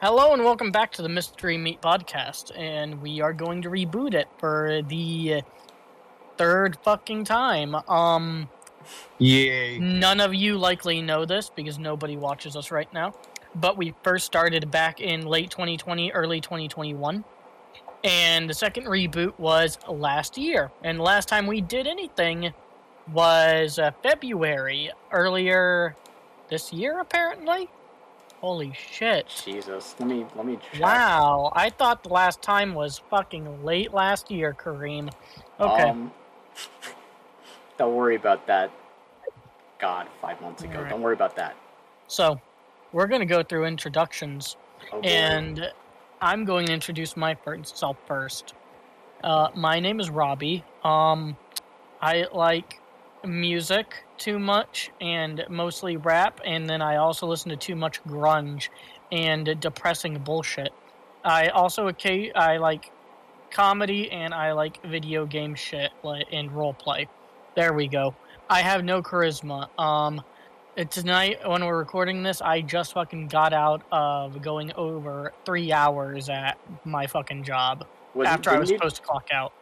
Hello 0.00 0.32
and 0.32 0.44
welcome 0.44 0.70
back 0.70 0.92
to 0.92 1.02
the 1.02 1.08
Mystery 1.08 1.58
Meat 1.58 1.82
Podcast, 1.82 2.56
and 2.56 3.02
we 3.02 3.20
are 3.20 3.32
going 3.32 3.62
to 3.62 3.68
reboot 3.68 4.14
it 4.14 4.28
for 4.38 4.80
the 4.86 5.42
third 6.36 6.78
fucking 6.84 7.24
time. 7.24 7.74
Um, 7.74 8.48
Yay. 9.18 9.80
none 9.80 10.20
of 10.20 10.32
you 10.32 10.56
likely 10.56 11.02
know 11.02 11.24
this 11.24 11.50
because 11.50 11.80
nobody 11.80 12.16
watches 12.16 12.54
us 12.54 12.70
right 12.70 12.86
now, 12.94 13.12
but 13.56 13.76
we 13.76 13.92
first 14.04 14.24
started 14.24 14.70
back 14.70 15.00
in 15.00 15.26
late 15.26 15.50
2020, 15.50 16.12
early 16.12 16.40
2021, 16.40 17.24
and 18.04 18.48
the 18.48 18.54
second 18.54 18.84
reboot 18.84 19.36
was 19.36 19.80
last 19.88 20.38
year. 20.38 20.70
And 20.84 21.00
the 21.00 21.02
last 21.02 21.28
time 21.28 21.48
we 21.48 21.60
did 21.60 21.88
anything 21.88 22.54
was 23.12 23.80
uh, 23.80 23.90
February 24.04 24.92
earlier 25.10 25.96
this 26.48 26.72
year, 26.72 27.00
apparently. 27.00 27.68
Holy 28.40 28.72
shit. 28.72 29.26
Jesus, 29.44 29.96
let 29.98 30.08
me 30.08 30.24
let 30.36 30.46
me 30.46 30.58
check. 30.72 30.80
Wow, 30.80 31.52
I 31.56 31.70
thought 31.70 32.04
the 32.04 32.10
last 32.10 32.40
time 32.40 32.74
was 32.74 32.98
fucking 33.10 33.64
late 33.64 33.92
last 33.92 34.30
year, 34.30 34.54
Kareem. 34.54 35.12
Okay. 35.58 35.82
Um, 35.82 36.12
don't 37.76 37.94
worry 37.94 38.14
about 38.14 38.46
that. 38.46 38.70
God, 39.80 40.06
five 40.20 40.40
months 40.40 40.62
ago. 40.62 40.74
Alright. 40.74 40.90
Don't 40.90 41.02
worry 41.02 41.14
about 41.14 41.36
that. 41.36 41.56
so, 42.06 42.40
we're 42.92 43.06
going 43.06 43.20
to 43.20 43.26
go 43.26 43.42
through 43.42 43.64
introductions, 43.66 44.56
Oh, 44.92 45.00
and 45.00 45.70
I'm 46.20 46.44
going 46.44 46.66
to 46.66 46.72
introduce 46.72 47.16
myself 47.16 47.96
first. 48.06 48.54
Uh, 49.22 49.48
my 49.54 49.78
name 49.80 50.00
is 50.00 50.10
Robbie. 50.10 50.64
Um, 50.84 51.36
I 52.00 52.26
like 52.32 52.80
music 53.24 54.04
too 54.18 54.38
much 54.38 54.90
and 55.00 55.44
mostly 55.48 55.96
rap, 55.96 56.40
and 56.44 56.68
then 56.68 56.82
I 56.82 56.96
also 56.96 57.26
listen 57.26 57.50
to 57.50 57.56
too 57.56 57.76
much 57.76 58.02
grunge 58.04 58.68
and 59.12 59.58
depressing 59.60 60.18
bullshit. 60.18 60.72
I 61.24 61.48
also 61.48 61.88
occa- 61.90 62.32
I 62.36 62.58
like 62.58 62.90
comedy 63.50 64.10
and 64.10 64.34
I 64.34 64.52
like 64.52 64.82
video 64.84 65.24
game 65.26 65.54
shit 65.54 65.90
and 66.32 66.52
role 66.52 66.74
play. 66.74 67.08
There 67.54 67.72
we 67.72 67.88
go. 67.88 68.14
I 68.50 68.60
have 68.60 68.84
no 68.84 69.02
charisma. 69.02 69.68
Um, 69.80 70.22
uh, 70.76 70.84
tonight 70.84 71.38
when 71.48 71.64
we're 71.64 71.78
recording 71.78 72.22
this, 72.22 72.40
I 72.40 72.60
just 72.60 72.92
fucking 72.92 73.28
got 73.28 73.52
out 73.52 73.82
of 73.90 74.40
going 74.42 74.72
over 74.74 75.32
three 75.44 75.72
hours 75.72 76.28
at 76.28 76.58
my 76.84 77.06
fucking 77.06 77.42
job 77.44 77.86
Was- 78.14 78.28
after 78.28 78.50
I 78.50 78.58
was 78.58 78.70
you- 78.70 78.76
supposed 78.76 78.96
to 78.96 79.02
clock 79.02 79.28
out. 79.32 79.52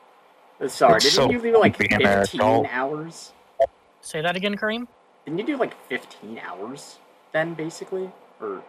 Sorry, 0.69 0.97
It's 0.97 1.05
didn't 1.05 1.15
so 1.17 1.31
you 1.31 1.39
leave 1.41 1.55
like 1.55 1.77
15 1.77 2.07
hours? 2.67 3.33
Say 4.07 4.21
that 4.23 4.37
again, 4.37 4.57
Kareem. 4.57 4.87
Didn't 5.25 5.41
you 5.41 5.45
do 5.47 5.57
like 5.57 5.75
15 5.89 6.39
hours 6.39 6.99
then, 7.33 7.55
basically? 7.55 8.09
Or 8.41 8.63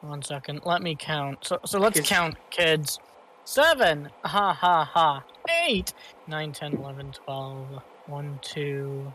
One 0.00 0.22
second. 0.22 0.62
Let 0.64 0.82
me 0.82 0.96
count. 0.98 1.44
So, 1.44 1.60
so 1.64 1.78
let's 1.78 1.94
Because- 1.98 2.08
count, 2.08 2.36
kids. 2.50 2.98
Seven. 3.44 4.10
Ha 4.24 4.52
ha 4.52 4.84
ha. 4.84 5.22
Eight. 5.68 5.94
Nine, 6.26 6.50
ten, 6.50 6.74
eleven, 6.74 7.12
twelve. 7.12 7.80
One, 8.06 8.40
two, 8.42 9.12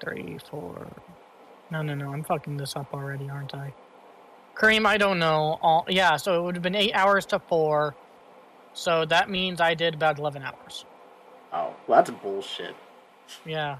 three, 0.00 0.38
four. 0.50 0.86
No, 1.70 1.82
no, 1.82 1.94
no. 1.94 2.10
I'm 2.10 2.24
fucking 2.24 2.56
this 2.56 2.74
up 2.74 2.94
already, 2.94 3.28
aren't 3.28 3.54
I? 3.54 3.74
Kareem, 4.54 4.86
I 4.86 4.96
don't 4.96 5.18
know. 5.18 5.58
All, 5.60 5.84
yeah, 5.90 6.16
so 6.16 6.40
it 6.40 6.42
would 6.42 6.54
have 6.56 6.62
been 6.62 6.74
eight 6.74 6.92
hours 6.94 7.26
to 7.26 7.38
four. 7.38 7.94
So 8.72 9.04
that 9.04 9.28
means 9.28 9.60
I 9.60 9.74
did 9.74 9.92
about 9.94 10.18
11 10.18 10.42
hours. 10.42 10.86
oh, 11.52 11.74
well, 11.86 11.98
that's 11.98 12.10
bullshit. 12.10 12.74
Yeah. 13.44 13.76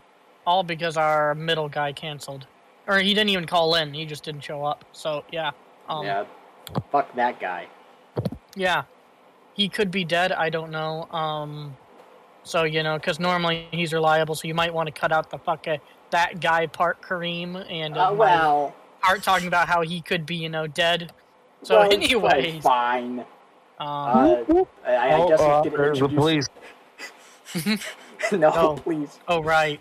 All 0.48 0.62
because 0.62 0.96
our 0.96 1.34
middle 1.34 1.68
guy 1.68 1.92
canceled. 1.92 2.46
Or 2.86 2.96
he 2.98 3.12
didn't 3.12 3.28
even 3.28 3.44
call 3.46 3.74
in. 3.74 3.92
He 3.92 4.06
just 4.06 4.24
didn't 4.24 4.41
show 4.41 4.64
up. 4.64 4.82
So, 4.92 5.22
yeah. 5.30 5.50
Um, 5.91 6.06
yeah, 6.06 6.24
fuck 6.91 7.14
that 7.16 7.38
guy. 7.38 7.66
Yeah, 8.56 8.84
he 9.52 9.69
could 9.69 9.91
be 9.91 10.04
dead. 10.04 10.32
I 10.32 10.48
don't 10.48 10.70
know. 10.70 11.04
Um, 11.12 11.76
so 12.44 12.64
you 12.64 12.82
know, 12.82 12.96
because 12.96 13.20
normally 13.20 13.66
he's 13.72 13.92
reliable, 13.92 14.34
so 14.34 14.48
you 14.48 14.54
might 14.54 14.72
want 14.72 14.86
to 14.86 14.92
cut 14.92 15.12
out 15.12 15.28
the 15.28 15.37
fuck 15.38 15.69
uh, 15.69 15.76
that 16.12 16.41
guy 16.41 16.66
part, 16.66 17.03
Kareem, 17.03 17.62
and 17.70 17.98
uh, 17.98 18.08
Uh, 18.08 18.10
my 18.12 18.16
well, 18.16 18.75
part 19.03 19.22
talking 19.22 19.48
about 19.48 19.69
how 19.69 19.82
he 19.82 20.00
could 20.00 20.25
be, 20.25 20.37
you 20.37 20.48
know, 20.48 20.66
dead. 20.66 21.12
So, 21.62 21.78
well, 21.81 21.92
anyways, 21.92 22.62
fine. 22.62 23.20
um, 23.20 23.26
Uh, 23.78 24.64
I, 24.87 24.92
I 24.94 25.12
oh, 25.12 25.28
guess 25.28 25.41
uh, 25.41 25.60
we 25.62 25.70
could 25.70 25.78
there's 25.78 25.98
the 25.98 26.04
introduce. 26.06 26.48
police. 27.54 27.78
no, 28.32 28.50
Oh. 28.54 28.76
please. 28.82 29.19
oh 29.28 29.42
right, 29.42 29.81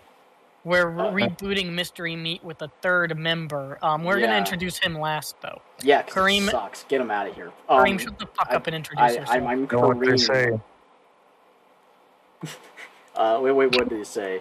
we're 0.68 0.90
Uh, 1.00 1.10
rebooting 1.10 1.70
Mystery 1.72 2.14
Meat 2.14 2.44
with 2.44 2.60
a 2.62 2.68
third 2.82 3.16
member. 3.18 3.78
Um, 3.82 4.04
we're 4.04 4.20
gonna 4.20 4.36
introduce 4.36 4.78
him 4.78 4.98
last 4.98 5.34
though. 5.40 5.60
Yeah, 5.82 6.02
'cause 6.02 6.14
Kareem- 6.14 6.46
it 6.48 6.50
sucks. 6.52 6.84
Get 6.84 7.00
him 7.00 7.10
out 7.10 7.26
of 7.26 7.34
here. 7.34 7.50
Kareem, 7.68 7.92
Um, 7.92 7.98
shut 7.98 8.18
the 8.18 8.26
fuck 8.26 8.48
I- 8.50 8.54
up 8.56 8.66
and 8.66 8.76
introduce 8.76 9.02
I, 9.02 9.08
yourself. 9.10 9.30
I'm, 9.30 9.46
I'm 9.46 9.64
Know 9.72 9.78
what 9.88 10.00
they 10.00 10.06
Kareem. 10.06 10.20
say. 10.20 10.60
Uh, 13.16 13.40
wait, 13.42 13.50
wait, 13.50 13.66
what 13.76 13.88
did 13.88 13.98
he 13.98 14.04
say? 14.04 14.40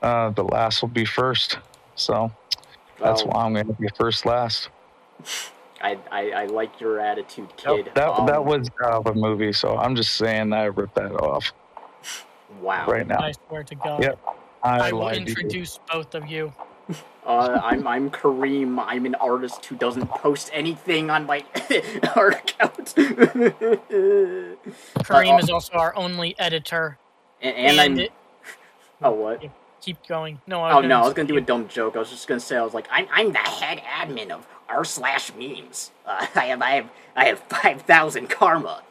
Uh, 0.00 0.30
the 0.30 0.42
last 0.44 0.80
will 0.80 0.88
be 0.88 1.04
first. 1.04 1.58
So 1.96 2.30
that's 2.98 3.22
Well, 3.24 3.32
why 3.34 3.44
I'm 3.44 3.52
going 3.52 3.66
to 3.66 3.74
be 3.74 3.88
first 3.98 4.24
last. 4.24 4.70
I, 5.82 5.98
I, 6.10 6.30
I 6.30 6.44
like 6.46 6.80
your 6.80 6.98
attitude, 7.00 7.54
kid. 7.58 7.90
that 7.94 8.08
Um, 8.08 8.26
that 8.26 8.42
was 8.42 8.70
uh, 8.82 9.02
a 9.04 9.12
movie, 9.14 9.52
so 9.52 9.76
I'm 9.76 9.94
just 9.94 10.14
saying 10.14 10.48
that 10.50 10.60
I 10.60 10.64
ripped 10.64 10.94
that 10.94 11.12
off 11.20 11.52
wow. 12.62 12.86
right 12.86 13.06
now. 13.06 13.18
I 13.20 13.32
swear 13.48 13.62
to 13.64 13.74
God, 13.74 14.02
Yep, 14.02 14.18
I, 14.64 14.88
I 14.88 14.92
will 14.92 15.00
lied 15.00 15.16
you. 15.16 15.26
introduce 15.26 15.78
both 15.92 16.14
of 16.14 16.26
you. 16.28 16.52
Uh, 17.26 17.60
I'm 17.62 17.86
I'm 17.86 18.10
Kareem. 18.10 18.82
I'm 18.86 19.06
an 19.06 19.14
artist 19.16 19.64
who 19.66 19.76
doesn't 19.76 20.06
post 20.08 20.50
anything 20.52 21.10
on 21.10 21.24
my 21.26 21.44
art 22.16 22.34
account. 22.34 22.94
Kareem 24.98 25.34
Uh, 25.34 25.38
is 25.38 25.50
also 25.50 25.72
our 25.74 25.94
only 25.96 26.34
editor. 26.38 26.98
and, 27.40 27.80
I'm 27.80 27.98
it- 28.00 28.12
oh 29.02 29.10
what? 29.12 29.42
keep 29.80 29.98
going. 30.06 30.40
No, 30.46 30.62
I 30.62 30.72
Oh 30.72 30.80
was 30.80 30.86
no, 30.88 30.96
I 30.96 30.98
gonna 30.98 31.04
was 31.04 31.14
gonna 31.14 31.28
do 31.28 31.36
a 31.36 31.40
dumb 31.42 31.68
joke. 31.68 31.96
I 31.96 31.98
was 32.00 32.10
just 32.10 32.26
gonna 32.28 32.40
say 32.40 32.56
I 32.56 32.62
was 32.62 32.74
like 32.74 32.88
I'm 32.90 33.06
I'm 33.12 33.32
the 33.32 33.38
head 33.38 33.78
admin 33.78 34.30
of 34.30 34.46
r 34.68 34.84
slash 34.84 35.32
memes. 35.34 35.90
Uh, 36.06 36.26
I 36.34 36.46
have 36.46 36.60
I 36.62 36.70
have 36.72 36.90
I 37.16 37.24
have 37.26 37.38
five 37.40 37.82
thousand 37.82 38.28
karma. 38.30 38.82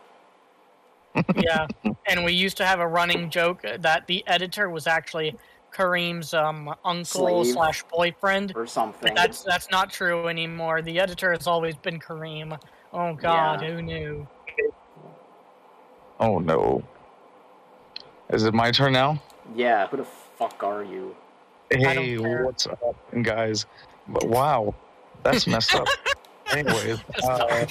yeah, 1.35 1.67
and 2.07 2.25
we 2.25 2.33
used 2.33 2.57
to 2.57 2.65
have 2.65 2.79
a 2.79 2.87
running 2.87 3.29
joke 3.29 3.63
that 3.79 4.07
the 4.07 4.25
editor 4.27 4.67
was 4.69 4.87
actually 4.87 5.35
Kareem's 5.73 6.33
um, 6.33 6.73
uncle 6.85 7.05
Slave. 7.43 7.53
slash 7.53 7.83
boyfriend. 7.83 8.53
or 8.55 8.67
something. 8.67 9.13
But 9.13 9.15
that's 9.15 9.41
that's 9.43 9.69
not 9.71 9.89
true 9.91 10.27
anymore. 10.27 10.81
The 10.81 10.99
editor 10.99 11.31
has 11.31 11.47
always 11.47 11.75
been 11.75 11.99
Kareem. 11.99 12.59
Oh 12.93 13.13
God, 13.15 13.61
Yeah. 13.61 13.71
who 13.71 13.81
knew? 13.81 14.27
Oh 16.19 16.39
no. 16.39 16.83
Is 18.29 18.43
it 18.43 18.53
my 18.53 18.71
turn 18.71 18.93
now? 18.93 19.21
yeah. 19.55 19.87
Who 19.87 19.97
the 19.97 20.05
fuck 20.05 20.63
are 20.63 20.83
you? 20.83 21.15
Hey, 21.69 22.17
what's 22.17 22.67
up, 22.67 22.95
guys? 23.23 23.65
But 24.07 24.25
wow, 24.25 24.75
that's 25.23 25.47
messed 25.47 25.73
up. 25.75 25.87
Anyways, 26.53 26.99
uh, 27.23 27.65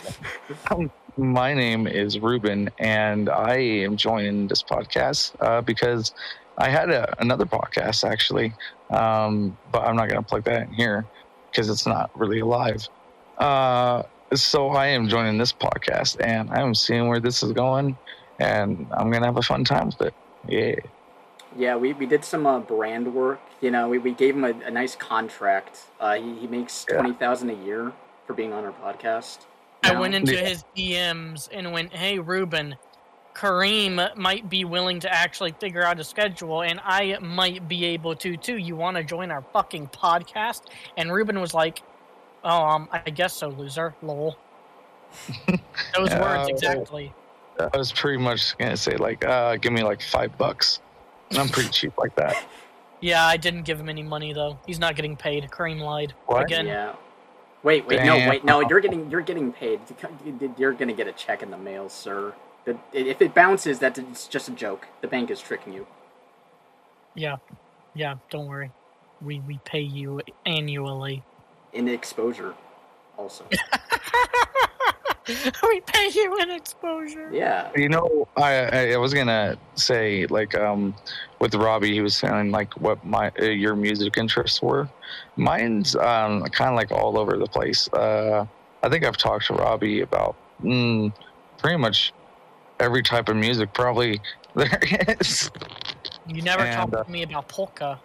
my 1.16 1.54
name 1.54 1.86
is 1.86 2.18
Ruben, 2.18 2.68
and 2.78 3.28
I 3.28 3.56
am 3.58 3.96
joining 3.96 4.48
this 4.48 4.62
podcast 4.62 5.34
uh, 5.40 5.60
because 5.60 6.14
I 6.58 6.68
had 6.68 6.90
a, 6.90 7.14
another 7.20 7.46
podcast 7.46 8.08
actually, 8.08 8.52
um, 8.90 9.56
but 9.70 9.82
I'm 9.82 9.96
not 9.96 10.08
going 10.08 10.22
to 10.22 10.28
plug 10.28 10.44
that 10.44 10.68
in 10.68 10.72
here 10.74 11.06
because 11.50 11.68
it's 11.68 11.86
not 11.86 12.10
really 12.14 12.40
alive. 12.40 12.86
Uh, 13.38 14.02
so 14.34 14.70
I 14.70 14.86
am 14.88 15.08
joining 15.08 15.38
this 15.38 15.52
podcast, 15.52 16.16
and 16.20 16.50
I'm 16.50 16.74
seeing 16.74 17.08
where 17.08 17.20
this 17.20 17.42
is 17.42 17.52
going, 17.52 17.96
and 18.38 18.86
I'm 18.92 19.10
going 19.10 19.22
to 19.22 19.26
have 19.26 19.36
a 19.36 19.42
fun 19.42 19.64
time 19.64 19.86
with 19.86 20.00
it. 20.02 20.14
Yeah. 20.48 20.74
Yeah, 21.56 21.76
we, 21.76 21.92
we 21.92 22.06
did 22.06 22.24
some 22.24 22.46
uh, 22.46 22.60
brand 22.60 23.14
work. 23.14 23.40
You 23.60 23.70
know, 23.70 23.88
we, 23.88 23.98
we 23.98 24.12
gave 24.12 24.34
him 24.34 24.44
a, 24.44 24.54
a 24.64 24.70
nice 24.70 24.96
contract. 24.96 25.80
Uh, 26.00 26.14
he, 26.14 26.34
he 26.40 26.46
makes 26.46 26.86
Yeah. 26.88 26.96
twenty 26.96 27.12
thousand 27.12 27.50
a 27.50 27.54
year 27.64 27.92
for 28.26 28.32
being 28.32 28.52
on 28.54 28.64
our 28.64 28.72
podcast. 28.72 29.40
I 29.82 29.98
went 29.98 30.14
into 30.14 30.32
Yeah. 30.34 30.48
his 30.48 30.64
DMs 30.76 31.48
and 31.52 31.72
went, 31.72 31.92
"Hey, 31.92 32.18
Ruben, 32.18 32.76
Kareem 33.34 34.14
might 34.16 34.48
be 34.48 34.64
willing 34.64 35.00
to 35.00 35.12
actually 35.12 35.52
figure 35.52 35.82
out 35.82 35.98
a 35.98 36.04
schedule, 36.04 36.62
and 36.62 36.80
I 36.84 37.18
might 37.20 37.66
be 37.68 37.84
able 37.86 38.14
to 38.16 38.36
too. 38.36 38.56
You 38.56 38.76
want 38.76 38.96
to 38.96 39.04
join 39.04 39.30
our 39.30 39.42
fucking 39.52 39.88
podcast?" 39.88 40.62
And 40.96 41.12
Ruben 41.12 41.40
was 41.40 41.54
like, 41.54 41.82
"Oh, 42.44 42.62
um, 42.62 42.88
I 42.92 42.98
guess 43.10 43.32
so, 43.34 43.48
loser. 43.48 43.94
Lol." 44.02 44.36
Those 45.96 46.10
Yeah, 46.10 46.20
words 46.20 46.48
exactly. 46.48 47.12
I 47.60 47.76
was 47.76 47.92
pretty 47.92 48.18
much 48.18 48.56
gonna 48.58 48.76
say 48.76 48.96
like, 48.96 49.24
uh, 49.24 49.56
give 49.56 49.72
me 49.72 49.82
like 49.82 50.02
five 50.02 50.36
bucks. 50.38 50.80
I'm 51.32 51.48
pretty 51.48 51.68
cheap 51.70 51.96
like 51.98 52.14
that. 52.16 52.44
Yeah, 53.04 53.26
I 53.26 53.36
didn't 53.36 53.62
give 53.62 53.80
him 53.80 53.88
any 53.88 54.04
money 54.04 54.32
though. 54.32 54.60
He's 54.64 54.78
not 54.78 54.94
getting 54.94 55.16
paid. 55.16 55.50
Kareem 55.50 55.80
lied 55.80 56.14
What? 56.26 56.44
again. 56.44 56.68
Yeah. 56.68 56.94
Wait, 57.64 57.84
wait, 57.84 58.04
no, 58.04 58.16
wait, 58.16 58.44
no. 58.44 58.60
You're 58.60 58.78
getting 58.78 59.10
you're 59.10 59.20
getting 59.22 59.52
paid. 59.52 59.80
You're 60.56 60.72
gonna 60.72 60.92
get 60.92 61.08
a 61.08 61.12
check 61.12 61.42
in 61.42 61.50
the 61.50 61.58
mail, 61.58 61.88
sir. 61.88 62.32
The- 62.64 62.78
If 62.92 63.20
it 63.20 63.34
bounces, 63.34 63.78
that's 63.78 63.98
it's 63.98 64.28
just 64.28 64.48
a 64.48 64.52
joke. 64.52 64.86
The 65.00 65.08
bank 65.08 65.30
is 65.30 65.40
tricking 65.40 65.72
you. 65.72 65.86
Yeah, 67.14 67.36
yeah. 67.94 68.14
Don't 68.30 68.46
worry. 68.46 68.70
We 69.20 69.40
we 69.40 69.58
pay 69.64 69.80
you 69.80 70.20
annually. 70.46 71.22
In 71.72 71.88
exposure, 71.88 72.54
also. 73.16 73.44
We 75.62 75.80
pay 75.82 76.10
you 76.12 76.36
in 76.40 76.50
exposure. 76.50 77.30
Yeah. 77.32 77.70
You 77.76 77.88
know, 77.88 78.26
I, 78.36 78.54
I 78.64 78.92
I 78.94 78.96
was 78.96 79.14
gonna 79.14 79.56
say 79.76 80.26
like 80.26 80.56
um 80.56 80.94
with 81.38 81.54
Robbie, 81.54 81.92
he 81.92 82.00
was 82.00 82.16
saying 82.16 82.50
like 82.50 82.74
what 82.80 83.04
my 83.06 83.30
uh, 83.40 83.44
your 83.44 83.76
music 83.76 84.16
interests 84.18 84.60
were. 84.60 84.88
Mine's 85.36 85.94
um 85.94 86.42
kind 86.46 86.70
of 86.70 86.76
like 86.76 86.90
all 86.90 87.18
over 87.18 87.38
the 87.38 87.46
place. 87.46 87.88
Uh, 87.92 88.44
I 88.82 88.88
think 88.88 89.04
I've 89.06 89.16
talked 89.16 89.46
to 89.46 89.54
Robbie 89.54 90.00
about 90.00 90.34
mm, 90.62 91.12
pretty 91.58 91.76
much 91.76 92.12
every 92.82 93.02
type 93.02 93.28
of 93.28 93.36
music 93.36 93.72
probably 93.72 94.20
there 94.54 94.78
is. 95.20 95.50
You 96.26 96.42
never 96.42 96.62
And, 96.64 96.76
talked 96.76 96.94
uh, 96.94 97.04
to 97.04 97.10
me 97.10 97.22
about 97.22 97.48
polka. 97.48 97.98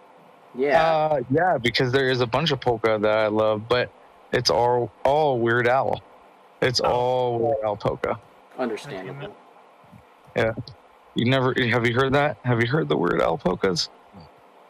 Yeah. 0.56 0.82
Uh, 0.82 1.20
yeah, 1.30 1.58
because 1.58 1.92
there 1.92 2.08
is 2.08 2.20
a 2.20 2.26
bunch 2.26 2.50
of 2.52 2.60
polka 2.60 2.98
that 3.00 3.18
I 3.18 3.26
love, 3.26 3.68
but 3.68 3.90
it's 4.32 4.50
all 4.50 4.90
all 5.04 5.38
Weird 5.38 5.68
Al. 5.68 6.02
It's 6.62 6.80
Oh. 6.82 6.90
all 6.90 7.38
Weird 7.38 7.56
Al 7.64 7.76
polka. 7.76 8.18
Understandable. 8.58 9.34
Yeah. 10.34 10.52
You 11.14 11.26
never 11.30 11.54
have 11.70 11.86
you 11.86 11.94
heard 11.94 12.12
that? 12.14 12.38
Have 12.44 12.60
you 12.60 12.68
heard 12.68 12.88
the 12.88 12.96
Weird 12.96 13.20
Al 13.20 13.36
polkas? 13.38 13.88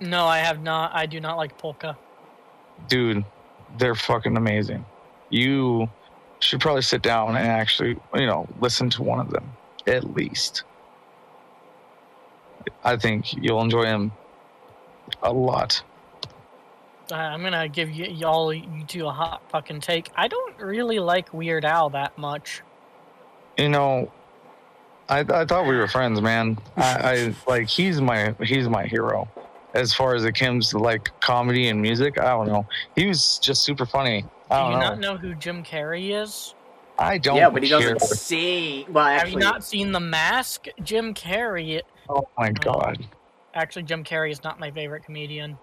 No, 0.01 0.27
I 0.27 0.39
have 0.39 0.63
not. 0.63 0.93
I 0.95 1.07
do 1.07 1.21
not 1.21 1.37
like 1.37 1.57
polka. 1.59 1.97
dude, 2.89 3.25
they're 3.79 3.95
fucking 3.97 4.37
amazing. 4.37 4.85
You 5.31 5.89
should 6.41 6.61
probably 6.61 6.83
sit 6.83 7.03
down 7.03 7.31
and 7.37 7.47
actually, 7.49 7.97
you 8.15 8.27
know, 8.27 8.47
listen 8.61 8.89
to 8.91 9.03
one 9.03 9.19
of 9.21 9.31
them 9.31 9.51
at 9.89 10.15
least. 10.15 10.63
I 12.85 12.97
think 12.97 13.33
you'll 13.35 13.63
enjoy 13.63 13.85
them 13.85 14.13
a 15.23 15.33
lot. 15.33 15.83
Uh, 17.11 17.15
I'm 17.15 17.43
gonna 17.43 17.69
give 17.69 17.91
you 17.91 18.05
y'all 18.05 18.53
you 18.53 18.85
two 18.87 19.07
a 19.07 19.11
hot 19.11 19.43
fucking 19.49 19.81
take. 19.81 20.11
I 20.15 20.29
don't 20.29 20.59
really 20.59 20.99
like 20.99 21.33
Weird 21.33 21.65
Al 21.65 21.89
that 21.91 22.17
much. 22.19 22.63
You 23.57 23.71
know, 23.71 24.13
I, 25.09 25.21
I 25.21 25.45
thought 25.47 25.67
we 25.67 25.77
were 25.77 25.89
friends, 25.89 26.21
man. 26.21 26.59
I, 26.77 26.83
I 27.13 27.35
like 27.47 27.69
he's 27.69 28.01
my 28.01 28.35
he's 28.45 28.69
my 28.69 28.85
hero. 28.85 29.27
As 29.75 29.95
far 29.95 30.15
as 30.15 30.25
it 30.25 30.33
comes 30.33 30.71
to 30.71 30.79
like 30.79 31.11
comedy 31.21 31.69
and 31.69 31.81
music, 31.81 32.19
I 32.21 32.31
don't 32.31 32.49
know. 32.49 32.67
He 32.95 33.07
was 33.07 33.39
just 33.39 33.63
super 33.63 33.87
funny. 33.87 34.23
Do 34.23 34.29
I 34.51 34.67
you 34.67 34.71
don't 34.73 34.81
know. 34.81 34.89
not 34.89 34.99
know 34.99 35.17
who 35.17 35.35
Jim 35.35 35.63
Carrey 35.63 36.21
is? 36.21 36.55
I 36.99 37.19
don't. 37.19 37.37
yeah, 37.37 37.49
but 37.49 37.63
he 37.63 37.69
doesn't 37.69 38.01
sing. 38.01 38.93
Well, 38.93 39.07
have 39.07 39.29
you 39.29 39.39
not 39.39 39.63
seen 39.63 39.93
The 39.93 40.01
Mask? 40.01 40.67
Jim 40.83 41.15
Carrey. 41.15 41.81
Oh 42.09 42.29
my 42.37 42.49
um, 42.49 42.55
god. 42.55 43.07
Actually, 43.55 43.85
Jim 43.85 44.03
Carrey 44.03 44.33
is 44.33 44.43
not 44.43 44.59
my 44.59 44.71
favorite 44.71 45.05
comedian. 45.05 45.59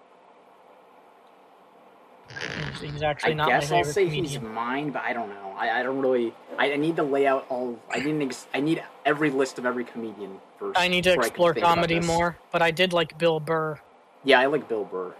He's, 2.80 2.92
he's 2.92 3.02
actually 3.02 3.32
I 3.32 3.34
not 3.34 3.48
guess 3.48 3.70
my 3.70 3.78
I'll 3.78 3.84
say 3.84 4.04
comedian. 4.04 4.24
he's 4.24 4.40
mine, 4.40 4.90
but 4.90 5.02
I 5.02 5.12
don't 5.12 5.28
know. 5.28 5.54
I, 5.56 5.80
I 5.80 5.82
don't 5.82 6.00
really. 6.00 6.34
I, 6.58 6.72
I 6.72 6.76
need 6.76 6.96
to 6.96 7.02
lay 7.02 7.26
out 7.26 7.46
all. 7.50 7.78
I 7.90 7.98
need 7.98 8.14
an 8.14 8.22
ex, 8.22 8.46
I 8.54 8.60
need 8.60 8.82
every 9.04 9.30
list 9.30 9.58
of 9.58 9.66
every 9.66 9.84
comedian 9.84 10.38
first. 10.58 10.78
I 10.78 10.88
need 10.88 11.04
to 11.04 11.10
before 11.10 11.22
can 11.22 11.28
explore 11.28 11.54
comedy 11.54 12.00
more, 12.00 12.36
but 12.50 12.62
I 12.62 12.70
did 12.70 12.92
like 12.92 13.16
Bill 13.18 13.40
Burr. 13.40 13.78
Yeah, 14.24 14.40
I 14.40 14.46
like 14.46 14.68
Bill 14.68 14.84
Burr. 14.84 15.14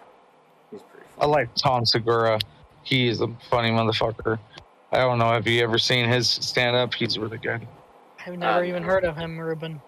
He's 0.71 0.81
pretty. 0.83 1.07
I 1.19 1.27
like 1.27 1.55
Tom 1.55 1.85
Segura. 1.85 2.39
He 2.83 3.09
is 3.09 3.21
a 3.21 3.29
funny 3.51 3.71
motherfucker. 3.71 4.39
I 4.93 4.99
don't 4.99 5.19
know. 5.19 5.31
Have 5.33 5.47
you 5.47 5.63
ever 5.63 5.79
seen 5.79 6.09
his 6.09 6.29
stand 6.29 6.77
up? 6.77 6.95
He's 6.95 7.19
really 7.19 7.39
good. 7.39 7.67
I've 8.25 8.37
never 8.39 8.61
Uh, 8.61 8.65
even 8.65 8.83
heard 8.83 9.05
of 9.05 9.17
him, 9.17 9.39
Ruben. 9.39 9.81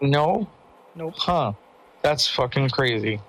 No? 0.00 0.46
Nope. 0.94 1.14
Huh. 1.16 1.52
That's 2.02 2.28
fucking 2.28 2.70
crazy. 2.70 3.20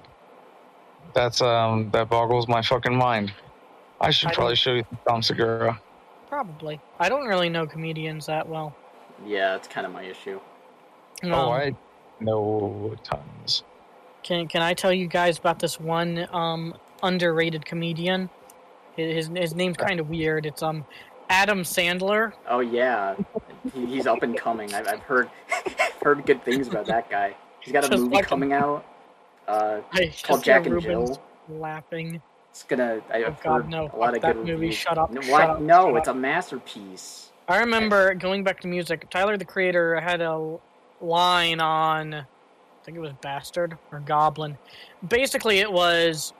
That's 1.13 1.41
um 1.41 1.89
that 1.91 2.09
boggles 2.09 2.47
my 2.47 2.61
fucking 2.61 2.95
mind. 2.95 3.33
I 4.01 4.11
should 4.11 4.29
I 4.29 4.33
probably 4.33 4.51
don't- 4.51 4.57
show 4.57 4.73
you 4.73 4.85
Tom 5.07 5.21
Segura. 5.21 5.79
Probably. 6.29 6.79
I 6.99 7.07
don't 7.09 7.25
really 7.27 7.49
know 7.49 7.65
comedians 7.65 8.25
that 8.25 8.47
well. 8.47 8.75
Yeah, 9.25 9.51
that's 9.51 9.67
kind 9.67 9.85
of 9.87 9.93
my 9.93 10.03
issue. 10.03 10.39
Um, 11.23 11.31
oh, 11.33 11.51
I 11.51 11.73
know 12.19 12.95
tons. 13.03 13.63
Can 14.23 14.47
Can 14.47 14.61
I 14.61 14.73
tell 14.73 14.91
you 14.91 15.07
guys 15.07 15.39
about 15.39 15.59
this 15.59 15.79
one 15.79 16.27
um 16.31 16.75
underrated 17.01 17.65
comedian? 17.65 18.29
His 18.97 19.27
his 19.27 19.55
name's 19.55 19.77
kind 19.77 19.99
of 19.99 20.09
weird. 20.09 20.45
It's 20.45 20.61
um 20.61 20.85
Adam 21.29 21.63
Sandler. 21.63 22.33
Oh 22.47 22.59
yeah, 22.59 23.15
he, 23.73 23.85
he's 23.85 24.07
up 24.07 24.21
and 24.23 24.37
coming. 24.37 24.73
I've, 24.73 24.87
I've 24.87 24.99
heard 25.01 25.29
heard 26.03 26.25
good 26.25 26.43
things 26.43 26.67
about 26.67 26.85
that 26.87 27.09
guy. 27.09 27.35
He's 27.59 27.73
got 27.73 27.83
a 27.85 27.89
Just 27.89 28.03
movie 28.03 28.15
like 28.15 28.25
him. 28.25 28.29
coming 28.29 28.53
out. 28.53 28.85
Uh, 29.47 29.81
I 29.93 30.13
called 30.23 30.43
Jack 30.43 30.65
and 30.65 30.81
Jill. 30.81 31.19
laughing. 31.49 32.21
It's 32.51 32.63
gonna. 32.63 33.01
I- 33.11 33.23
Oh, 33.23 33.27
I've 33.27 33.43
God, 33.43 33.61
heard 33.63 33.69
no. 33.69 33.89
a 33.93 33.97
lot 33.97 34.15
of 34.15 34.21
that 34.21 34.33
good 34.33 34.37
movie. 34.37 34.51
reviews. 34.53 34.75
Shut 34.75 34.97
up, 34.97 35.11
No, 35.11 35.21
shut 35.21 35.49
up, 35.49 35.61
no, 35.61 35.95
it's 35.97 36.07
up. 36.07 36.15
a 36.15 36.19
masterpiece. 36.19 37.31
I 37.47 37.59
remember 37.59 38.13
going 38.15 38.43
back 38.43 38.61
to 38.61 38.67
music. 38.67 39.07
Tyler 39.09 39.37
the 39.37 39.45
Creator 39.45 39.99
had 39.99 40.21
a 40.21 40.57
line 41.01 41.59
on, 41.59 42.13
I 42.15 42.25
think 42.83 42.97
it 42.97 43.01
was 43.01 43.13
Bastard 43.21 43.77
or 43.91 43.99
Goblin. 43.99 44.57
Basically, 45.07 45.59
it 45.59 45.71
was, 45.71 46.33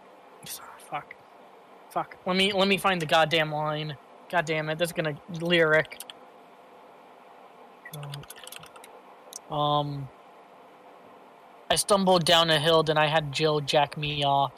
fuck, 0.89 1.13
fuck. 1.89 2.17
Let 2.25 2.35
me 2.35 2.53
let 2.53 2.67
me 2.67 2.77
find 2.77 3.01
the 3.01 3.05
goddamn 3.05 3.51
line. 3.51 3.95
God 4.35 4.43
damn 4.45 4.67
it, 4.69 4.77
that's 4.77 4.91
gonna 4.91 5.15
lyric. 5.39 5.97
Um, 9.49 10.09
I 11.71 11.75
stumbled 11.77 12.25
down 12.25 12.49
a 12.49 12.59
hill, 12.59 12.83
then 12.83 12.97
I 12.97 13.05
had 13.07 13.31
Jill 13.31 13.61
jack 13.61 13.95
me 13.95 14.25
off. 14.25 14.51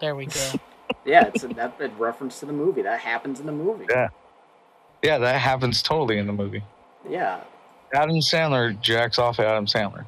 There 0.00 0.14
we 0.14 0.24
go. 0.24 0.52
Yeah, 1.04 1.26
it's 1.26 1.44
a, 1.44 1.48
that 1.48 1.74
a 1.80 1.88
reference 1.98 2.40
to 2.40 2.46
the 2.46 2.52
movie. 2.52 2.80
That 2.82 3.00
happens 3.00 3.40
in 3.40 3.46
the 3.46 3.52
movie. 3.52 3.84
Yeah. 3.90 4.08
Yeah, 5.02 5.18
that 5.18 5.38
happens 5.40 5.82
totally 5.82 6.16
in 6.18 6.26
the 6.26 6.32
movie. 6.32 6.62
Yeah, 7.08 7.40
Adam 7.92 8.16
Sandler 8.16 8.78
jacks 8.80 9.18
off 9.18 9.38
Adam 9.40 9.66
Sandler. 9.66 10.06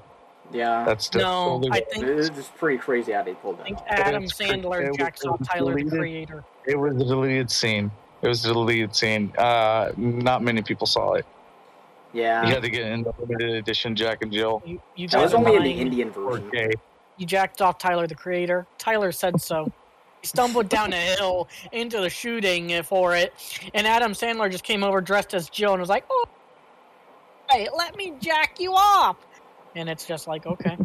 yeah. 0.53 0.85
That's 0.87 1.09
just 1.11 1.23
no, 1.23 1.61
totally 1.61 1.71
I 1.73 1.85
think 1.85 2.05
it's 2.07 2.49
pretty 2.57 2.79
crazy 2.79 3.13
how 3.13 3.23
they 3.23 3.35
pulled 3.35 3.57
I 3.57 3.59
that 3.59 3.65
think 3.65 3.79
off. 3.79 3.87
Adam 3.89 4.23
It's 4.25 4.33
pretty- 4.33 4.53
it 4.55 4.63
Sandler 4.65 4.97
jacks 4.99 5.25
off 5.27 5.39
was 5.41 5.49
Tyler 5.49 5.75
the. 5.75 5.91
Creator. 5.91 6.45
It 6.67 6.79
was 6.79 6.97
the 6.97 7.05
deleted 7.05 7.51
scene. 7.51 7.91
It 8.23 8.29
was 8.29 8.43
the 8.43 8.53
deleted 8.53 8.95
scene. 8.95 9.33
Uh, 9.37 9.93
not 9.97 10.43
many 10.43 10.63
people 10.63 10.87
saw 10.87 11.15
it. 11.15 11.27
Yeah, 12.13 12.45
You 12.45 12.55
had 12.55 12.63
to 12.65 12.71
get 12.71 12.87
in 12.87 13.03
the 13.05 13.13
limited 13.21 13.51
edition 13.51 13.95
Jack 13.95 14.23
and 14.23 14.33
Jill. 14.33 14.63
You, 14.67 14.81
you 14.97 15.09
that 15.09 15.23
was 15.23 15.33
only 15.33 15.55
in 15.55 15.63
the. 15.63 15.71
Indian 15.71 16.11
version. 16.11 16.51
4K. 16.51 16.73
You 17.19 17.27
jacked 17.27 17.63
off 17.63 17.79
Tyler 17.79 18.07
the 18.07 18.15
Creator. 18.17 18.67
Tyler 18.79 19.13
said 19.13 19.41
so. 19.41 19.71
He 20.21 20.27
stumbled 20.27 20.69
down 20.69 20.93
a 20.93 20.97
hill 20.97 21.49
into 21.73 22.01
the 22.01 22.11
shooting 22.11 22.83
for 22.83 23.15
it, 23.15 23.33
and 23.75 23.87
Adam 23.87 24.13
Sandler 24.13 24.51
just 24.51 24.65
came 24.65 24.83
over 24.83 25.01
dressed 25.01 25.35
as 25.35 25.49
Jill 25.49 25.73
and 25.73 25.81
was 25.81 25.89
like, 25.89 26.05
"Oh, 26.11 26.25
hey, 27.51 27.69
let 27.77 27.97
me 27.97 28.15
jack 28.21 28.59
you 28.59 28.73
off." 28.73 29.17
And 29.77 29.89
it's 29.89 30.05
just 30.05 30.27
like, 30.27 30.47
okay, 30.47 30.77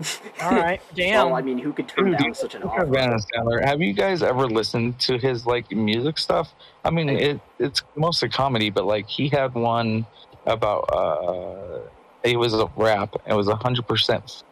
all 0.42 0.50
right, 0.50 0.80
damn. 0.94 1.26
Well, 1.26 1.36
I 1.36 1.42
mean, 1.42 1.58
who 1.58 1.72
could 1.72 1.88
turn 1.88 2.06
Dude, 2.10 2.18
down 2.18 2.28
you- 2.28 2.34
such 2.34 2.54
an 2.54 2.62
Speaking 2.62 2.70
offer? 2.80 2.82
of 2.84 3.26
Adam 3.36 3.62
have 3.68 3.80
you 3.80 3.92
guys 3.92 4.22
ever 4.22 4.46
listened 4.46 4.98
to 5.00 5.18
his 5.18 5.46
like 5.46 5.70
music 5.70 6.18
stuff? 6.18 6.52
I 6.84 6.90
mean, 6.90 7.08
it 7.08 7.40
it's 7.58 7.82
mostly 7.96 8.28
comedy, 8.28 8.70
but 8.70 8.86
like 8.86 9.08
he 9.08 9.28
had 9.28 9.54
one 9.54 10.06
about 10.46 10.84
uh, 10.92 11.80
it 12.22 12.36
was 12.38 12.54
a 12.54 12.66
rap. 12.76 13.14
It 13.26 13.34
was 13.34 13.48
hundred 13.48 13.86
percent 13.86 14.42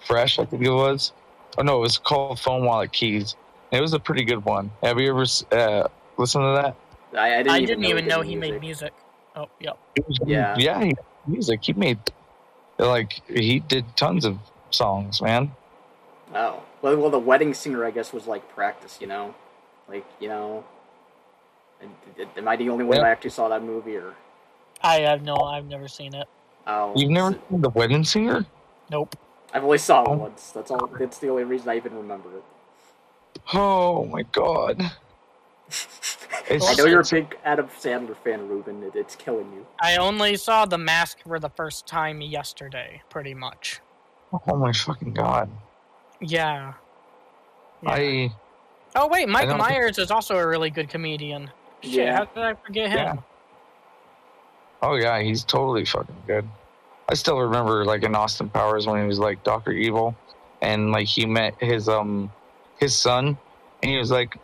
fresh, 0.00 0.38
I 0.38 0.44
think 0.44 0.62
it 0.62 0.70
was. 0.70 1.12
Oh 1.58 1.62
no, 1.62 1.78
it 1.78 1.80
was 1.80 1.98
called 1.98 2.38
Phone 2.38 2.64
Wallet 2.64 2.92
Keys. 2.92 3.34
It 3.72 3.80
was 3.80 3.94
a 3.94 3.98
pretty 3.98 4.24
good 4.24 4.44
one. 4.44 4.70
Have 4.82 5.00
you 5.00 5.10
ever 5.10 5.24
uh, 5.52 5.88
listened 6.18 6.42
to 6.44 6.62
that? 6.62 6.76
I, 7.18 7.34
I 7.34 7.36
didn't, 7.38 7.50
I 7.52 7.56
even, 7.58 7.66
didn't 7.66 7.80
know, 7.80 7.88
even 7.88 8.04
he 8.04 8.10
know 8.10 8.22
did 8.22 8.28
he 8.28 8.36
made 8.36 8.60
music. 8.60 8.92
Oh, 9.34 9.46
yep. 9.60 9.78
Was, 10.06 10.18
Yeah. 10.26 10.54
yeah, 10.58 10.84
he 10.84 10.94
music. 11.26 11.60
He 11.64 11.72
made 11.72 11.98
like 12.78 13.22
he 13.28 13.60
did 13.60 13.84
tons 13.96 14.24
of 14.24 14.38
songs, 14.76 15.20
man. 15.22 15.52
Oh, 16.34 16.62
well, 16.82 16.96
well, 16.96 17.10
the 17.10 17.18
wedding 17.18 17.54
singer, 17.54 17.84
I 17.84 17.90
guess, 17.90 18.12
was 18.12 18.26
like 18.26 18.48
practice. 18.54 18.98
You 19.00 19.06
know, 19.06 19.34
like 19.88 20.04
you 20.20 20.28
know. 20.28 20.64
and- 21.80 21.94
and- 22.18 22.28
Am 22.38 22.48
I 22.48 22.56
the 22.56 22.70
only 22.70 22.84
one 22.84 22.96
Yeah. 22.96 23.02
that 23.02 23.10
actually 23.10 23.30
saw 23.30 23.48
that 23.48 23.62
movie, 23.62 23.96
or 23.96 24.14
I 24.82 25.00
have 25.00 25.22
no, 25.22 25.36
I've 25.36 25.66
never 25.66 25.88
seen 25.88 26.14
it. 26.14 26.26
oh, 26.66 26.92
You've 26.96 27.10
never 27.10 27.30
s- 27.34 27.36
seen 27.50 27.60
The 27.60 27.68
Wedding 27.70 28.02
Singer? 28.04 28.46
Nope. 28.90 29.14
I've 29.52 29.62
only 29.62 29.78
saw 29.78 30.02
it 30.02 30.08
Oh. 30.08 30.14
once. 30.14 30.50
That's 30.52 30.70
all. 30.70 30.86
That's 30.98 31.18
the 31.18 31.28
only 31.28 31.44
reason 31.44 31.68
I 31.68 31.76
even 31.76 31.94
remember 31.96 32.30
it. 32.38 32.44
Oh 33.54 34.04
my 34.06 34.22
god. 34.22 34.90
I 36.50 36.74
know 36.78 36.86
you're 36.86 37.00
a 37.00 37.04
big 37.04 37.36
Adam 37.44 37.68
Sandler 37.68 38.16
fan, 38.16 38.48
Ruben. 38.48 38.82
It, 38.82 38.94
it's 38.94 39.16
killing 39.16 39.52
you. 39.52 39.66
I 39.80 39.96
only 39.96 40.36
saw 40.36 40.64
The 40.64 40.78
Mask 40.78 41.18
for 41.26 41.38
the 41.40 41.50
first 41.50 41.86
time 41.86 42.20
yesterday, 42.20 43.02
pretty 43.10 43.34
much. 43.34 43.80
Oh 44.48 44.56
my 44.56 44.72
fucking 44.72 45.12
god. 45.14 45.50
Yeah. 46.20 46.74
Yeah. 47.82 47.90
I 47.90 48.32
Oh 48.94 49.08
wait, 49.08 49.28
Mike 49.28 49.48
don't- 49.48 49.58
Myers 49.58 49.98
is 49.98 50.10
also 50.10 50.36
a 50.36 50.46
really 50.46 50.70
good 50.70 50.88
comedian. 50.88 51.50
Shit, 51.82 51.92
Yeah. 51.92 52.16
how 52.16 52.24
did 52.24 52.42
I 52.42 52.54
forget 52.54 52.90
him? 52.90 52.98
Yeah. 52.98 53.14
oh 54.82 54.94
yeah, 54.96 55.20
he's 55.20 55.44
totally 55.44 55.84
fucking 55.84 56.22
good. 56.26 56.48
I 57.08 57.14
still 57.14 57.38
remember 57.38 57.84
like 57.84 58.02
in 58.02 58.14
Austin 58.14 58.48
Powers 58.48 58.86
when 58.86 59.00
he 59.00 59.06
was 59.06 59.18
like 59.18 59.42
Doctor 59.44 59.72
Evil, 59.72 60.16
and 60.62 60.90
like 60.92 61.06
he 61.06 61.26
met 61.26 61.54
his 61.60 61.88
um 61.88 62.30
his 62.78 62.96
son, 62.96 63.38
and 63.82 63.90
he 63.90 63.96
was 63.98 64.10
like, 64.10 64.36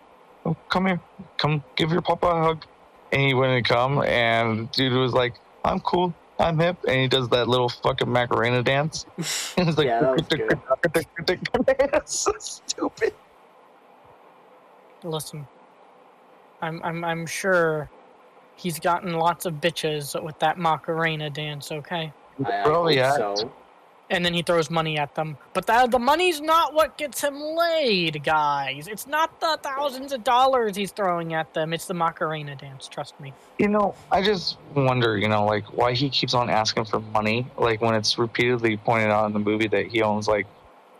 oh, 0.46 0.54
"Come 0.68 0.87
here, 0.87 1.00
come 1.38 1.62
give 1.76 1.90
your 1.90 2.02
papa 2.02 2.26
a 2.26 2.42
hug," 2.42 2.64
and 3.12 3.20
he 3.22 3.34
wouldn't 3.34 3.66
come, 3.66 4.02
and 4.02 4.70
dude 4.72 4.92
was 4.92 5.12
like, 5.12 5.34
I'm 5.64 5.80
cool. 5.80 6.14
I'm 6.42 6.58
hip. 6.58 6.76
And 6.87 7.00
he 7.00 7.08
does 7.08 7.28
that 7.30 7.49
little 7.49 7.68
fucking 7.68 8.11
Macarena 8.11 8.62
dance. 8.62 9.06
And 9.56 9.68
it's 9.68 9.76
like, 9.76 9.87
Yeah, 9.87 10.00
that 10.00 10.12
was 10.12 10.22
good. 10.28 10.61
it's 11.68 12.20
so 12.20 12.32
stupid. 12.38 13.12
Listen, 15.04 15.46
I'm 16.62 16.80
I'm 16.82 17.04
I'm 17.04 17.26
sure 17.26 17.90
he's 18.56 18.78
gotten 18.78 19.12
lots 19.14 19.44
of 19.46 19.54
bitches 19.54 20.20
with 20.22 20.38
that 20.38 20.58
Macarena 20.58 21.28
dance. 21.28 21.70
Okay, 21.70 22.12
I, 22.46 22.61
I 22.61 22.62
Probably, 22.62 22.96
yeah. 22.96 23.16
so. 23.16 23.52
And 24.11 24.25
then 24.25 24.35
he 24.35 24.42
throws 24.42 24.71
money 24.71 24.99
at 24.99 25.14
them. 25.14 25.37
But 25.54 25.66
that 25.66 25.90
the 25.90 25.99
money's 25.99 26.40
not 26.40 26.75
what 26.75 26.99
gets 26.99 27.23
him 27.23 27.40
laid, 27.40 28.23
guys. 28.25 28.87
It's 28.88 29.06
not 29.06 29.40
the 29.40 29.59
thousands 29.62 30.12
of 30.12 30.23
dollars 30.25 30.76
he's 30.76 30.92
throwing 30.92 31.35
at 31.35 31.52
them. 31.54 31.73
It's 31.73 31.87
the 31.87 31.94
Macarena 31.94 32.54
dance. 32.56 32.88
Trust 32.88 33.18
me. 33.21 33.32
You 33.59 33.68
know, 33.68 33.94
I 34.11 34.23
just 34.23 34.59
wonder, 34.75 35.16
you 35.16 35.28
know, 35.28 35.44
like 35.47 35.64
why 35.73 35.92
he 35.94 36.11
keeps 36.11 36.35
on 36.35 36.50
asking 36.50 36.85
for 36.87 37.00
money. 37.00 37.47
Like 37.56 37.80
when 37.80 37.94
it's 37.94 38.18
repeatedly 38.18 38.76
pointed 38.76 39.11
out 39.11 39.26
in 39.26 39.32
the 39.32 39.38
movie 39.38 39.68
that 39.68 39.87
he 39.87 40.02
owns 40.02 40.28
like 40.28 40.47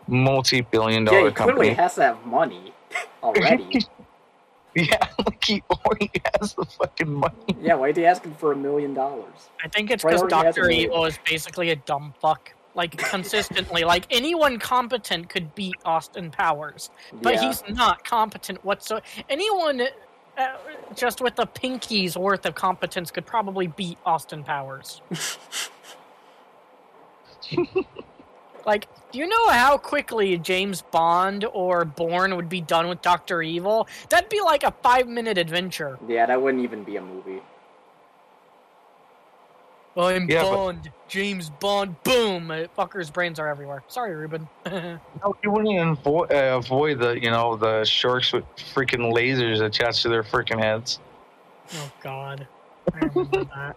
multi-billion 0.07 1.05
Yeah, 1.05 1.11
dollar 1.11 1.29
he 1.29 1.35
clearly 1.35 1.73
has 1.73 1.95
to 1.95 2.03
have 2.03 2.25
money 2.25 2.73
already. 3.23 3.79
yeah, 4.75 4.97
like 5.25 5.43
he 5.43 5.61
already 5.69 6.11
has 6.39 6.53
the 6.55 6.65
fucking 6.65 7.13
money. 7.13 7.33
yeah, 7.61 7.75
why 7.75 7.89
is 7.89 7.97
he 7.97 8.05
asking 8.05 8.33
for 8.35 8.51
a 8.51 8.55
million 8.55 8.93
dollars? 8.93 9.49
I 9.63 9.67
think 9.67 9.91
it's 9.91 10.03
because 10.03 10.21
already 10.21 10.35
has 10.47 10.55
Doctor? 10.55 10.69
Evil 10.69 11.05
is 11.05 11.19
basically 11.25 11.69
a 11.69 11.75
dumb 11.75 12.13
fuck. 12.19 12.53
Like 12.75 12.97
consistently, 12.97 13.83
like 13.83 14.05
anyone 14.09 14.57
competent 14.57 15.29
could 15.29 15.53
beat 15.53 15.75
Austin 15.85 16.31
Powers, 16.31 16.89
but 17.21 17.35
yeah. 17.35 17.47
he's 17.47 17.63
not 17.69 18.03
competent 18.03 18.63
whatsoever. 18.65 19.05
Anyone 19.29 19.83
uh, 20.37 20.55
just 20.95 21.21
with 21.21 21.37
a 21.37 21.45
pinky's 21.45 22.17
worth 22.17 22.45
of 22.45 22.55
competence 22.55 23.11
could 23.11 23.25
probably 23.25 23.67
beat 23.67 23.97
Austin 24.05 24.43
Powers. 24.43 25.01
like, 28.65 28.87
do 29.11 29.19
you 29.19 29.27
know 29.27 29.49
how 29.49 29.77
quickly 29.77 30.37
James 30.39 30.81
Bond 30.81 31.45
or 31.53 31.85
Bourne 31.85 32.35
would 32.35 32.49
be 32.49 32.61
done 32.61 32.87
with 32.87 33.01
Doctor 33.03 33.43
Evil? 33.43 33.87
That'd 34.09 34.29
be 34.29 34.41
like 34.41 34.63
a 34.63 34.71
five-minute 34.81 35.37
adventure. 35.37 35.99
Yeah, 36.07 36.25
that 36.25 36.41
wouldn't 36.41 36.63
even 36.63 36.83
be 36.83 36.95
a 36.95 37.01
movie. 37.01 37.41
I'm 39.95 40.27
Yeah, 40.29 40.43
but- 40.43 40.55
Bond, 40.55 40.91
James 41.07 41.49
Bond. 41.49 42.01
Boom! 42.03 42.49
Uh, 42.49 42.65
Fucker's 42.77 43.11
brains 43.11 43.37
are 43.39 43.47
everywhere. 43.47 43.83
Sorry, 43.87 44.15
Ruben. 44.15 44.47
No, 44.65 45.35
you 45.43 45.51
wouldn't 45.51 45.71
even 45.73 45.89
avoid, 45.89 46.31
uh, 46.33 46.57
avoid 46.63 46.99
the, 46.99 47.11
you 47.21 47.29
know, 47.29 47.55
the 47.55 47.83
sharks 47.85 48.33
with 48.33 48.43
freaking 48.73 49.13
lasers 49.13 49.61
attached 49.61 50.01
to 50.01 50.09
their 50.09 50.23
freaking 50.23 50.59
heads. 50.59 50.99
oh 51.75 51.91
God, 52.01 52.47
I 52.93 52.97
remember 53.05 53.43
that. 53.55 53.75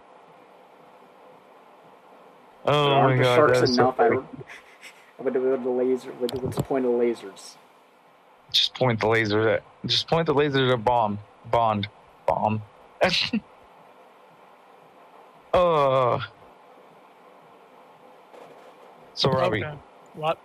Oh 2.65 2.87
aren't 2.91 3.11
my 3.11 3.15
the 3.17 3.23
god, 3.23 3.35
sharks 3.35 3.59
that 3.59 3.63
is 3.69 3.75
so 3.75 3.81
enough. 3.83 3.99
I 3.99 4.07
funny. 4.09 4.15
don't. 4.15 4.45
What 5.17 5.33
the, 5.33 5.39
the 5.39 5.69
laser? 5.69 6.11
What 6.13 6.31
the, 6.31 6.39
what's 6.39 6.57
the 6.57 6.63
point 6.63 6.85
of 6.85 6.91
lasers? 6.91 7.55
Just 8.51 8.73
point 8.73 8.99
the 8.99 9.07
laser 9.07 9.47
at. 9.49 9.63
Just 9.85 10.07
point 10.07 10.25
the 10.25 10.33
laser 10.33 10.65
at 10.65 10.73
a 10.73 10.77
bomb. 10.77 11.19
Bond. 11.51 11.87
Bomb. 12.25 12.61
oh. 15.57 16.19
So 19.13 19.29
Robbie, 19.31 19.65
Okay. 19.65 19.77
What? 20.13 20.37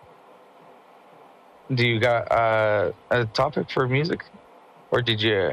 do 1.75 1.87
you 1.87 1.99
got 2.01 2.31
uh, 2.33 2.93
a 3.11 3.25
topic 3.27 3.71
for 3.71 3.87
music, 3.87 4.25
or 4.91 5.01
did 5.03 5.21
you? 5.23 5.53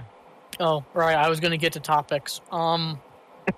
Oh, 0.60 0.84
right. 0.94 1.16
I 1.16 1.30
was 1.30 1.40
gonna 1.40 1.58
get 1.58 1.74
to 1.74 1.80
topics. 1.80 2.42
Um, 2.52 3.00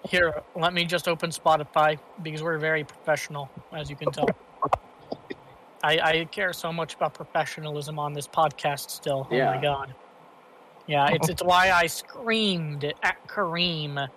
here, 0.10 0.42
let 0.56 0.74
me 0.74 0.86
just 0.86 1.08
open 1.08 1.30
Spotify 1.32 1.98
because 2.22 2.42
we're 2.44 2.58
very 2.60 2.84
professional, 2.84 3.50
as 3.74 3.90
you 3.90 3.96
can 3.96 4.12
tell. 4.12 4.28
I, 5.84 5.98
I 6.00 6.26
care 6.26 6.54
so 6.54 6.72
much 6.72 6.94
about 6.96 7.14
professionalism 7.16 7.98
on 7.98 8.14
this 8.14 8.28
podcast. 8.28 8.92
Still, 8.92 9.28
oh 9.30 9.36
Yeah. 9.36 9.56
my 9.56 9.62
god. 9.62 9.96
Yeah, 10.88 11.08
it's 11.12 11.30
it's 11.30 11.44
why 11.44 11.72
I 11.72 11.88
screamed 11.88 12.84
at 13.04 13.28
Kareem 13.28 14.08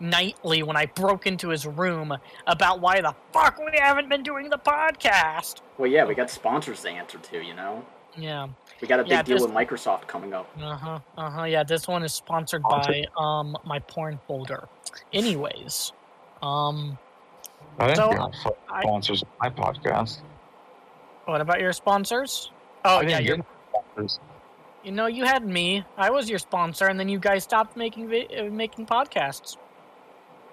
nightly 0.00 0.62
when 0.62 0.76
I 0.76 0.86
broke 0.86 1.26
into 1.26 1.48
his 1.50 1.66
room 1.66 2.16
about 2.46 2.80
why 2.80 3.00
the 3.00 3.14
fuck 3.32 3.58
we 3.58 3.78
haven't 3.78 4.08
been 4.08 4.22
doing 4.22 4.48
the 4.50 4.58
podcast. 4.58 5.60
Well, 5.78 5.90
yeah, 5.90 6.04
we 6.04 6.14
got 6.14 6.30
sponsors 6.30 6.80
to 6.82 6.90
answer 6.90 7.18
to. 7.18 7.42
You 7.44 7.54
know, 7.54 7.84
Yeah. 8.16 8.48
we 8.80 8.88
got 8.88 9.00
a 9.00 9.02
big 9.02 9.12
Yeah, 9.12 9.22
deal 9.22 9.36
this- 9.36 9.46
with 9.46 9.54
Microsoft 9.54 10.06
coming 10.06 10.32
up. 10.32 10.48
Uh 10.60 10.74
huh. 10.76 10.98
Uh 11.16 11.30
huh. 11.30 11.42
Yeah, 11.44 11.62
this 11.62 11.86
one 11.86 12.02
is 12.02 12.14
sponsored 12.14 12.62
by 12.62 13.04
um 13.18 13.56
my 13.64 13.78
porn 13.80 14.18
folder. 14.26 14.68
Anyways, 15.12 15.92
um, 16.42 16.98
I 17.78 17.86
didn't 17.88 17.96
So, 17.96 18.08
get 18.10 18.18
no 18.18 18.30
fucking 18.42 18.58
I- 18.72 18.82
sponsors 18.82 19.22
on 19.22 19.28
my 19.40 19.50
podcast. 19.50 20.18
what 21.26 21.40
about 21.40 21.60
your 21.60 21.72
sponsors? 21.72 22.50
Oh 22.84 22.98
I 22.98 23.02
yeah, 23.02 23.20
didn't 23.20 23.24
you're, 23.26 23.46
sponsors. 23.94 24.20
you 24.82 24.92
know 24.92 25.06
you 25.06 25.24
had 25.24 25.44
me. 25.46 25.84
I 25.98 26.10
was 26.10 26.28
your 26.30 26.38
sponsor, 26.38 26.86
and 26.86 26.98
then 26.98 27.08
you 27.08 27.18
guys 27.18 27.44
stopped 27.44 27.76
making 27.76 28.08
vi- 28.08 28.26
uh, 28.38 28.44
making 28.50 28.86
podcasts. 28.86 29.56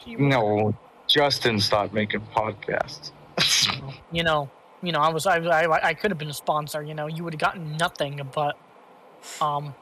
No, 0.06 0.76
Justin 1.08 1.60
stopped 1.60 1.94
making 1.94 2.22
podcasts. 2.36 3.12
you 4.12 4.24
know, 4.24 4.50
you 4.82 4.92
know, 4.92 5.00
I 5.00 5.10
was 5.10 5.26
I 5.26 5.38
I, 5.38 5.88
I 5.88 5.94
could 5.94 6.12
have 6.12 6.18
been 6.18 6.30
a 6.30 6.34
sponsor. 6.34 6.84
You 6.84 6.94
know, 6.94 7.08
you 7.08 7.24
would 7.24 7.34
have 7.34 7.42
gotten 7.42 7.78
nothing, 7.78 8.22
but 8.34 8.58
um. 9.42 9.74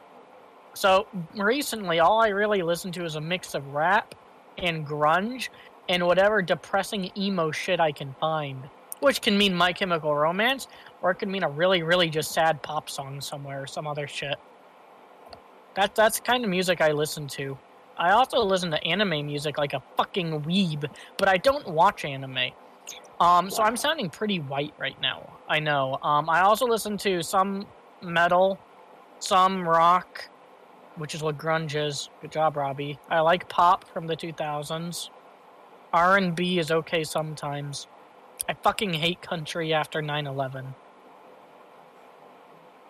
So 0.73 1.07
recently, 1.35 1.99
all 1.99 2.21
I 2.21 2.27
really 2.29 2.61
listen 2.61 2.91
to 2.93 3.05
is 3.05 3.15
a 3.15 3.21
mix 3.21 3.53
of 3.53 3.65
rap 3.67 4.13
and 4.57 4.85
grunge 4.85 5.47
and 5.87 6.05
whatever 6.05 6.41
depressing 6.41 7.11
emo 7.17 7.51
shit 7.51 7.79
I 7.79 7.93
can 7.93 8.13
find, 8.19 8.61
which 8.99 9.21
can 9.21 9.37
mean 9.37 9.53
My 9.53 9.71
Chemical 9.71 10.13
Romance 10.13 10.67
or 11.01 11.11
it 11.11 11.15
can 11.15 11.31
mean 11.31 11.43
a 11.43 11.49
really, 11.49 11.83
really 11.83 12.09
just 12.09 12.31
sad 12.31 12.61
pop 12.63 12.89
song 12.89 13.21
somewhere 13.21 13.61
or 13.61 13.67
some 13.67 13.85
other 13.85 14.07
shit. 14.07 14.37
That 15.75 15.93
that's 15.93 16.19
the 16.19 16.25
kind 16.25 16.43
of 16.43 16.49
music 16.49 16.81
I 16.81 16.93
listen 16.93 17.27
to. 17.27 17.57
I 17.97 18.11
also 18.11 18.43
listen 18.43 18.71
to 18.71 18.83
anime 18.83 19.25
music 19.25 19.57
like 19.57 19.73
a 19.73 19.81
fucking 19.97 20.41
weeb, 20.41 20.89
but 21.17 21.27
I 21.27 21.37
don't 21.37 21.67
watch 21.67 22.05
anime. 22.05 22.51
Um, 23.19 23.49
so 23.49 23.63
I'm 23.63 23.77
sounding 23.77 24.09
pretty 24.09 24.39
white 24.39 24.73
right 24.77 24.99
now. 25.01 25.31
I 25.47 25.59
know. 25.59 25.97
Um, 26.03 26.29
I 26.29 26.41
also 26.41 26.65
listen 26.65 26.97
to 26.99 27.23
some 27.23 27.65
metal, 28.01 28.59
some 29.19 29.67
rock, 29.67 30.27
which 30.97 31.15
is 31.15 31.23
what 31.23 31.37
grunge 31.37 31.75
is. 31.75 32.09
Good 32.21 32.31
job, 32.31 32.57
Robbie. 32.57 32.99
I 33.09 33.21
like 33.21 33.47
pop 33.47 33.87
from 33.87 34.07
the 34.07 34.15
2000s. 34.15 35.09
R&B 35.93 36.59
is 36.59 36.71
okay 36.71 37.03
sometimes. 37.05 37.87
I 38.49 38.53
fucking 38.53 38.93
hate 38.93 39.21
country 39.21 39.73
after 39.73 40.01
9/11. 40.01 40.75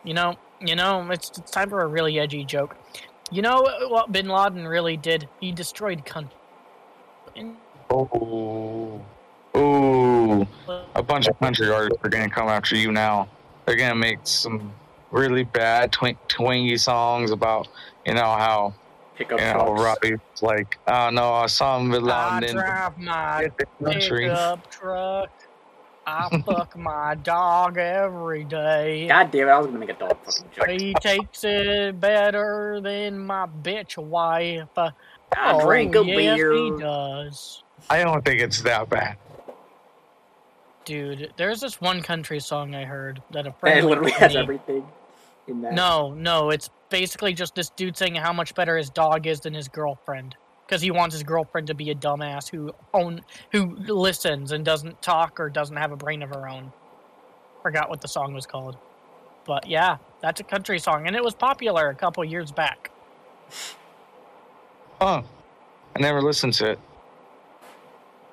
You 0.04 0.14
know, 0.14 0.36
you 0.60 0.76
know, 0.76 1.08
it's, 1.12 1.32
it's 1.38 1.52
time 1.52 1.70
for 1.70 1.82
a 1.82 1.88
really 1.88 2.20
edgy 2.20 2.46
joke. 2.46 2.76
You 3.32 3.42
know 3.42 3.68
what 3.90 4.12
Bin 4.12 4.28
Laden 4.28 4.68
really 4.68 4.98
did? 4.98 5.28
He 5.40 5.52
destroyed 5.52 6.06
country. 6.06 6.36
Oh, 7.90 9.02
oh! 9.54 10.48
A 10.96 11.04
bunch 11.04 11.28
of 11.28 11.40
country 11.40 11.70
artists 11.70 12.04
are 12.04 12.10
gonna 12.10 12.30
come 12.30 12.48
after 12.48 12.76
you 12.76 12.92
now. 12.92 13.28
They're 13.66 13.76
gonna 13.76 13.96
make 13.96 14.20
some 14.24 14.72
really 15.12 15.44
bad 15.44 15.92
twink, 15.92 16.18
twingy 16.28 16.80
songs 16.80 17.32
about, 17.32 17.68
you 18.06 18.14
know 18.14 18.22
how 18.22 18.74
Pickup 19.16 19.40
you 19.40 19.46
know 19.46 19.76
trucks. 19.76 19.82
Robbie's 19.82 20.20
like, 20.42 20.78
oh 20.88 21.10
no, 21.10 21.34
I 21.34 21.48
saw 21.48 21.80
him 21.80 21.94
in 21.94 22.04
I 22.04 22.08
London. 22.08 22.56
drive 22.58 22.98
my 22.98 23.42
Get 23.44 23.58
the 23.58 23.86
country. 23.86 24.28
pickup 24.28 24.70
truck. 24.72 25.30
I 26.08 26.42
fuck 26.46 26.78
my 26.78 27.16
dog 27.16 27.78
every 27.78 28.44
day. 28.44 29.08
God 29.08 29.32
damn 29.32 29.48
it! 29.48 29.52
I 29.52 29.58
was 29.58 29.68
gonna 29.68 29.80
make 29.80 29.90
a 29.90 29.94
dog 29.94 30.18
fucking 30.24 30.52
joke. 30.56 30.70
He 30.70 30.94
takes 31.02 31.44
it 31.44 32.00
better 32.00 32.80
than 32.82 33.20
my 33.20 33.48
bitch 33.48 33.98
wife. 33.98 34.68
I 34.78 35.60
drank 35.62 35.96
oh, 35.96 36.00
a 36.00 36.04
oh, 36.04 36.06
yes, 36.06 36.38
beer. 36.38 36.54
he 36.54 36.72
does. 36.80 37.64
I 37.90 38.04
don't 38.04 38.24
think 38.24 38.42
it's 38.42 38.62
that 38.62 38.90
bad. 38.90 39.18
Dude, 40.86 41.34
there's 41.38 41.62
this 41.62 41.82
one 41.82 42.02
country 42.02 42.40
song 42.40 42.76
I 42.76 42.86
heard 42.86 43.22
that 43.32 43.46
a 43.46 43.50
And 43.50 43.58
friend 43.58 43.80
it 43.80 43.86
literally 43.86 44.12
has 44.12 44.36
me. 44.36 44.40
everything 44.40 44.88
in 45.48 45.62
that. 45.62 45.74
No, 45.74 46.14
no, 46.14 46.52
it's 46.52 46.70
basically 46.90 47.34
just 47.34 47.56
this 47.56 47.72
dude 47.72 47.98
saying 47.98 48.16
how 48.16 48.32
much 48.32 48.54
better 48.54 48.78
his 48.78 48.92
dog 48.92 49.26
is 49.26 49.40
than 49.40 49.54
his 49.54 49.68
girlfriend 49.68 50.36
because 50.66 50.82
he 50.82 50.92
wants 50.92 51.14
his 51.14 51.24
girlfriend 51.24 51.68
to 51.68 51.74
be 51.74 51.90
a 51.92 51.96
dumbass 51.96 52.50
who 52.50 52.74
own 52.94 53.22
who 53.52 53.76
listens 53.76 54.52
and 54.52 54.66
doesn't 54.66 55.02
talk 55.02 55.40
or 55.40 55.50
doesn't 55.50 55.78
have 55.78 55.92
a 55.92 55.98
brain 55.98 56.24
of 56.24 56.30
her 56.30 56.48
own. 56.48 56.72
Forgot 57.62 57.90
what 57.90 58.02
the 58.02 58.08
song 58.08 58.34
was 58.34 58.46
called, 58.46 58.78
but 59.46 59.68
yeah, 59.68 59.98
that's 60.22 60.40
a 60.42 60.44
country 60.44 60.80
song 60.80 61.08
and 61.08 61.16
it 61.16 61.24
was 61.24 61.34
popular 61.34 61.90
a 61.90 61.96
couple 61.96 62.24
years 62.24 62.52
back. 62.52 62.92
Huh? 65.02 65.22
I 65.96 66.00
never 66.00 66.22
listened 66.22 66.54
to 66.54 66.72
it. 66.72 66.80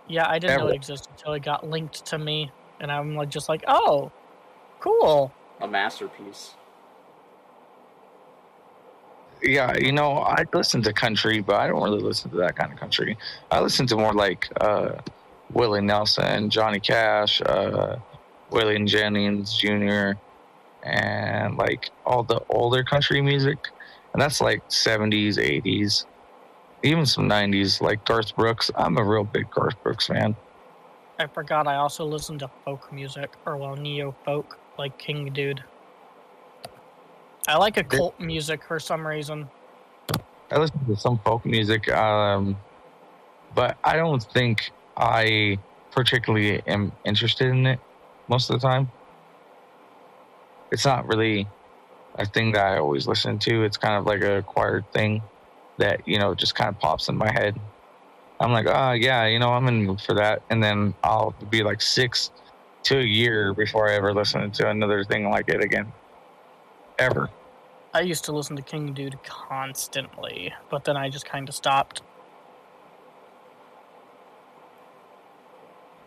Yeah, 0.08 0.28
I 0.28 0.38
didn't 0.38 0.58
know 0.58 0.68
it 0.68 0.74
existed 0.74 1.10
until 1.12 1.32
it 1.34 1.42
got 1.42 1.68
linked 1.68 2.04
to 2.06 2.18
me, 2.18 2.50
and 2.80 2.90
I'm 2.90 3.14
like 3.14 3.30
just 3.30 3.48
like, 3.48 3.64
oh, 3.68 4.10
cool. 4.80 5.32
A 5.60 5.68
masterpiece. 5.68 6.54
Yeah, 9.42 9.76
you 9.78 9.92
know, 9.92 10.18
I 10.18 10.44
listen 10.52 10.82
to 10.82 10.92
country, 10.92 11.40
but 11.40 11.56
I 11.56 11.66
don't 11.66 11.82
really 11.82 12.02
listen 12.02 12.30
to 12.30 12.36
that 12.38 12.56
kind 12.56 12.72
of 12.72 12.78
country. 12.78 13.16
I 13.50 13.60
listen 13.60 13.86
to 13.88 13.96
more 13.96 14.14
like 14.14 14.48
uh, 14.60 14.92
Willie 15.52 15.80
Nelson, 15.80 16.50
Johnny 16.50 16.80
Cash, 16.80 17.42
uh, 17.42 17.96
Willie 18.50 18.82
Jennings 18.84 19.56
Jr., 19.56 20.12
and 20.82 21.56
like 21.56 21.90
all 22.04 22.22
the 22.22 22.40
older 22.50 22.82
country 22.82 23.20
music. 23.20 23.58
And 24.12 24.20
that's 24.20 24.40
like 24.40 24.68
70s, 24.68 25.36
80s, 25.36 26.04
even 26.82 27.06
some 27.06 27.28
90s, 27.28 27.80
like 27.80 28.04
Garth 28.04 28.34
Brooks. 28.36 28.70
I'm 28.74 28.98
a 28.98 29.04
real 29.04 29.24
big 29.24 29.50
Garth 29.50 29.80
Brooks 29.82 30.06
fan. 30.06 30.36
I 31.18 31.26
forgot 31.26 31.66
I 31.66 31.76
also 31.76 32.04
listen 32.04 32.38
to 32.40 32.50
folk 32.64 32.92
music, 32.92 33.30
or 33.46 33.56
well, 33.56 33.76
neo 33.76 34.14
folk, 34.24 34.58
like 34.78 34.98
King 34.98 35.32
Dude. 35.32 35.62
I 37.48 37.56
like 37.56 37.76
occult 37.76 38.18
music 38.20 38.62
for 38.64 38.78
some 38.78 39.06
reason. 39.06 39.48
I 40.50 40.58
listen 40.58 40.84
to 40.86 40.96
some 40.96 41.18
folk 41.18 41.44
music, 41.44 41.90
um, 41.90 42.56
but 43.54 43.76
I 43.84 43.96
don't 43.96 44.22
think 44.22 44.70
I 44.96 45.58
particularly 45.90 46.62
am 46.66 46.92
interested 47.04 47.48
in 47.48 47.66
it 47.66 47.80
most 48.28 48.50
of 48.50 48.60
the 48.60 48.66
time. 48.66 48.90
It's 50.70 50.84
not 50.84 51.06
really 51.06 51.46
a 52.16 52.26
thing 52.26 52.52
that 52.52 52.64
I 52.66 52.78
always 52.78 53.06
listen 53.06 53.38
to. 53.40 53.64
It's 53.64 53.76
kind 53.76 53.94
of 53.94 54.06
like 54.06 54.22
a 54.22 54.38
acquired 54.38 54.90
thing 54.92 55.22
that, 55.78 56.06
you 56.06 56.18
know, 56.18 56.34
just 56.34 56.54
kind 56.54 56.68
of 56.68 56.78
pops 56.78 57.08
in 57.08 57.16
my 57.16 57.30
head. 57.32 57.58
I'm 58.40 58.52
like, 58.52 58.66
oh, 58.68 58.92
yeah, 58.92 59.26
you 59.26 59.38
know, 59.38 59.50
I'm 59.50 59.66
in 59.68 59.80
the 59.80 59.86
mood 59.86 60.00
for 60.00 60.14
that. 60.14 60.42
And 60.50 60.62
then 60.62 60.94
I'll 61.02 61.34
be 61.50 61.62
like 61.62 61.80
six 61.80 62.30
to 62.84 62.98
a 62.98 63.04
year 63.04 63.54
before 63.54 63.88
I 63.88 63.94
ever 63.94 64.12
listen 64.12 64.50
to 64.50 64.68
another 64.68 65.04
thing 65.04 65.30
like 65.30 65.48
it 65.48 65.62
again. 65.62 65.92
Ever. 67.02 67.28
I 67.94 68.02
used 68.02 68.24
to 68.26 68.32
listen 68.32 68.54
to 68.54 68.62
King 68.62 68.92
Dude 68.92 69.20
constantly, 69.24 70.54
but 70.70 70.84
then 70.84 70.96
I 70.96 71.08
just 71.08 71.26
kind 71.26 71.48
of 71.48 71.54
stopped. 71.54 72.00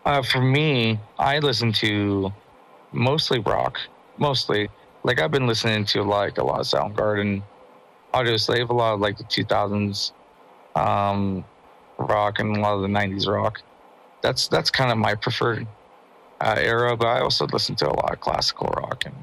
Uh, 0.06 0.22
for 0.22 0.40
me, 0.40 0.98
I 1.18 1.38
listen 1.40 1.70
to 1.84 2.32
mostly 2.92 3.40
rock, 3.40 3.78
mostly. 4.16 4.70
Like 5.02 5.20
I've 5.20 5.30
been 5.30 5.46
listening 5.46 5.84
to 5.86 6.02
like 6.02 6.38
a 6.38 6.44
lot 6.44 6.60
of 6.60 6.66
Soundgarden, 6.66 7.42
Audioslave, 8.14 8.70
a 8.70 8.72
lot 8.72 8.94
of 8.94 9.00
like 9.00 9.18
the 9.18 9.24
2000s 9.24 10.12
um, 10.76 11.44
rock 11.98 12.38
and 12.38 12.56
a 12.56 12.60
lot 12.60 12.74
of 12.74 12.80
the 12.80 12.88
90s 12.88 13.26
rock. 13.28 13.60
That's 14.22 14.48
that's 14.48 14.70
kind 14.70 14.90
of 14.90 14.96
my 14.96 15.14
preferred 15.14 15.66
uh, 16.40 16.56
era. 16.58 16.96
But 16.96 17.08
I 17.08 17.20
also 17.20 17.46
listen 17.48 17.76
to 17.76 17.86
a 17.86 17.92
lot 17.92 18.14
of 18.14 18.20
classical 18.20 18.68
rock 18.68 19.04
and 19.04 19.14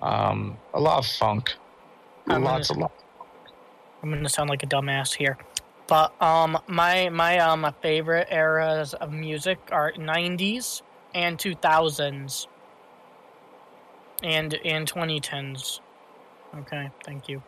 um, 0.00 0.56
a 0.74 0.80
lot 0.80 0.98
of 0.98 1.06
funk. 1.06 1.54
I'm 2.28 2.44
Lots 2.44 2.68
gonna- 2.68 2.86
of 2.86 2.90
lot. 2.90 2.92
I'm 4.02 4.10
gonna 4.10 4.28
sound 4.28 4.48
like 4.48 4.62
a 4.62 4.66
dumbass 4.66 5.14
here, 5.14 5.36
but 5.88 6.12
um, 6.22 6.58
my 6.68 7.08
my 7.08 7.38
um 7.38 7.66
favorite 7.82 8.28
eras 8.30 8.94
of 8.94 9.10
music 9.12 9.58
are 9.72 9.92
'90s 9.92 10.82
and 11.14 11.36
2000s, 11.36 12.46
and 14.22 14.54
and 14.64 14.90
2010s. 14.90 15.80
Okay, 16.60 16.90
thank 17.04 17.28
you. 17.28 17.42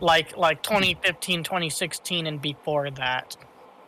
Like 0.00 0.36
like 0.36 0.62
2015, 0.62 1.44
2016, 1.44 2.26
and 2.26 2.40
before 2.40 2.90
that. 2.90 3.36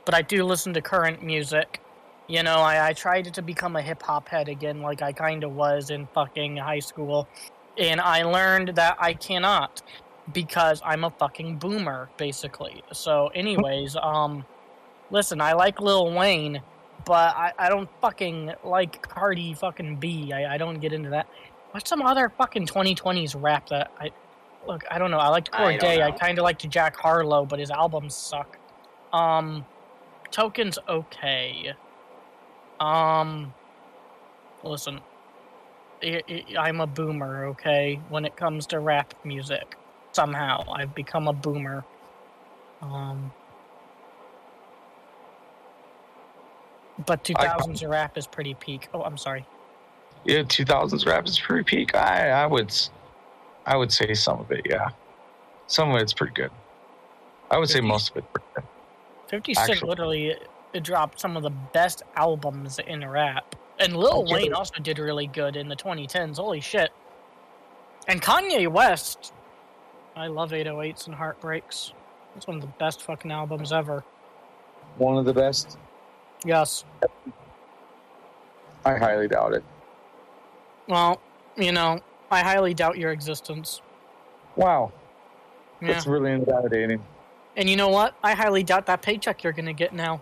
But 0.04 0.14
I 0.14 0.22
do 0.22 0.44
listen 0.44 0.72
to 0.74 0.80
current 0.82 1.22
music. 1.22 1.80
You 2.28 2.42
know, 2.42 2.56
I, 2.58 2.88
I 2.88 2.92
tried 2.92 3.32
to 3.34 3.42
become 3.42 3.76
a 3.76 3.82
hip 3.82 4.02
hop 4.02 4.28
head 4.28 4.48
again, 4.48 4.80
like 4.82 5.02
I 5.02 5.12
kind 5.12 5.42
of 5.44 5.54
was 5.54 5.90
in 5.90 6.06
fucking 6.14 6.56
high 6.56 6.78
school, 6.78 7.28
and 7.78 8.00
I 8.00 8.22
learned 8.22 8.70
that 8.76 8.96
I 8.98 9.14
cannot 9.14 9.82
because 10.32 10.80
I'm 10.84 11.04
a 11.04 11.10
fucking 11.10 11.58
boomer, 11.58 12.08
basically. 12.16 12.82
So, 12.92 13.28
anyways, 13.28 13.96
um, 13.96 14.44
listen, 15.10 15.40
I 15.40 15.52
like 15.52 15.80
Lil 15.80 16.12
Wayne, 16.12 16.62
but 17.04 17.34
I, 17.36 17.52
I 17.58 17.68
don't 17.68 17.88
fucking 18.00 18.52
like 18.64 19.02
Cardi 19.02 19.54
fucking 19.54 19.96
B. 19.96 20.32
I, 20.32 20.54
I 20.54 20.58
don't 20.58 20.80
get 20.80 20.92
into 20.92 21.10
that. 21.10 21.26
What's 21.72 21.88
some 21.88 22.02
other 22.02 22.28
fucking 22.28 22.66
2020s 22.66 23.40
rap 23.40 23.68
that 23.70 23.90
I 23.98 24.10
look? 24.66 24.84
I 24.90 24.98
don't 24.98 25.10
know. 25.10 25.18
I 25.18 25.28
liked 25.28 25.50
I 25.52 25.76
Cordae. 25.76 26.02
I, 26.02 26.10
know. 26.10 26.16
kind 26.16 26.38
of 26.38 26.44
liked 26.44 26.68
Jack 26.68 26.96
Harlow, 26.96 27.46
but 27.46 27.58
his 27.58 27.70
albums 27.70 28.14
suck. 28.14 28.58
Um, 29.12 29.64
Token's 30.30 30.78
okay. 30.88 31.72
Um, 32.80 33.54
listen, 34.62 35.00
I, 36.02 36.22
I- 36.28 36.44
I'm 36.68 36.80
a 36.80 36.86
boomer, 36.86 37.46
okay? 37.46 38.00
When 38.08 38.24
it 38.24 38.36
comes 38.36 38.66
to 38.68 38.80
rap 38.80 39.14
music, 39.24 39.76
somehow 40.12 40.64
I've 40.72 40.94
become 40.94 41.28
a 41.28 41.32
boomer. 41.32 41.84
Um, 42.80 43.32
but 47.06 47.24
2000s 47.24 47.88
rap 47.88 48.18
is 48.18 48.26
pretty 48.26 48.54
peak. 48.54 48.88
Oh, 48.92 49.02
I'm 49.02 49.16
sorry. 49.16 49.46
Yeah, 50.24 50.42
2000s 50.42 51.06
rap 51.06 51.26
is 51.26 51.38
pretty 51.38 51.64
peak. 51.64 51.94
I 51.96 52.30
I 52.30 52.46
would 52.46 52.72
I 53.66 53.76
would 53.76 53.92
say 53.92 54.14
some 54.14 54.40
of 54.40 54.50
it, 54.52 54.62
yeah. 54.68 54.88
Some 55.66 55.90
of 55.90 56.00
it's 56.00 56.12
pretty 56.12 56.34
good. 56.34 56.50
I 57.50 57.58
would 57.58 57.68
say 57.68 57.80
most 57.80 58.10
of 58.10 58.18
it. 58.18 58.32
pretty 58.32 58.46
good. 58.54 58.64
50 59.28 59.56
Actually- 59.56 59.88
literally 59.88 60.36
dropped 60.82 61.20
some 61.20 61.36
of 61.36 61.42
the 61.42 61.50
best 61.50 62.02
albums 62.16 62.78
in 62.86 63.06
rap. 63.08 63.54
And 63.82 63.96
Lil 63.96 64.20
Okay. 64.22 64.34
Wayne 64.34 64.52
also 64.54 64.78
did 64.80 64.98
really 65.00 65.26
good 65.26 65.56
in 65.56 65.68
the 65.68 65.74
2010s. 65.74 66.36
Holy 66.36 66.60
shit. 66.60 66.90
And 68.06 68.22
Kanye 68.22 68.68
West. 68.68 69.32
I 70.14 70.28
love 70.28 70.52
808s 70.52 71.06
and 71.06 71.14
Heartbreaks. 71.16 71.92
It's 72.36 72.46
one 72.46 72.56
of 72.56 72.60
the 72.62 72.68
best 72.78 73.02
fucking 73.02 73.32
albums 73.32 73.72
ever. 73.72 74.04
One 74.98 75.16
of 75.16 75.24
the 75.24 75.32
best. 75.32 75.78
Yes. 76.44 76.84
I 78.84 78.96
highly 78.96 79.26
doubt 79.28 79.54
it. 79.54 79.64
Well, 80.88 81.20
you 81.56 81.72
know, 81.72 82.00
I 82.30 82.40
highly 82.42 82.74
doubt 82.74 82.98
your 82.98 83.10
existence. 83.12 83.80
Wow, 84.56 84.92
Yeah. 85.80 85.92
that's 85.94 86.06
really 86.06 86.32
invalidating. 86.32 87.02
And 87.56 87.68
you 87.70 87.76
know 87.76 87.88
what? 87.88 88.14
I 88.22 88.34
highly 88.34 88.62
doubt 88.62 88.86
that 88.86 89.02
paycheck 89.02 89.42
you're 89.42 89.52
going 89.52 89.66
to 89.66 89.72
get 89.72 89.92
now. 89.92 90.20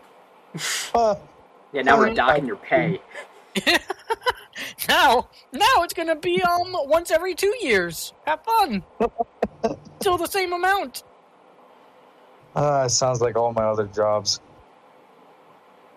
Uh, 0.94 1.14
Yeah, 1.72 1.82
now 1.82 1.96
we're 1.96 2.02
Alright. 2.10 2.16
docking 2.16 2.46
your 2.46 2.56
pay. 2.56 3.00
now, 4.88 5.28
now 5.52 5.82
it's 5.82 5.94
going 5.94 6.08
to 6.08 6.16
be 6.16 6.42
um 6.42 6.74
once 6.86 7.10
every 7.10 7.34
2 7.34 7.56
years. 7.60 8.12
Have 8.26 8.42
fun. 8.44 8.82
Still 10.00 10.16
the 10.16 10.26
same 10.26 10.52
amount. 10.52 11.02
uh, 12.56 12.88
sounds 12.88 13.20
like 13.20 13.36
all 13.36 13.52
my 13.52 13.64
other 13.64 13.86
jobs. 13.86 14.40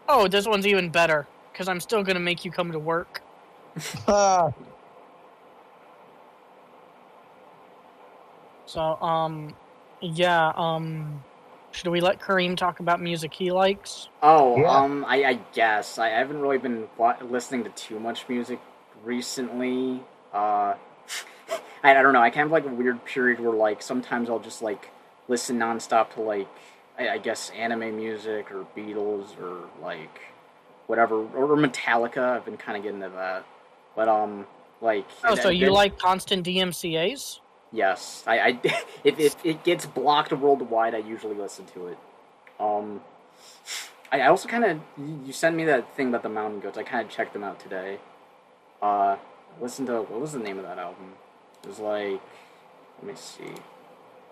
Oh, 0.09 0.27
this 0.27 0.45
one's 0.45 0.67
even 0.67 0.89
better 0.89 1.25
because 1.51 1.67
I'm 1.69 1.79
still 1.79 2.03
gonna 2.03 2.19
make 2.19 2.43
you 2.43 2.51
come 2.51 2.71
to 2.73 2.79
work. 2.79 3.21
So, 8.65 8.81
um, 8.81 9.53
yeah, 10.01 10.51
um, 10.55 11.23
should 11.73 11.87
we 11.89 12.01
let 12.01 12.19
Kareem 12.19 12.55
talk 12.55 12.79
about 12.79 13.01
music 13.01 13.33
he 13.33 13.51
likes? 13.51 14.07
Oh, 14.21 14.57
Yeah. 14.57 14.69
um, 14.69 15.03
I, 15.07 15.23
I 15.25 15.33
guess 15.53 15.97
I 15.97 16.09
haven't 16.09 16.39
really 16.39 16.57
been 16.57 16.87
listening 17.21 17.63
to 17.65 17.69
too 17.71 17.99
much 17.99 18.27
music 18.29 18.59
recently. 19.03 20.01
Uh, 20.33 20.75
I, 21.83 21.91
I 21.97 22.01
don't 22.01 22.13
know. 22.13 22.21
I 22.21 22.29
kind 22.29 22.45
of 22.45 22.51
like 22.51 22.65
a 22.65 22.69
weird 22.69 23.03
period 23.05 23.39
where 23.39 23.53
like 23.53 23.81
sometimes 23.81 24.29
I'll 24.29 24.39
just 24.39 24.61
like 24.61 24.89
listen 25.27 25.57
nonstop 25.59 26.13
to 26.13 26.21
like 26.21 26.47
I, 26.97 27.09
I 27.09 27.17
guess 27.17 27.49
anime 27.51 27.95
music 27.97 28.51
or 28.51 28.65
Beatles 28.77 29.39
or 29.41 29.67
like 29.81 30.21
whatever 30.87 31.15
or 31.25 31.57
Metallica. 31.57 32.35
I've 32.37 32.45
been 32.45 32.57
kind 32.57 32.77
of 32.77 32.83
getting 32.83 33.01
into 33.01 33.15
that, 33.15 33.45
but 33.95 34.07
um, 34.07 34.45
like 34.81 35.05
Oh, 35.23 35.35
so 35.35 35.49
you 35.49 35.65
then- 35.65 35.73
like 35.73 35.97
constant 35.99 36.45
DMCA's? 36.45 37.39
Yes, 37.73 38.23
I, 38.27 38.39
I 38.39 38.59
if, 39.03 39.19
if 39.19 39.35
it 39.43 39.63
gets 39.63 39.85
blocked 39.87 40.31
worldwide, 40.31 40.93
I 40.93 40.99
usually 40.99 41.35
listen 41.35 41.65
to 41.73 41.87
it. 41.87 41.97
Um, 42.59 43.01
I, 44.11 44.21
I 44.21 44.27
also 44.27 44.47
kind 44.47 44.63
of 44.63 44.79
you 45.25 45.33
sent 45.33 45.55
me 45.55 45.65
that 45.65 45.95
thing 45.97 46.09
about 46.09 46.21
the 46.21 46.29
mountain 46.29 46.59
goats. 46.59 46.77
I 46.77 46.83
kind 46.83 47.03
of 47.03 47.11
checked 47.11 47.33
them 47.33 47.43
out 47.43 47.59
today. 47.59 47.97
Uh, 48.81 49.17
listen 49.59 49.87
to 49.87 50.03
what 50.03 50.21
was 50.21 50.33
the 50.33 50.39
name 50.39 50.59
of 50.59 50.63
that 50.65 50.77
album? 50.77 51.13
It 51.63 51.67
was 51.67 51.79
like, 51.79 52.21
let 53.01 53.07
me 53.07 53.15
see. 53.15 53.55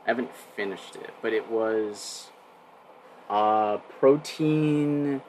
I 0.05 0.09
haven't 0.09 0.33
finished 0.55 0.95
it, 0.95 1.09
but 1.21 1.33
it 1.33 1.49
was 1.49 2.29
uh 3.29 3.77
protein 3.99 5.21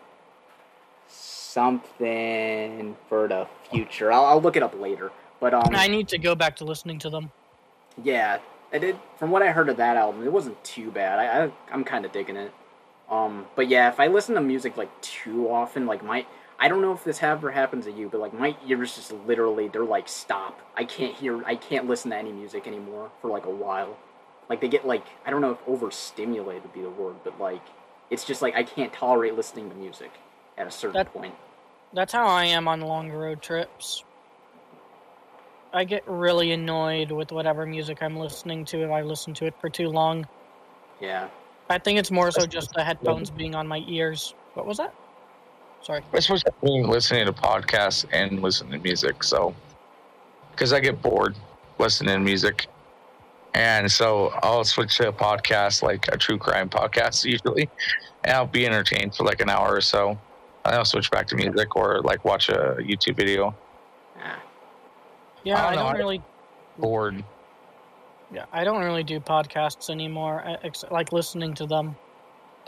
something 1.08 2.96
for 3.08 3.26
the 3.28 3.46
future. 3.70 4.12
I'll, 4.12 4.24
I'll 4.26 4.40
look 4.42 4.56
it 4.56 4.62
up 4.62 4.78
later. 4.78 5.12
But 5.40 5.54
um, 5.54 5.70
I 5.72 5.88
need 5.88 6.08
to 6.08 6.18
go 6.18 6.34
back 6.34 6.56
to 6.56 6.64
listening 6.64 6.98
to 7.00 7.10
them. 7.10 7.32
Yeah, 8.02 8.38
I 8.72 8.78
did. 8.78 8.96
From 9.18 9.30
what 9.30 9.42
I 9.42 9.52
heard 9.52 9.68
of 9.68 9.76
that 9.78 9.96
album, 9.96 10.24
it 10.24 10.32
wasn't 10.32 10.62
too 10.64 10.90
bad. 10.90 11.18
I, 11.18 11.44
I 11.44 11.52
I'm 11.72 11.84
kind 11.84 12.04
of 12.04 12.12
digging 12.12 12.36
it. 12.36 12.52
Um, 13.10 13.46
but 13.56 13.68
yeah, 13.68 13.88
if 13.88 14.00
I 14.00 14.06
listen 14.06 14.34
to 14.36 14.40
music 14.40 14.76
like 14.76 15.00
too 15.02 15.50
often, 15.50 15.86
like 15.86 16.04
my 16.04 16.26
I 16.58 16.68
don't 16.68 16.80
know 16.80 16.92
if 16.92 17.02
this 17.04 17.22
ever 17.22 17.50
happens 17.50 17.84
to 17.86 17.92
you, 17.92 18.08
but 18.08 18.20
like 18.20 18.32
my 18.32 18.56
ears 18.66 18.94
just 18.94 19.12
literally 19.26 19.68
they're 19.68 19.84
like 19.84 20.08
stop. 20.08 20.60
I 20.76 20.84
can't 20.84 21.14
hear. 21.14 21.44
I 21.44 21.56
can't 21.56 21.86
listen 21.88 22.10
to 22.12 22.16
any 22.16 22.32
music 22.32 22.66
anymore 22.66 23.10
for 23.20 23.28
like 23.28 23.46
a 23.46 23.50
while. 23.50 23.96
Like 24.48 24.60
they 24.60 24.68
get 24.68 24.86
like 24.86 25.04
I 25.26 25.30
don't 25.30 25.40
know 25.40 25.50
if 25.52 25.58
overstimulated 25.66 26.62
would 26.62 26.72
be 26.72 26.82
the 26.82 26.90
word, 26.90 27.16
but 27.24 27.38
like 27.40 27.62
it's 28.10 28.24
just 28.24 28.42
like 28.42 28.54
I 28.54 28.62
can't 28.62 28.92
tolerate 28.92 29.34
listening 29.36 29.68
to 29.70 29.76
music 29.76 30.12
at 30.56 30.66
a 30.66 30.70
certain 30.70 30.94
That- 30.94 31.12
point. 31.12 31.34
That's 31.94 32.14
how 32.14 32.26
I 32.26 32.46
am 32.46 32.68
on 32.68 32.80
long 32.80 33.10
road 33.10 33.42
trips. 33.42 34.02
I 35.72 35.84
get 35.84 36.02
really 36.06 36.52
annoyed 36.52 37.10
with 37.10 37.32
whatever 37.32 37.64
music 37.64 38.02
I'm 38.02 38.16
listening 38.16 38.64
to 38.66 38.84
if 38.84 38.90
I 38.90 39.02
listen 39.02 39.32
to 39.34 39.46
it 39.46 39.54
for 39.60 39.70
too 39.70 39.88
long. 39.88 40.26
Yeah. 41.00 41.28
I 41.70 41.78
think 41.78 41.98
it's 41.98 42.10
more 42.10 42.30
so 42.30 42.46
just 42.46 42.72
the 42.74 42.84
headphones 42.84 43.30
being 43.30 43.54
on 43.54 43.66
my 43.66 43.82
ears. 43.88 44.34
What 44.54 44.66
was 44.66 44.76
that? 44.76 44.94
Sorry. 45.80 46.02
Especially 46.12 46.50
between 46.60 46.88
listening 46.88 47.26
to 47.26 47.32
podcasts 47.32 48.04
and 48.12 48.42
listening 48.42 48.72
to 48.72 48.78
music. 48.78 49.24
So, 49.24 49.54
because 50.50 50.72
I 50.72 50.80
get 50.80 51.00
bored 51.00 51.34
listening 51.78 52.14
to 52.14 52.20
music, 52.20 52.66
and 53.54 53.90
so 53.90 54.32
I'll 54.42 54.64
switch 54.64 54.96
to 54.98 55.08
a 55.08 55.12
podcast, 55.12 55.82
like 55.82 56.06
a 56.08 56.16
true 56.16 56.38
crime 56.38 56.68
podcast, 56.68 57.24
usually, 57.30 57.68
and 58.24 58.34
I'll 58.34 58.46
be 58.46 58.66
entertained 58.66 59.14
for 59.14 59.24
like 59.24 59.40
an 59.40 59.48
hour 59.48 59.74
or 59.74 59.80
so. 59.80 60.18
And 60.64 60.74
I'll 60.76 60.84
switch 60.84 61.10
back 61.10 61.26
to 61.28 61.36
music 61.36 61.74
or 61.74 62.00
like 62.02 62.24
watch 62.24 62.48
a 62.48 62.76
YouTube 62.78 63.16
video. 63.16 63.54
Ah. 64.22 64.40
Yeah, 65.44 65.64
I 65.64 65.70
I 65.70 65.74
don't 65.74 65.84
don't, 65.86 65.96
really. 65.96 66.22
Bored. 66.78 67.24
Yeah, 68.32 68.46
I 68.52 68.64
don't 68.64 68.82
really 68.82 69.02
do 69.04 69.20
podcasts 69.20 69.90
anymore. 69.90 70.42
I- 70.46 70.58
Ex- 70.64 70.84
like 70.90 71.12
listening 71.12 71.54
to 71.54 71.66
them. 71.66 71.96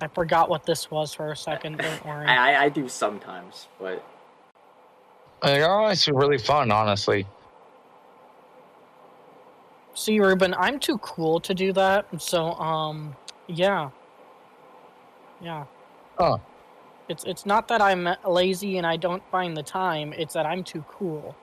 I 0.00 0.08
forgot 0.08 0.48
what 0.50 0.64
this 0.66 0.90
was 0.90 1.14
for 1.14 1.30
a 1.32 1.36
second. 1.36 1.78
Don't 1.78 2.04
worry. 2.06 2.26
I, 2.26 2.54
I 2.54 2.62
I 2.64 2.68
do 2.68 2.88
sometimes, 2.88 3.68
but 3.78 4.04
They're 5.42 5.70
always 5.70 6.06
really 6.08 6.38
fun, 6.38 6.70
honestly. 6.70 7.26
See, 9.94 10.18
Ruben, 10.18 10.54
I'm 10.54 10.80
too 10.80 10.98
cool 10.98 11.38
to 11.40 11.54
do 11.54 11.72
that. 11.74 12.06
So, 12.20 12.52
um, 12.54 13.14
yeah, 13.46 13.90
yeah. 15.40 15.64
Oh. 16.18 16.40
It's 17.08 17.22
it's 17.24 17.46
not 17.46 17.68
that 17.68 17.80
I'm 17.82 18.08
lazy 18.26 18.78
and 18.78 18.86
I 18.86 18.96
don't 18.96 19.22
find 19.30 19.56
the 19.56 19.62
time. 19.62 20.12
It's 20.14 20.34
that 20.34 20.46
I'm 20.46 20.64
too 20.64 20.84
cool. 20.88 21.36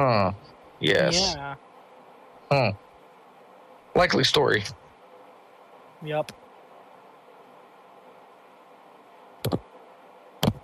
Huh. 0.00 0.32
Yes. 0.80 1.36
Yeah. 2.50 2.72
Likely 3.94 4.24
story. 4.24 4.64
Yep. 6.02 6.32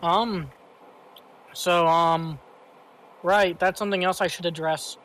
Um. 0.02 0.50
So, 1.52 1.86
um. 1.86 2.38
Right, 3.22 3.58
that's 3.58 3.78
something 3.78 4.04
else 4.04 4.22
I 4.22 4.26
should 4.28 4.46
address. 4.46 4.96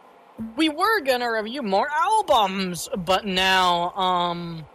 We 0.56 0.70
were 0.70 1.02
gonna 1.02 1.30
review 1.30 1.62
more 1.62 1.90
albums, 1.92 2.88
but 3.00 3.26
now, 3.26 3.92
um. 3.92 4.66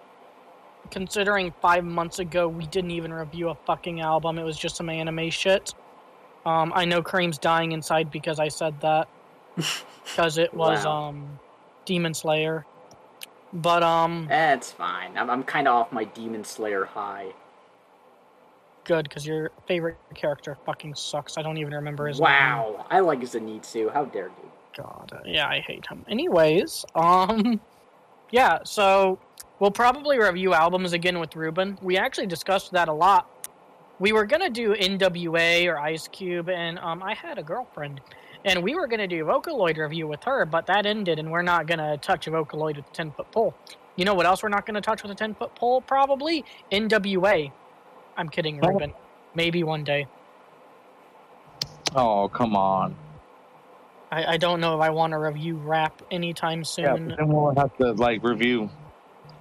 Considering 0.91 1.53
five 1.63 1.83
months 1.85 2.19
ago 2.19 2.47
we 2.47 2.67
didn't 2.67 2.91
even 2.91 3.11
review 3.11 3.49
a 3.49 3.55
fucking 3.67 4.03
album, 4.03 4.39
it 4.39 4.45
was 4.45 4.59
just 4.59 4.77
some 4.77 4.91
anime 4.91 5.31
shit. 5.31 5.73
Um, 6.45 6.73
I 6.77 6.85
know 6.85 7.03
Kareem's 7.03 7.39
dying 7.39 7.73
inside 7.73 8.11
because 8.11 8.39
I 8.39 8.49
said 8.49 8.79
that. 8.83 9.09
Because 10.05 10.39
it 10.39 10.53
was, 10.55 10.85
Wow. 10.85 11.09
um. 11.09 11.39
Demon 11.85 12.15
Slayer. 12.15 12.65
But, 13.53 13.83
um. 13.83 14.27
that's 14.29 14.73
fine. 14.73 15.17
I'm 15.17 15.31
I'm 15.31 15.43
kind 15.45 15.67
of 15.69 15.75
off 15.75 15.93
my 15.93 16.05
Demon 16.05 16.45
Slayer 16.45 16.85
high. 16.85 17.33
good 18.85 19.09
because 19.09 19.27
your 19.27 19.51
favorite 19.67 19.97
character 20.15 20.57
fucking 20.67 20.95
sucks. 20.95 21.37
I 21.39 21.43
don't 21.43 21.57
even 21.59 21.75
remember 21.75 22.07
his 22.07 22.21
name. 22.21 22.25
Wow, 22.31 22.87
I 22.91 23.01
like 23.01 23.21
Zenitsu. 23.21 23.93
How 23.93 24.05
dare 24.05 24.27
you? 24.29 24.51
God, 24.77 25.11
uh, 25.15 25.19
yeah, 25.25 25.49
I 25.49 25.61
hate 25.61 25.87
him. 25.87 26.05
Anyways, 26.09 26.85
um, 26.95 27.61
yeah, 28.31 28.59
so 28.65 29.19
we'll 29.59 29.71
probably 29.71 30.19
review 30.19 30.53
albums 30.55 30.93
again 30.93 31.19
with 31.19 31.35
Ruben. 31.35 31.79
We 31.83 31.97
actually 31.97 32.27
discussed 32.27 32.73
that 32.73 32.89
a 32.89 32.93
lot. 32.93 33.29
We 33.99 34.13
were 34.13 34.27
gonna 34.27 34.51
do 34.51 34.75
NWA 34.75 35.67
or 35.67 35.79
Ice 35.79 36.07
Cube, 36.09 36.49
and 36.51 36.79
um, 36.81 37.03
I 37.03 37.15
had 37.15 37.39
a 37.39 37.43
girlfriend, 37.43 38.01
and 38.47 38.63
we 38.63 38.75
were 38.75 38.87
gonna 38.87 39.07
do 39.09 39.25
Vocaloid 39.25 39.77
review 39.77 40.07
with 40.07 40.23
her, 40.25 40.47
but 40.47 40.67
that 40.67 40.87
ended, 40.87 41.19
and 41.19 41.31
we're 41.31 41.43
not 41.43 41.67
gonna 41.67 41.99
touch 41.99 42.27
Vocaloid 42.27 42.77
with 42.77 42.87
a 42.87 42.93
ten 42.93 43.11
foot 43.11 43.31
pole. 43.33 43.55
You 43.97 44.05
know 44.05 44.15
what 44.15 44.25
else 44.25 44.43
we're 44.43 44.49
not 44.49 44.65
gonna 44.65 44.81
touch 44.81 45.03
with 45.03 45.11
a 45.13 45.15
ten 45.15 45.35
foot 45.35 45.55
pole? 45.55 45.81
Probably 45.83 46.45
NWA. 46.73 47.51
I'm 48.17 48.29
kidding, 48.31 48.61
Oh. 48.65 48.69
Ruben. 48.69 48.95
Maybe 49.35 49.63
one 49.65 49.85
day. 49.85 50.07
Oh, 51.95 52.29
come 52.29 52.57
on. 52.57 52.95
I, 54.11 54.35
I 54.35 54.37
don't 54.37 54.61
know 54.61 54.75
if 54.77 54.81
I 54.81 54.91
want 54.91 55.11
to 55.13 55.19
review 55.19 55.57
rap 55.57 56.01
anytime 56.11 56.65
soon. 56.65 57.09
but 57.09 57.17
then 57.19 57.29
we'll 57.29 57.55
have 57.57 57.77
to 57.79 57.93
like 57.93 58.23
review 58.23 58.71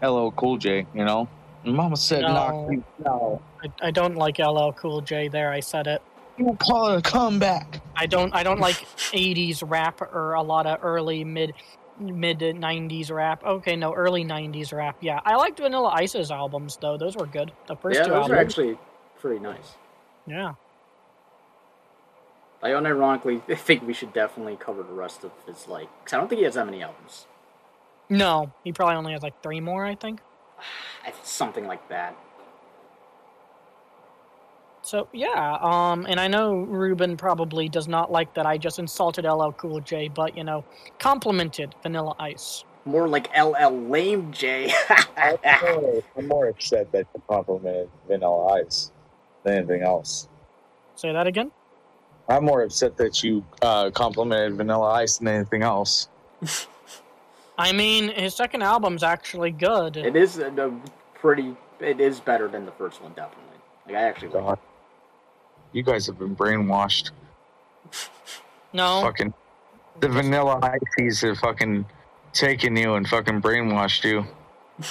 LL 0.01 0.31
Cool 0.31 0.57
J, 0.57 0.85
you 0.93 1.05
know? 1.05 1.27
Mama 1.63 1.95
said 1.97 2.21
No. 2.21 2.33
knock 2.33 2.71
you 2.71 2.83
out. 3.05 3.41
I, 3.63 3.87
I 3.87 3.91
don't 3.91 4.15
like 4.15 4.39
LL 4.39 4.71
Cool 4.71 5.01
J. 5.01 5.27
There, 5.27 5.51
I 5.51 5.59
said 5.59 5.87
it. 5.87 6.01
You 6.37 6.57
call 6.59 6.89
it 6.89 6.97
a 6.97 7.01
comeback. 7.01 7.81
I 7.95 8.05
don't. 8.07 8.33
I 8.35 8.43
don't 8.43 8.59
like 8.59 8.75
'80s 9.13 9.63
rap 9.65 10.01
or 10.01 10.33
a 10.33 10.41
lot 10.41 10.65
of 10.65 10.79
early 10.83 11.23
mid 11.23 11.53
mid 11.99 12.39
'90s 12.39 13.11
rap. 13.11 13.43
Okay, 13.43 13.75
no, 13.75 13.93
early 13.93 14.25
'90s 14.25 14.73
rap. 14.73 14.97
Yeah, 15.01 15.21
I 15.23 15.35
liked 15.35 15.59
Vanilla 15.59 15.89
Ice's 15.95 16.31
albums 16.31 16.77
though. 16.81 16.97
Those 16.97 17.15
were 17.15 17.25
good. 17.25 17.53
The 17.67 17.75
first 17.75 17.97
yeah, 17.97 18.03
two 18.03 18.09
those 18.09 18.23
albums. 18.23 18.31
are 18.31 18.41
actually 18.41 18.77
pretty 19.19 19.39
nice. 19.39 19.75
yeah. 20.27 20.53
I 22.61 22.69
unironically 22.69 23.41
think 23.59 23.85
we 23.85 23.93
should 23.93 24.11
definitely 24.11 24.57
cover 24.57 24.81
the 24.81 24.93
rest 24.93 25.23
of 25.23 25.31
his 25.45 25.67
like, 25.67 25.87
because 25.99 26.13
I 26.13 26.17
don't 26.17 26.27
think 26.27 26.39
he 26.39 26.45
has 26.45 26.55
that 26.55 26.65
many 26.65 26.81
albums. 26.81 27.27
No, 28.09 28.51
he 28.63 28.71
probably 28.71 28.95
only 28.95 29.13
has 29.13 29.21
like 29.21 29.41
three 29.41 29.61
more. 29.61 29.85
I 29.85 29.95
think. 29.95 30.19
Something 31.23 31.67
like 31.67 31.87
that. 31.89 32.17
So 34.85 35.07
yeah, 35.13 35.57
um, 35.61 36.05
and 36.07 36.19
I 36.19 36.27
know 36.27 36.57
Ruben 36.57 37.17
probably 37.17 37.67
does 37.67 37.87
not 37.87 38.11
like 38.11 38.35
that 38.35 38.45
I 38.45 38.59
just 38.59 38.77
insulted 38.77 39.25
LL 39.25 39.49
Cool 39.53 39.79
J, 39.79 40.09
but 40.09 40.37
you 40.37 40.43
know, 40.43 40.63
complimented 40.99 41.73
Vanilla 41.81 42.15
Ice. 42.19 42.63
More 42.85 43.07
like 43.07 43.27
LL 43.35 43.71
Lame 43.89 44.31
J. 44.31 44.71
I'm 45.17 46.27
more 46.27 46.49
upset 46.49 46.91
that 46.91 47.07
you 47.15 47.21
complimented 47.27 47.89
Vanilla 48.07 48.61
Ice 48.61 48.91
than 49.41 49.55
anything 49.55 49.81
else. 49.81 50.29
Say 50.93 51.11
that 51.11 51.25
again. 51.25 51.49
I'm 52.29 52.45
more 52.45 52.61
upset 52.61 52.95
that 52.97 53.23
you 53.23 53.43
uh, 53.63 53.89
complimented 53.89 54.55
Vanilla 54.55 54.91
Ice 54.91 55.17
than 55.17 55.29
anything 55.29 55.63
else. 55.63 56.09
I 57.57 57.71
mean, 57.71 58.09
his 58.09 58.35
second 58.35 58.61
album's 58.61 59.01
actually 59.01 59.49
good. 59.49 59.97
it 59.97 60.15
is 60.15 60.37
a, 60.37 60.49
a 60.49 60.71
pretty. 61.15 61.57
It 61.79 61.99
is 61.99 62.19
better 62.19 62.47
than 62.47 62.67
the 62.67 62.71
first 62.73 63.01
one, 63.01 63.13
definitely. 63.13 63.57
Like 63.87 63.95
I 63.95 64.03
actually 64.03 64.27
like. 64.29 64.59
God. 65.83 65.87
You 65.87 65.93
guys 65.93 66.05
have 66.07 66.17
been 66.19 66.35
brainwashed. 66.35 67.11
no, 68.73 69.01
Fucking 69.01 69.33
the 69.99 70.09
Vanilla 70.09 70.59
Ices 70.97 71.21
have 71.21 71.37
fucking 71.37 71.85
taken 72.33 72.75
you 72.75 72.95
and 72.95 73.07
fucking 73.07 73.41
brainwashed 73.41 74.03
you. 74.03 74.25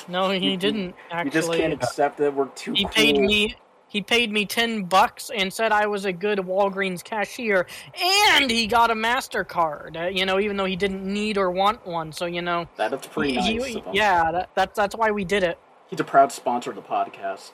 no, 0.09 0.31
he 0.31 0.57
didn't 0.57 0.95
actually. 1.11 1.27
You 1.27 1.31
just 1.31 1.53
can't 1.53 1.73
accept 1.75 2.19
that 2.19 2.35
we're 2.35 2.47
too. 2.49 2.73
He 2.73 2.85
cool. 2.85 2.93
paid 2.93 3.19
me. 3.19 3.55
He 3.89 4.01
paid 4.03 4.33
me 4.33 4.45
ten 4.45 4.85
bucks 4.85 5.31
and 5.33 5.53
said 5.53 5.71
I 5.71 5.87
was 5.87 6.05
a 6.05 6.13
good 6.13 6.39
Walgreens 6.39 7.05
cashier, 7.05 7.67
and 8.03 8.51
he 8.51 8.67
got 8.67 8.91
a 8.91 8.95
Mastercard. 8.95 9.97
Uh, 9.97 10.09
you 10.09 10.25
know, 10.27 10.41
even 10.41 10.57
though 10.57 10.65
he 10.65 10.75
didn't 10.75 11.05
need 11.05 11.37
or 11.39 11.51
want 11.51 11.87
one. 11.87 12.11
So 12.13 12.25
you 12.27 12.43
know, 12.43 12.67
That's 12.77 13.07
pretty 13.07 13.33
he- 13.39 13.55
nice. 13.59 13.67
he- 13.67 13.79
of 13.79 13.85
him. 13.87 13.95
yeah, 13.95 14.33
that, 14.33 14.51
that's 14.55 14.77
that's 14.77 14.97
why 14.97 15.11
we 15.11 15.25
did 15.25 15.43
it. 15.45 15.59
He's 15.89 16.01
a 16.01 16.05
proud 16.05 16.33
sponsor 16.33 16.71
of 16.71 16.77
the 16.77 16.83
podcast, 16.83 17.53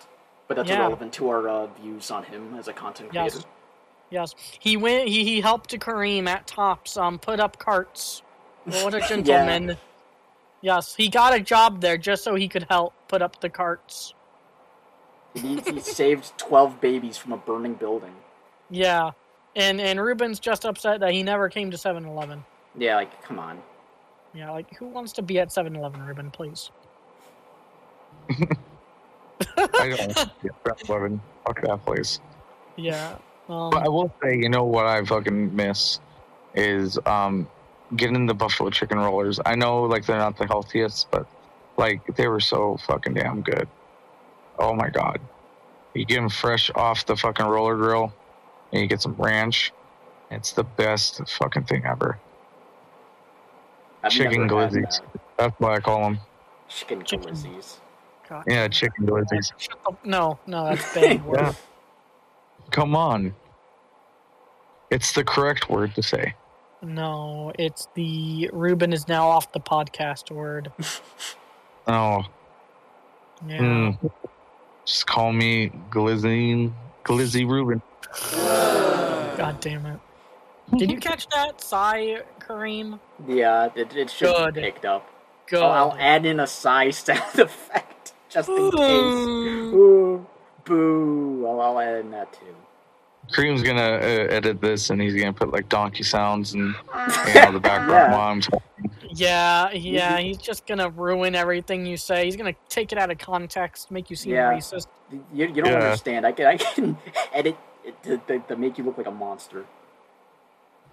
but 0.50 0.56
that's 0.56 0.68
Yeah. 0.68 0.78
irrelevant 0.80 1.12
to 1.12 1.28
our 1.28 1.48
uh, 1.48 1.66
views 1.80 2.10
on 2.10 2.24
him 2.24 2.56
as 2.58 2.66
a 2.66 2.72
content 2.72 3.10
creator. 3.10 3.36
Yes. 3.36 3.46
Yes, 4.10 4.34
he 4.58 4.76
went. 4.76 5.06
He, 5.06 5.22
he 5.22 5.40
helped 5.40 5.70
Kareem 5.78 6.26
at 6.26 6.44
Tops 6.48 6.96
um 6.96 7.20
put 7.20 7.38
up 7.38 7.56
carts. 7.60 8.22
What 8.64 8.92
a 8.94 9.00
gentleman! 9.00 9.76
Yes, 10.60 10.96
he 10.96 11.08
got 11.08 11.32
a 11.32 11.38
job 11.38 11.80
there 11.80 11.96
just 11.96 12.24
so 12.24 12.34
he 12.34 12.48
could 12.48 12.66
help 12.68 12.92
put 13.06 13.22
up 13.22 13.40
the 13.40 13.48
carts. 13.48 14.12
He, 15.34 15.60
he 15.60 15.78
saved 16.00 16.36
twelve 16.36 16.80
babies 16.80 17.16
from 17.16 17.30
a 17.32 17.36
burning 17.36 17.74
building. 17.74 18.12
Yeah, 18.70 19.12
and 19.54 19.80
and 19.80 20.00
Ruben's 20.00 20.40
just 20.40 20.64
upset 20.66 20.98
that 20.98 21.12
he 21.12 21.22
never 21.22 21.48
came 21.48 21.70
to 21.70 21.76
7-Eleven. 21.76 22.44
Yeah, 22.76 22.96
like 22.96 23.22
come 23.22 23.38
on. 23.38 23.62
Yeah, 24.34 24.50
like 24.50 24.74
who 24.74 24.88
wants 24.88 25.12
to 25.12 25.22
be 25.22 25.38
at 25.38 25.50
7-Eleven, 25.50 26.04
Ruben? 26.04 26.32
Please. 26.32 26.72
I 29.56 29.94
don't. 29.96 30.16
yeah, 30.42 30.50
Brett 30.62 30.88
Levin. 30.88 31.20
Fuck 31.46 31.62
that 31.62 31.84
place. 31.84 32.20
Yeah. 32.76 33.16
Um, 33.48 33.70
But 33.70 33.84
I 33.84 33.88
will 33.88 34.12
say, 34.22 34.36
you 34.36 34.48
know 34.48 34.64
what 34.64 34.86
I 34.86 35.04
fucking 35.04 35.54
miss 35.54 36.00
is 36.54 36.98
um 37.06 37.48
getting 37.96 38.26
the 38.26 38.34
buffalo 38.34 38.70
chicken 38.70 38.98
rollers. 38.98 39.40
I 39.44 39.54
know 39.54 39.82
like 39.82 40.06
they're 40.06 40.18
not 40.18 40.36
the 40.36 40.46
healthiest, 40.46 41.10
but 41.10 41.26
like 41.76 42.00
they 42.16 42.28
were 42.28 42.40
so 42.40 42.76
fucking 42.86 43.14
damn 43.14 43.42
good. 43.42 43.68
Oh 44.58 44.74
my 44.74 44.88
god. 44.90 45.20
You 45.94 46.04
get 46.04 46.16
them 46.16 46.28
fresh 46.28 46.70
off 46.74 47.06
the 47.06 47.16
fucking 47.16 47.46
roller 47.46 47.76
grill 47.76 48.12
and 48.72 48.80
you 48.82 48.86
get 48.86 49.00
some 49.00 49.14
ranch. 49.18 49.72
It's 50.30 50.52
the 50.52 50.62
best 50.62 51.20
fucking 51.28 51.64
thing 51.64 51.84
ever. 51.84 52.18
I've 54.02 54.12
Chicken 54.12 54.46
never 54.46 54.68
glizzies. 54.68 55.00
that. 55.00 55.20
That's 55.36 55.60
what 55.60 55.72
I 55.72 55.80
call 55.80 56.04
them. 56.04 56.18
Chicken 56.68 57.02
Chicken. 57.04 57.34
glizzies. 57.34 57.76
God. 58.30 58.44
Yeah, 58.46 58.68
chicken 58.68 59.06
glizzies. 59.06 59.52
Shut 59.58 59.78
No, 60.04 60.38
no, 60.46 60.64
that's 60.66 60.94
bad 60.94 61.24
word. 61.26 61.40
Yeah. 61.40 61.52
Come 62.70 62.94
on. 62.94 63.34
It's 64.90 65.12
the 65.12 65.24
correct 65.24 65.68
word 65.68 65.94
to 65.96 66.02
say. 66.02 66.34
No, 66.80 67.52
it's 67.58 67.88
the 67.94 68.48
Ruben 68.52 68.92
is 68.92 69.08
now 69.08 69.28
off 69.28 69.52
the 69.52 69.60
podcast 69.60 70.30
word. 70.30 70.72
Oh, 71.86 72.22
Yeah. 73.48 73.90
hmm. 73.96 74.06
just 74.84 75.06
call 75.08 75.32
me 75.32 75.72
Glizzine, 75.90 76.72
Glizzy 77.04 77.48
Ruben. 77.48 77.82
God 79.36 79.58
damn 79.60 79.86
it. 79.86 79.98
Did 80.76 80.90
you 80.92 80.98
catch 80.98 81.26
that, 81.30 81.60
Psy 81.60 82.18
Kareem? 82.38 83.00
Yeah, 83.26 83.70
it, 83.74 83.96
it 83.96 84.10
should 84.10 84.32
Good. 84.36 84.54
be 84.54 84.60
picked 84.60 84.84
up. 84.84 85.08
Good. 85.46 85.62
I'll, 85.62 85.90
I'll 85.92 85.96
add 85.98 86.26
in 86.26 86.38
a 86.38 86.46
sigh 86.46 86.90
sound 86.90 87.38
effect 87.40 87.99
just 88.30 88.48
in 88.48 88.70
case. 88.70 89.26
Ooh. 89.26 89.74
Ooh, 89.74 90.26
boo. 90.64 91.46
I'll, 91.48 91.60
I'll 91.60 91.80
add 91.80 91.96
in 91.98 92.10
that 92.12 92.32
too. 92.32 92.54
Kareem's 93.32 93.62
gonna 93.62 93.80
uh, 93.80 94.26
edit 94.30 94.60
this 94.60 94.90
and 94.90 95.00
he's 95.00 95.14
gonna 95.14 95.32
put 95.32 95.52
like 95.52 95.68
donkey 95.68 96.02
sounds 96.02 96.54
and 96.54 96.74
you 97.26 97.34
know, 97.34 97.52
the 97.52 97.60
background 97.60 98.10
Yeah. 98.10 98.12
while 98.12 98.30
I'm 98.32 98.40
talking. 98.40 98.60
Yeah, 99.12 99.70
yeah, 99.72 100.18
he's 100.18 100.38
just 100.38 100.66
gonna 100.66 100.90
ruin 100.90 101.34
everything 101.34 101.86
you 101.86 101.96
say. 101.96 102.24
He's 102.24 102.36
gonna 102.36 102.54
take 102.68 102.92
it 102.92 102.98
out 102.98 103.10
of 103.10 103.18
context, 103.18 103.90
make 103.90 104.10
you 104.10 104.16
seem 104.16 104.32
Yeah. 104.32 104.52
racist. 104.52 104.86
You, 105.10 105.46
you 105.46 105.48
don't 105.48 105.66
Yeah. 105.66 105.76
understand. 105.84 106.26
I 106.26 106.32
can 106.32 106.46
I 106.46 106.56
can 106.56 106.98
edit 107.32 107.56
it 107.84 108.02
to, 108.04 108.18
to, 108.18 108.38
to 108.40 108.56
make 108.56 108.78
you 108.78 108.84
look 108.84 108.98
like 108.98 109.06
a 109.06 109.12
monster. 109.12 109.64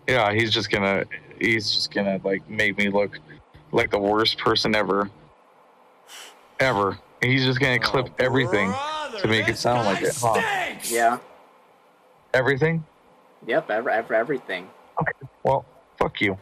Yeah, 0.08 0.32
he's 0.34 0.52
just 0.52 0.70
gonna 0.70 1.06
he's 1.40 1.72
just 1.72 1.94
gonna 1.94 2.20
like 2.24 2.48
make 2.50 2.78
me 2.78 2.90
look 2.90 3.20
like 3.72 3.92
the 3.92 4.00
worst 4.00 4.38
person 4.38 4.76
ever. 4.76 5.10
Ever. 6.60 6.98
He's 7.22 7.46
just 7.46 7.60
gonna 7.60 7.80
clip 7.80 8.10
everything. 8.20 8.72
to 9.20 9.28
make 9.28 9.48
it 9.48 9.58
sound 9.58 9.86
like 9.86 10.04
it, 10.04 10.16
huh? 10.22 10.42
Yeah. 10.90 11.18
Everything? 12.34 12.84
Yep. 13.46 13.70
Ever, 13.70 13.90
ever, 13.90 14.14
everything. 14.14 14.70
Well, 15.44 15.66
fuck 15.98 16.22
you. 16.22 16.38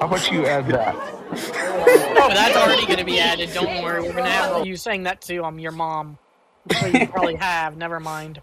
How 0.00 0.06
about 0.06 0.30
you 0.30 0.46
add 0.46 0.68
that? 0.68 0.94
Oh, 0.96 2.28
that's 2.28 2.56
already 2.56 2.86
gonna 2.86 3.04
be 3.04 3.18
added. 3.18 3.52
Don't 3.52 3.82
worry, 3.82 4.00
we're 4.00 4.12
gonna 4.12 4.30
have 4.30 4.66
you 4.66 4.76
saying 4.76 5.02
that 5.04 5.20
to 5.22 5.44
um 5.44 5.58
your 5.58 5.72
mom. 5.72 6.18
Well, 6.80 6.94
you 6.94 7.06
probably 7.12 7.36
have. 7.36 7.76
Never 7.76 8.00
mind. 8.00 8.40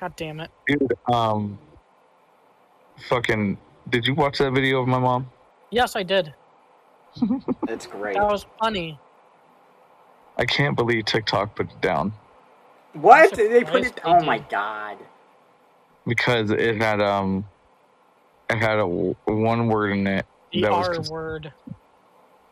God 0.00 0.14
damn 0.16 0.40
it. 0.40 0.50
Dude, 0.66 0.92
um 1.12 1.58
fucking 3.08 3.56
did 3.90 4.06
you 4.06 4.14
watch 4.14 4.38
that 4.38 4.52
video 4.52 4.80
of 4.80 4.88
my 4.88 4.98
mom? 4.98 5.30
Yes, 5.70 5.96
I 5.96 6.02
did. 6.02 6.34
That's 7.66 7.86
great. 7.86 8.14
That 8.14 8.30
was 8.30 8.46
funny. 8.60 8.98
I 10.38 10.44
can't 10.44 10.76
believe 10.76 11.04
TikTok 11.04 11.54
put 11.54 11.70
it 11.70 11.80
down 11.80 12.12
What? 12.94 13.34
They 13.34 13.64
put 13.64 13.84
it. 13.86 14.00
Oh 14.04 14.22
my 14.22 14.38
god. 14.38 14.98
because 16.06 16.50
it 16.50 16.76
had 16.80 17.00
um 17.00 17.44
it 18.50 18.58
had 18.58 18.74
a 18.74 18.82
w- 18.82 19.14
one 19.26 19.68
word 19.68 19.90
in 19.92 20.06
it 20.06 20.26
The 20.52 20.62
that 20.62 20.70
was 20.72 20.88
R 20.88 20.94
cons- 20.94 21.10
word. 21.10 21.52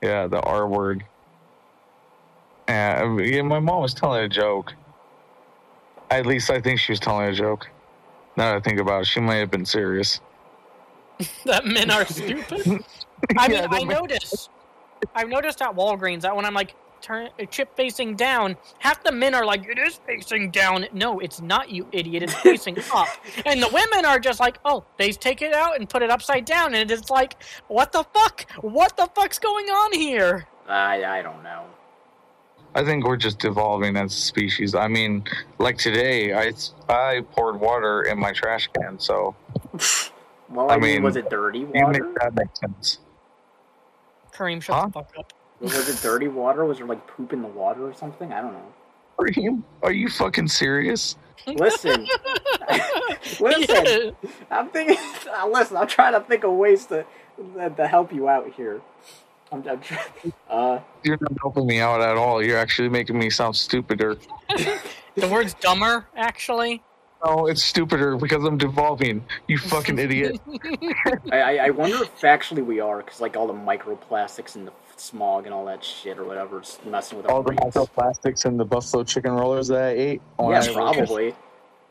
Yeah, 0.03 0.27
the 0.29 0.41
R 0.41 0.67
word. 0.67 1.05
And 2.69 3.21
yeah, 3.27 3.43
my 3.43 3.59
mom 3.59 3.83
was 3.83 3.93
telling 3.95 4.23
a 4.25 4.29
joke. 4.29 4.73
At 6.11 6.25
least 6.27 6.51
I 6.51 6.61
think 6.61 6.79
she 6.81 6.93
was 6.93 7.01
telling 7.01 7.29
a 7.29 7.33
joke. 7.33 7.69
Now 8.37 8.53
that 8.53 8.57
I 8.57 8.61
think 8.61 8.79
about 8.81 9.03
it, 9.03 9.07
she 9.07 9.21
might 9.21 9.37
have 9.37 9.51
been 9.51 9.67
serious. 9.67 10.21
that 11.45 11.67
men 11.67 11.91
are 11.91 12.07
stupid. 12.07 12.63
I 13.39 13.49
mean, 13.49 13.57
Yeah, 13.59 13.65
I 13.65 13.67
that 13.67 13.71
might- 13.71 13.89
noticed. 13.89 14.49
I've 15.15 15.29
noticed 15.29 15.61
at 15.63 15.75
Walgreens 15.75 16.23
that 16.23 16.35
when 16.37 16.45
I'm 16.45 16.55
like 16.55 16.75
turn 17.01 17.29
a 17.39 17.47
chip 17.47 17.75
facing 17.77 18.15
down, 18.17 18.57
half 18.79 19.03
the 19.03 19.13
men 19.13 19.35
are 19.35 19.45
like, 19.45 19.67
"It 19.69 19.79
is 19.79 19.97
facing 20.07 20.51
down." 20.51 20.87
No, 20.93 21.21
it's 21.21 21.41
not, 21.41 21.71
you 21.71 21.87
idiot. 21.93 22.23
It's 22.23 22.35
facing 22.35 22.79
up. 22.95 23.09
And 23.47 23.63
the 23.63 23.69
women 23.69 24.05
are 24.05 24.19
just 24.19 24.41
like, 24.41 24.59
"Oh, 24.65 24.85
they 24.99 25.13
take 25.13 25.43
it 25.43 25.53
out 25.53 25.77
and 25.79 25.89
put 25.89 26.03
it 26.03 26.11
upside 26.11 26.45
down," 26.45 26.75
and 26.75 26.91
it's 26.91 27.11
like, 27.11 27.43
"What 27.69 27.93
the 27.93 28.05
fuck? 28.15 28.51
What 28.63 28.97
the 28.97 29.09
fuck's 29.15 29.39
going 29.39 29.67
on 29.67 29.93
here?" 29.93 30.47
I 30.69 31.05
I 31.05 31.23
don't 31.23 31.43
know. 31.43 31.65
I 32.73 32.85
think 32.85 33.05
we're 33.05 33.17
just 33.17 33.45
evolving 33.45 33.97
as 33.97 34.13
a 34.15 34.17
species. 34.17 34.77
I 34.77 34.87
mean, 34.87 35.25
like 35.59 35.77
today, 35.79 36.33
I 36.33 36.53
I 36.89 37.23
poured 37.33 37.59
water 37.59 38.03
in 38.03 38.19
my 38.19 38.31
trash 38.33 38.69
can, 38.79 38.99
so 39.01 39.35
Well, 40.49 40.71
I, 40.71 40.75
I 40.75 40.77
mean, 40.79 40.93
mean, 40.95 41.03
was 41.03 41.17
it 41.17 41.29
dirty 41.31 41.61
you 41.61 41.71
water? 41.75 42.05
make 42.05 42.15
that 42.21 42.35
make 42.35 42.57
sense. 42.57 42.99
Kareem, 44.33 44.63
shut 44.63 44.77
Huh? 44.77 44.87
the 44.87 44.93
fuck 44.93 45.13
up. 45.19 45.33
Was 45.61 45.89
it 45.89 46.01
dirty 46.03 46.29
water? 46.29 46.65
Was 46.65 46.79
there 46.79 46.87
like 46.87 47.07
poop 47.07 47.33
in 47.33 47.43
the 47.43 47.49
water 47.49 47.87
or 47.87 47.95
something? 47.95 48.33
I 48.33 48.41
don't 48.41 48.53
know. 48.53 48.73
Are 49.19 49.29
you 49.29 49.63
are 49.83 49.93
you 49.93 50.09
fucking 50.09 50.49
serious? 50.49 51.17
Listen, 51.47 52.07
listen. 53.41 53.87
Yeah. 53.87 54.11
I'm 54.51 54.69
thinking. 54.71 54.97
Uh, 55.31 55.49
listen, 55.53 55.77
I'm 55.77 55.87
trying 55.87 56.13
to 56.15 56.21
think 56.21 56.45
of 56.45 56.53
ways 56.53 56.87
to 56.87 57.05
to, 57.57 57.71
to 57.71 57.87
help 57.87 58.13
you 58.13 58.29
out 58.29 58.51
here. 58.55 58.81
I'm, 59.53 59.67
I'm 59.69 59.81
trying. 59.81 60.05
Uh, 60.49 60.81
You're 61.05 61.17
not 61.21 61.33
helping 61.41 61.65
me 61.67 61.79
out 61.79 62.01
at 62.01 62.17
all. 62.17 62.43
You're 62.43 62.59
actually 62.59 62.89
making 62.89 63.17
me 63.17 63.31
sound 63.31 63.55
stupider. 63.55 64.17
The 65.15 65.29
word's 65.29 65.55
dumber, 65.55 66.07
actually. 66.17 66.83
No, 67.25 67.47
it's 67.47 67.63
stupider 67.63 68.17
because 68.17 68.45
I'm 68.45 68.59
devolving. 68.59 69.25
You 69.47 69.59
fucking 69.59 69.99
idiot. 69.99 70.41
I, 71.31 71.39
I 71.41 71.57
I 71.67 71.71
wonder 71.71 72.03
if 72.03 72.25
actually 72.25 72.63
we 72.63 72.81
are, 72.81 72.99
because 72.99 73.21
like 73.21 73.37
all 73.37 73.47
the 73.47 73.53
microplastics 73.53 74.57
and 74.57 74.67
the 74.67 74.73
smog 75.01 75.47
and 75.47 75.55
all 75.55 75.65
that 75.65 75.83
shit 75.85 76.19
or 76.19 76.25
whatever, 76.25 76.61
is 76.61 76.79
messing 76.85 77.19
with 77.19 77.27
our 77.27 77.33
All 77.37 77.43
the 77.43 77.53
brains. 77.53 77.75
microplastics 77.75 78.45
and 78.45 78.59
the 78.61 78.65
buffalo 78.65 79.03
chicken 79.05 79.33
rollers 79.33 79.69
that 79.69 79.83
I 79.83 79.89
ate. 79.91 80.23
when 80.37 80.51
Yeah, 80.51 80.57
I 80.57 80.59
was- 80.59 80.69
probably. 80.69 81.35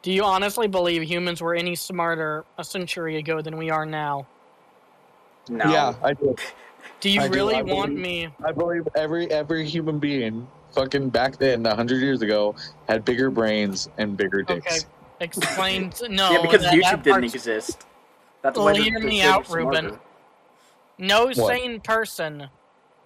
Do 0.02 0.12
you 0.14 0.24
honestly 0.24 0.68
believe 0.68 1.02
humans 1.04 1.42
were 1.42 1.54
any 1.56 1.76
smarter 1.76 2.46
a 2.58 2.64
century 2.64 3.18
ago 3.18 3.42
than 3.42 3.58
we 3.58 3.70
are 3.70 3.86
now? 3.86 4.26
No. 5.50 5.66
Yeah, 5.70 5.94
I 6.04 6.14
do. 6.14 6.36
Do 7.02 7.10
you 7.10 7.22
I 7.22 7.28
do, 7.28 7.34
really 7.34 7.56
I 7.56 7.62
want 7.64 7.90
believe- 7.96 8.30
me? 8.30 8.34
I 8.46 8.52
believe 8.52 8.88
every 8.96 9.30
every 9.32 9.66
human 9.68 10.00
being, 10.00 10.48
fucking 10.74 11.10
back 11.10 11.38
then, 11.38 11.66
hundred 11.66 12.02
years 12.02 12.22
ago, 12.22 12.56
had 12.88 13.04
bigger 13.04 13.30
brains 13.30 13.90
and 13.98 14.16
bigger 14.16 14.42
Okay, 14.42 14.56
dicks. 14.56 14.86
explain. 15.20 15.92
No, 16.10 16.32
yeah, 16.32 16.42
because 16.44 16.62
that- 16.62 16.74
YouTube 16.74 16.82
that 16.82 17.04
didn't 17.04 17.24
exist. 17.26 17.86
That's 18.42 18.56
Well, 18.58 18.68
why 18.68 18.74
they're- 18.74 18.84
hear 18.84 19.00
me 19.00 19.22
out, 19.22 19.50
much 19.50 19.58
Ruben. 19.58 20.00
No 20.98 21.26
What? 21.26 21.36
sane 21.36 21.82
person 21.82 22.50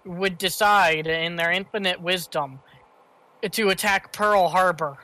would 0.05 0.37
decide, 0.37 1.07
in 1.07 1.35
their 1.35 1.51
infinite 1.51 2.01
wisdom, 2.01 2.59
to 3.51 3.69
attack 3.69 4.11
Pearl 4.13 4.49
Harbor. 4.49 4.97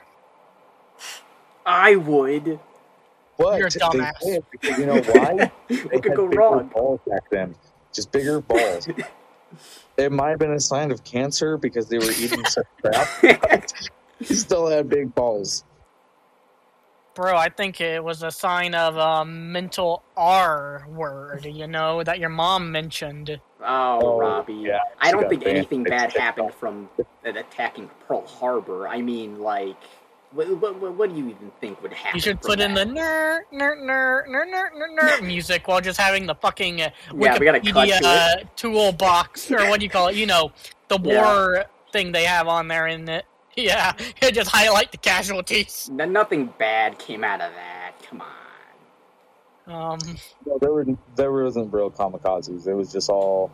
I 1.66 1.96
would. 1.96 2.58
What? 3.36 3.58
You're 3.58 3.68
a 3.68 3.70
They 3.70 3.78
dumbass. 3.80 4.20
did, 4.22 4.44
because 4.50 4.78
you 4.78 4.86
know 4.86 5.00
why? 5.02 5.50
They 5.68 5.76
What 5.76 6.02
could 6.02 6.14
go 6.14 6.26
wrong? 6.26 6.68
Balls 6.68 7.00
back 7.08 7.30
then, 7.30 7.54
just 7.92 8.12
bigger 8.12 8.40
balls. 8.40 8.88
it 9.96 10.12
might 10.12 10.30
have 10.30 10.38
been 10.38 10.52
a 10.52 10.60
sign 10.60 10.90
of 10.90 11.04
cancer 11.04 11.56
because 11.56 11.88
they 11.88 11.98
were 11.98 12.10
eating 12.12 12.44
such 12.46 12.66
crap. 12.82 13.08
They 14.18 14.34
still 14.34 14.66
had 14.66 14.88
big 14.88 15.14
balls. 15.14 15.64
Bro, 17.14 17.36
I 17.36 17.48
think 17.48 17.80
it 17.80 18.02
was 18.02 18.22
a 18.22 18.30
sign 18.30 18.74
of 18.74 18.96
a 18.96 19.24
mental 19.24 20.02
R 20.16 20.86
word, 20.88 21.44
you 21.44 21.66
know, 21.66 22.02
that 22.04 22.18
your 22.20 22.28
mom 22.28 22.70
mentioned. 22.70 23.40
Oh, 23.62 23.98
Oh, 24.02 24.18
Robbie. 24.18 24.54
yeah, 24.54 24.78
I 25.00 25.10
don't 25.10 25.28
think 25.28 25.44
anything 25.46 25.82
bad 25.82 26.10
TikTok. 26.10 26.22
happened 26.22 26.54
from 26.54 26.88
attacking 27.24 27.90
Pearl 28.06 28.26
Harbor. 28.26 28.86
I 28.88 29.02
mean, 29.02 29.40
like, 29.40 29.76
what, 30.32 30.48
what, 30.60 30.80
what, 30.80 30.94
what 30.94 31.10
do 31.10 31.16
you 31.16 31.28
even 31.30 31.50
think 31.60 31.82
would 31.82 31.92
happen? 31.92 32.16
You 32.16 32.20
should 32.22 32.40
from 32.40 32.50
put 32.52 32.60
in 32.60 32.74
the 32.74 32.84
ner 32.86 33.44
ner 33.52 33.74
ner 33.74 34.24
ner 34.28 34.46
ner 34.46 34.70
ner 34.72 34.88
ner 34.94 35.22
music 35.26 35.66
while 35.66 35.80
just 35.80 35.98
having 35.98 36.26
the 36.26 36.36
fucking 36.36 36.80
uh, 36.80 36.90
Yeah, 37.18 37.36
gotta 37.38 37.60
Wikipedia 37.60 37.98
to 37.98 38.06
uh, 38.08 38.34
toolbox 38.54 39.50
or 39.50 39.56
what 39.68 39.80
do 39.80 39.84
you 39.84 39.90
call 39.90 40.08
it? 40.08 40.16
You 40.16 40.26
know, 40.26 40.52
the 40.88 40.96
war 40.98 41.64
thing 41.92 42.12
they 42.12 42.24
have 42.24 42.46
on 42.46 42.68
there 42.68 42.86
in 42.86 43.08
it. 43.08 43.24
Yeah, 43.56 43.92
it 44.22 44.32
just 44.34 44.50
highlight 44.50 44.92
the 44.92 44.98
casualties. 44.98 45.90
N- 45.98 46.12
Nothing 46.12 46.52
bad 46.58 46.98
came 46.98 47.24
out 47.24 47.40
of 47.40 47.50
that. 47.54 47.92
Come 48.08 48.22
on. 49.66 49.92
Um, 49.94 49.98
No, 50.46 50.58
there 50.58 50.72
were 50.72 50.86
there 51.16 51.32
wasn't 51.32 51.72
real 51.72 51.90
kamikazes. 51.90 52.66
It 52.66 52.74
was 52.74 52.92
just 52.92 53.10
all 53.10 53.50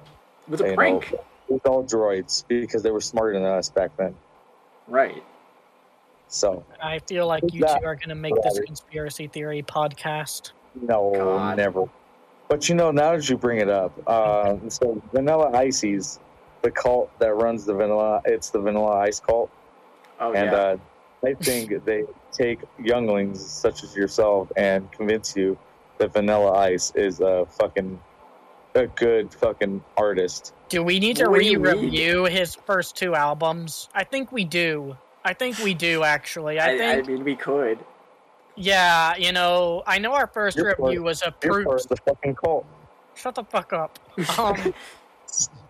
It 0.46 0.50
was 0.50 0.61
a 0.61 0.64
you 0.64 0.70
know, 0.70 0.76
prank. 0.76 1.12
it 1.12 1.20
was 1.48 1.61
all 1.66 1.82
droids 1.85 2.44
because 2.46 2.82
they 2.82 2.90
were 2.90 3.00
smarter 3.00 3.32
than 3.35 3.44
us 3.44 3.68
back 3.70 3.96
then. 3.96 4.14
Right. 4.87 5.22
So 6.28 6.64
I 6.82 6.98
feel 7.00 7.26
like 7.26 7.42
you 7.52 7.61
that? 7.62 7.80
two 7.80 7.87
are 7.87 7.94
going 7.96 8.09
to 8.11 8.14
make 8.14 8.35
this 8.42 8.59
conspiracy 8.61 9.26
theory 9.28 9.62
podcast. 9.62 10.52
no, 10.80 11.12
God. 11.14 11.56
never. 11.56 11.87
But 12.48 12.68
you 12.68 12.74
know, 12.76 12.90
now 12.90 13.12
that 13.16 13.28
you 13.28 13.37
bring 13.37 13.61
it 13.61 13.68
up, 13.68 13.92
uh, 14.06 14.56
so 14.68 15.02
Vanilla 15.12 15.50
Ices, 15.56 16.20
the 16.62 16.70
cult 16.70 17.11
that 17.18 17.35
runs 17.35 17.64
the 17.64 17.74
Vanilla, 17.74 18.22
it's 18.24 18.50
the 18.50 18.61
Vanilla 18.61 18.98
Ice 19.00 19.20
cult. 19.20 19.50
Oh, 20.20 20.33
and 20.33 20.50
yeah. 20.50 20.57
uh, 20.57 20.76
I 21.24 21.35
think 21.35 21.72
they 21.85 22.05
take 22.33 22.61
younglings 22.83 23.44
such 23.44 23.83
as 23.83 23.94
yourself 23.94 24.50
and 24.57 24.90
convince 24.92 25.37
you 25.37 25.59
that 25.98 26.12
Vanilla 26.12 26.52
Ice 26.52 26.92
is 26.94 27.20
a 27.20 27.46
fucking 27.46 27.98
a 28.74 28.87
good 28.88 29.33
fucking 29.33 29.83
artist. 29.96 30.52
Do 30.68 30.83
we 30.83 30.98
need 30.98 31.16
to 31.16 31.31
What 31.31 31.38
re-review 31.38 32.24
his 32.24 32.55
first 32.55 32.94
two 32.94 33.14
albums? 33.14 33.88
I 33.94 34.05
think 34.05 34.33
we 34.33 34.44
do. 34.44 34.96
I 35.24 35.33
think 35.33 35.59
we 35.59 35.72
do 35.74 36.02
actually. 36.02 36.61
I, 36.61 36.74
I, 36.74 36.79
think 36.79 37.09
I 37.09 37.12
mean, 37.12 37.24
we 37.24 37.37
could. 37.37 37.79
yeah, 38.55 39.16
you 39.16 39.33
know, 39.33 39.83
I 39.87 39.98
know 39.98 40.12
our 40.12 40.29
1st 40.29 40.57
You're 40.57 40.76
review 40.79 41.02
was 41.02 41.22
a 41.22 41.35
You're 41.42 41.64
proof 41.64 41.88
the 41.88 41.96
fucking 41.96 42.35
cult. 42.35 42.66
Shut 43.14 43.35
the 43.35 43.44
fuck 43.44 43.72
up. 43.72 43.98
Um, 44.38 44.74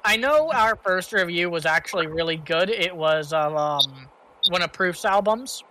I 0.05 0.17
know 0.17 0.53
our 0.53 0.77
first 0.77 1.13
review 1.13 1.51
was 1.51 1.67
actually 1.67 2.07
really 2.07 2.37
good. 2.37 2.71
It 2.71 2.95
was 2.95 3.33
of 3.33 3.57
um, 3.57 4.09
one 4.51 4.63
of 4.63 4.73
Proof's 4.73 5.05
albums. 5.05 5.65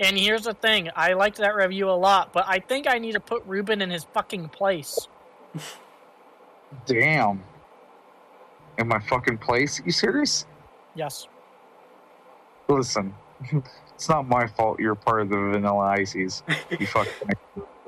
And 0.00 0.18
here's 0.18 0.44
the 0.44 0.54
thing 0.54 0.90
I 0.96 1.12
liked 1.12 1.36
that 1.38 1.54
review 1.54 1.90
a 1.90 1.92
lot, 1.92 2.32
but 2.32 2.44
I 2.48 2.58
think 2.58 2.88
I 2.88 2.98
need 2.98 3.12
to 3.12 3.20
put 3.20 3.44
Ruben 3.46 3.82
in 3.82 3.90
his 3.90 4.04
fucking 4.14 4.48
place. 4.48 5.08
Damn. 6.86 7.42
In 8.78 8.88
my 8.88 8.98
fucking 8.98 9.38
place? 9.38 9.80
you 9.84 9.92
serious? 9.92 10.46
Yes. 10.94 11.28
Listen, 12.68 13.14
it's 13.94 14.08
not 14.08 14.26
my 14.28 14.46
fault 14.46 14.80
you're 14.80 14.94
part 14.94 15.22
of 15.22 15.28
the 15.28 15.36
Vanilla 15.36 15.84
Ices. 15.98 16.42
You 16.78 16.86
fucking. 16.86 17.12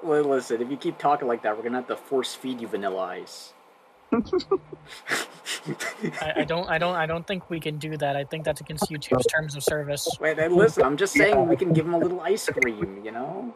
Well, 0.02 0.24
listen, 0.24 0.60
if 0.60 0.70
you 0.70 0.76
keep 0.76 0.98
talking 0.98 1.28
like 1.28 1.42
that, 1.44 1.56
we're 1.56 1.62
gonna 1.62 1.78
have 1.78 1.86
to 1.86 1.96
force 1.96 2.34
feed 2.34 2.60
you 2.60 2.68
Vanilla 2.68 3.02
Ice. 3.02 3.54
I, 6.20 6.32
I 6.36 6.44
don't 6.44 6.68
I 6.68 6.78
don't 6.78 6.94
I 6.96 7.06
don't 7.06 7.26
think 7.26 7.48
we 7.50 7.60
can 7.60 7.78
do 7.78 7.96
that. 7.96 8.16
I 8.16 8.24
think 8.24 8.44
that's 8.44 8.60
against 8.60 8.90
YouTube's 8.90 9.26
terms 9.26 9.54
of 9.56 9.62
service. 9.62 10.08
Wait, 10.20 10.36
then 10.36 10.54
listen, 10.56 10.82
I'm 10.84 10.96
just 10.96 11.14
saying 11.14 11.48
we 11.48 11.56
can 11.56 11.72
give 11.72 11.84
them 11.84 11.94
a 11.94 11.98
little 11.98 12.20
ice 12.20 12.48
cream, 12.48 13.00
you 13.04 13.10
know? 13.12 13.54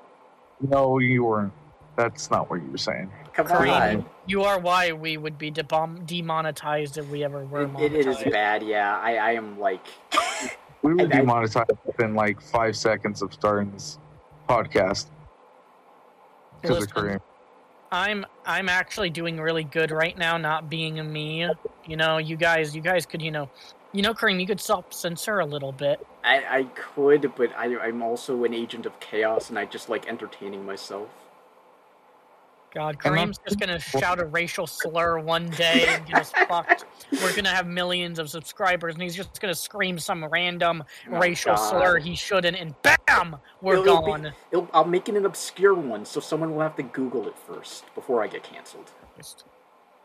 no, 0.60 0.98
you 0.98 1.24
weren't. 1.24 1.52
That's 1.96 2.30
not 2.30 2.50
what 2.50 2.62
you 2.62 2.70
were 2.70 2.78
saying. 2.78 3.10
Come 3.32 3.46
Cream. 3.46 3.72
on. 3.72 4.06
You 4.26 4.42
are 4.42 4.58
why 4.58 4.92
we 4.92 5.16
would 5.16 5.38
be 5.38 5.50
debom- 5.50 6.06
demonetized 6.06 6.98
if 6.98 7.08
we 7.08 7.24
ever 7.24 7.44
were 7.46 7.62
It, 7.62 7.80
it, 7.80 7.94
it 7.94 8.06
is 8.06 8.22
bad, 8.24 8.62
yeah. 8.62 8.98
I, 8.98 9.16
I 9.16 9.30
am 9.32 9.58
like. 9.58 9.84
We 10.82 10.92
were 10.94 11.00
And 11.04 11.12
I- 11.12 11.16
demonetized 11.18 11.70
within 11.86 12.14
like 12.14 12.40
five 12.40 12.76
seconds 12.76 13.22
of 13.22 13.32
starting 13.32 13.70
this 13.72 13.98
podcast 14.48 15.06
because 16.60 16.76
of 16.76 16.82
Listen, 16.82 16.92
Kareem. 16.92 17.20
I'm 17.92 18.26
I'm 18.44 18.68
actually 18.68 19.10
doing 19.10 19.40
really 19.40 19.64
good 19.64 19.90
right 19.90 20.16
now, 20.16 20.36
not 20.36 20.68
being 20.68 20.98
a 20.98 21.04
me. 21.04 21.48
You 21.86 21.96
know, 21.96 22.18
you 22.18 22.36
guys, 22.36 22.74
you 22.74 22.82
guys 22.82 23.06
could, 23.06 23.22
you 23.22 23.30
know, 23.30 23.48
you 23.92 24.02
know, 24.02 24.12
Kareem, 24.12 24.40
you 24.40 24.46
could 24.46 24.60
self 24.60 24.92
censor 24.92 25.40
a 25.40 25.46
little 25.46 25.72
bit. 25.72 26.04
I, 26.24 26.58
I 26.58 26.62
could, 26.74 27.32
but 27.36 27.50
I, 27.56 27.78
I'm 27.78 28.02
also 28.02 28.44
an 28.44 28.52
agent 28.52 28.86
of 28.86 28.98
chaos 29.00 29.50
and 29.50 29.58
I 29.58 29.64
just 29.64 29.88
like 29.88 30.08
entertaining 30.08 30.66
myself. 30.66 31.08
God, 32.74 32.98
And 33.04 33.14
Kareem's 33.14 33.38
just 33.38 33.58
gonna 33.58 33.78
shout 34.00 34.20
a 34.20 34.26
racial 34.26 34.66
slur 34.66 35.18
one 35.18 35.48
day 35.50 35.86
and 35.88 36.06
get 36.06 36.20
us 36.20 36.32
fucked. 36.48 36.84
We're 37.12 37.34
gonna 37.34 37.48
have 37.54 37.66
millions 37.66 38.18
of 38.18 38.28
subscribers, 38.30 38.94
and 38.94 39.02
he's 39.02 39.14
just 39.14 39.40
gonna 39.40 39.54
scream 39.54 39.98
some 39.98 40.24
random 40.24 40.82
Oh, 41.10 41.18
racial 41.18 41.54
God. 41.54 41.70
slur 41.70 41.98
he 41.98 42.14
shouldn't, 42.14 42.56
and 42.56 42.74
bam, 42.82 43.36
we're 43.60 43.74
It'll 43.74 44.02
be- 44.02 44.10
gone. 44.12 44.32
It'll, 44.50 44.68
I'll 44.72 44.84
make 44.84 45.08
it 45.08 45.14
an 45.16 45.24
obscure 45.26 45.74
one 45.74 46.04
so 46.04 46.20
someone 46.20 46.54
will 46.54 46.62
have 46.62 46.76
to 46.76 46.82
Google 46.82 47.26
it 47.28 47.34
first 47.46 47.84
before 47.94 48.22
I 48.22 48.26
get 48.26 48.42
canceled. 48.42 48.90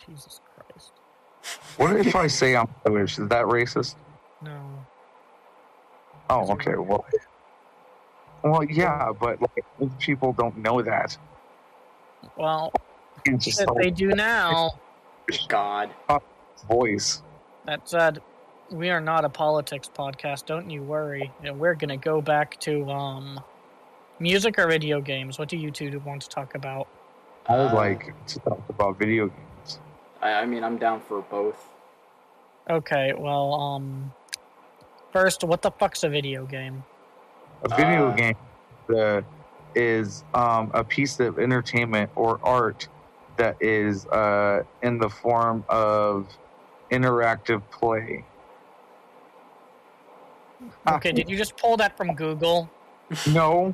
Jesus 0.06 0.40
Christ, 0.56 0.92
What 1.78 1.96
if 1.98 2.16
I 2.16 2.28
say 2.28 2.56
I'm 2.56 2.68
Jewish? 2.88 3.20
Is 3.20 3.28
that 3.30 3.46
racist? 3.46 3.96
no. 4.42 4.60
Oh, 6.30 6.52
okay. 6.54 6.76
Well, 6.76 7.04
well, 8.44 8.64
yeah, 8.64 9.12
but 9.20 9.42
like, 9.42 10.00
people 10.00 10.32
don't 10.34 10.58
know 10.58 10.82
that. 10.82 11.18
Well, 12.38 12.72
You 13.28 13.38
just 13.38 13.60
if 13.62 13.68
they 13.76 13.92
do 13.92 14.08
now. 14.08 14.72
God. 15.50 15.90
Uh, 16.08 16.20
his 16.62 16.68
voice. 16.68 17.22
That 17.66 17.88
said, 17.88 18.22
we 18.72 18.90
are 18.90 19.02
not 19.02 19.26
a 19.26 19.30
politics 19.30 19.90
podcast. 19.94 20.46
Don't 20.46 20.70
you 20.70 20.84
worry. 20.84 21.32
We're 21.44 21.76
gonna 21.76 21.98
go 21.98 22.22
back 22.22 22.60
to 22.62 22.90
um, 22.90 23.40
music 24.20 24.58
or 24.58 24.68
video 24.68 25.02
games. 25.02 25.38
What 25.38 25.50
do 25.50 25.58
you 25.58 25.72
two 25.72 26.00
want 26.06 26.22
to 26.24 26.30
talk 26.30 26.56
about? 26.56 26.88
I 27.48 27.58
would 27.58 27.74
like 27.74 28.14
to 28.28 28.40
talk 28.40 28.62
about 28.70 28.98
video 28.98 29.28
games. 29.28 29.80
I, 30.22 30.34
I 30.34 30.46
mean, 30.46 30.64
I'm 30.64 30.78
down 30.78 31.02
for 31.02 31.22
both. 31.24 31.68
Okay, 32.70 33.14
well, 33.18 33.54
um, 33.56 34.14
first, 35.12 35.44
what 35.44 35.62
the 35.62 35.72
fuck's 35.72 36.04
a 36.04 36.10
video 36.10 36.46
game? 36.46 36.84
A 37.64 37.76
video 37.76 38.10
Uh, 38.10 38.16
game 38.16 38.36
uh, 38.96 39.22
is 39.76 40.24
um, 40.34 40.72
a 40.74 40.84
piece 40.84 41.20
of 41.20 41.40
entertainment 41.40 42.10
or 42.16 42.40
art 42.44 42.88
that 43.38 43.58
is 43.60 44.06
uh, 44.08 44.64
in 44.84 45.00
the 45.00 45.10
form 45.10 45.66
of 45.70 46.28
interactive 46.92 47.62
play. 47.72 48.24
Okay, 50.88 51.12
did 51.12 51.30
you 51.30 51.38
just 51.38 51.58
pull 51.58 51.76
that 51.78 51.98
from 51.98 52.14
Google? 52.14 52.70
No, 53.28 53.74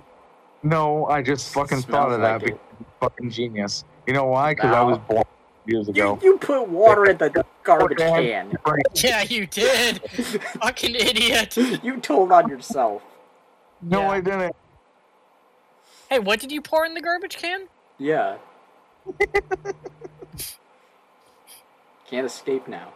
no, 0.63 1.06
I 1.08 1.21
just 1.21 1.53
fucking 1.53 1.82
thought 1.82 2.12
of 2.12 2.21
that 2.21 2.41
like 2.41 2.45
because 2.45 2.60
fucking 3.01 3.30
genius. 3.30 3.84
You 4.06 4.13
know 4.13 4.25
why? 4.25 4.53
Because 4.53 4.73
I 4.73 4.82
was 4.82 4.97
born 4.99 5.23
years 5.65 5.89
ago. 5.89 6.17
you 6.23 6.38
put 6.38 6.67
water 6.69 7.06
in 7.10 7.17
the 7.17 7.43
garbage 7.63 7.97
can. 7.97 8.58
Yeah, 8.95 9.23
you 9.23 9.45
did. 9.47 10.01
Fucking 10.62 10.95
idiot. 10.95 11.58
you 11.84 11.97
told 11.97 12.32
on 12.32 12.47
yourself. 12.47 13.01
No, 13.82 13.99
Yeah. 14.03 14.10
I 14.10 14.21
didn't. 14.21 14.56
Hey, 16.10 16.19
what 16.19 16.39
did 16.39 16.53
you 16.53 16.62
pour 16.62 16.86
in 16.86 16.93
the 16.93 17.01
garbage 17.01 17.36
can? 17.36 17.67
Yeah. 17.97 18.38
Can't 22.10 22.25
escape 22.25 22.67
now. 22.69 22.93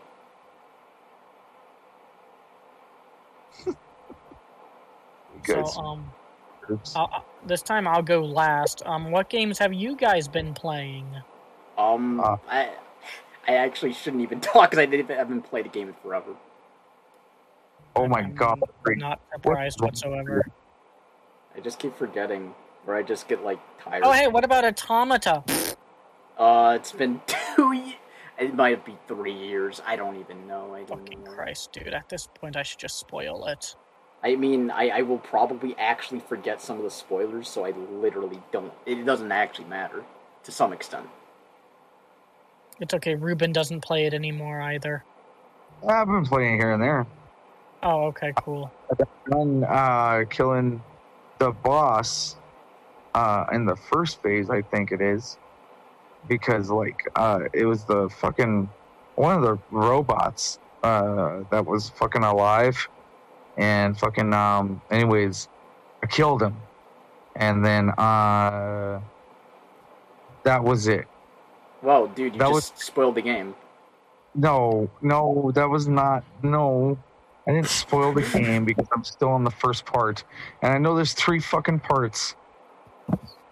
Good. 5.44 5.68
So, 5.68 5.82
um, 5.82 6.12
I'll, 6.96 7.10
I'll- 7.14 7.26
this 7.46 7.62
time 7.64 7.88
I'll 7.88 8.04
go 8.04 8.22
last. 8.22 8.84
Um, 8.86 9.10
what 9.12 9.30
games 9.30 9.58
have 9.60 9.74
you 9.74 9.96
guys 9.96 10.28
been 10.28 10.54
playing? 10.54 11.08
Um, 11.78 12.20
Uh. 12.20 12.38
I, 12.48 12.70
I 13.48 13.56
actually 13.56 13.94
shouldn't 13.94 14.22
even 14.22 14.40
talk 14.42 14.70
because 14.70 14.82
I 14.82 14.86
didn't, 14.86 15.10
haven't 15.10 15.42
played 15.44 15.66
a 15.66 15.70
game 15.70 15.88
in 15.88 15.96
forever. 16.04 16.36
oh 17.96 18.08
my 18.08 18.20
I'm 18.20 18.36
god. 18.36 18.60
Not 18.98 19.20
surprised 19.34 19.82
whatsoever. 19.82 20.46
I 21.56 21.60
just 21.60 21.80
keep 21.80 21.98
forgetting, 21.98 22.54
or 22.88 22.96
I 22.96 23.02
just 23.04 23.28
get 23.28 23.44
like 23.44 23.60
tired. 23.84 24.04
Oh, 24.06 24.12
hey, 24.12 24.28
what 24.28 24.44
about 24.44 24.64
Automata? 24.64 25.44
Uh, 26.38 26.74
it's 26.80 26.92
been 26.92 27.22
two. 27.56 27.74
Ye- 27.74 27.98
it 28.40 28.56
might 28.56 28.86
be 28.86 28.98
three 29.08 29.34
years. 29.34 29.82
I 29.86 29.96
don't 29.96 30.18
even 30.20 30.48
know. 30.48 30.74
I 30.74 30.84
don't 30.84 31.00
Fucking 31.00 31.24
know. 31.24 31.32
Christ, 31.32 31.72
dude. 31.74 31.94
At 31.94 32.10
this 32.10 32.28
point, 32.28 32.56
I 32.56 32.64
should 32.64 32.80
just 32.80 32.98
spoil 33.00 33.46
it. 33.48 33.76
I 34.24 34.36
mean, 34.36 34.70
I, 34.70 34.90
I 34.90 35.02
will 35.02 35.18
probably 35.18 35.76
actually 35.78 36.20
forget 36.20 36.62
some 36.62 36.78
of 36.78 36.84
the 36.84 36.92
spoilers, 36.92 37.50
so 37.50 37.66
I 37.66 37.72
literally 37.72 38.42
don't. 38.52 38.72
It 38.86 39.04
doesn't 39.06 39.32
actually 39.32 39.66
matter 39.66 40.04
to 40.44 40.52
some 40.52 40.74
extent. 40.74 41.08
It's 42.80 42.94
okay. 42.94 43.16
Ruben 43.16 43.52
doesn't 43.52 43.82
play 43.82 44.06
it 44.06 44.14
anymore 44.14 44.62
either. 44.62 45.04
I've 45.88 46.08
been 46.08 46.26
playing 46.26 46.60
here 46.60 46.72
and 46.72 46.82
there. 46.82 47.08
Oh, 47.84 48.06
okay, 48.06 48.34
cool. 48.38 48.72
Done 49.30 49.64
uh, 49.64 50.26
killing 50.30 50.84
the 51.40 51.52
boss 51.52 52.36
uh, 53.16 53.46
in 53.52 53.66
the 53.66 53.76
first 53.76 54.22
phase, 54.22 54.52
I 54.52 54.62
think 54.62 54.92
it 54.92 55.02
is, 55.02 55.40
because 56.28 56.70
like 56.70 57.08
uh, 57.16 57.42
it 57.54 57.66
was 57.66 57.86
the 57.86 58.10
fucking 58.10 58.70
one 59.16 59.36
of 59.36 59.42
the 59.42 59.58
robots 59.72 60.60
uh, 60.84 61.42
that 61.50 61.66
was 61.66 61.90
fucking 61.90 62.24
alive, 62.24 62.88
and 63.58 63.98
fucking 63.98 64.34
um. 64.34 64.82
Anyways, 64.92 65.48
I 66.04 66.08
killed 66.08 66.42
him, 66.42 66.56
and 67.36 67.64
then 67.64 67.90
uh, 67.92 69.00
that 70.44 70.64
was 70.64 70.88
it. 70.88 71.08
Whoa, 71.82 72.08
dude, 72.08 72.34
you 72.34 72.40
That 72.40 72.50
just 72.50 72.80
spoiled 72.80 73.16
the 73.16 73.22
game. 73.22 73.56
No, 74.36 74.90
no, 75.02 75.52
that 75.56 75.70
was 75.70 75.88
not. 75.88 76.24
No, 76.42 76.98
I 77.48 77.52
didn't 77.52 77.68
spoil 77.68 78.14
the 78.14 78.22
game 78.22 78.66
because 78.66 78.88
I'm 78.94 79.04
still 79.04 79.30
on 79.30 79.44
the 79.44 79.52
first 79.52 79.86
part, 79.86 80.24
and 80.62 80.74
I 80.74 80.78
know 80.78 80.96
there's 80.96 81.14
three 81.14 81.40
fucking 81.40 81.80
parts. 81.80 82.36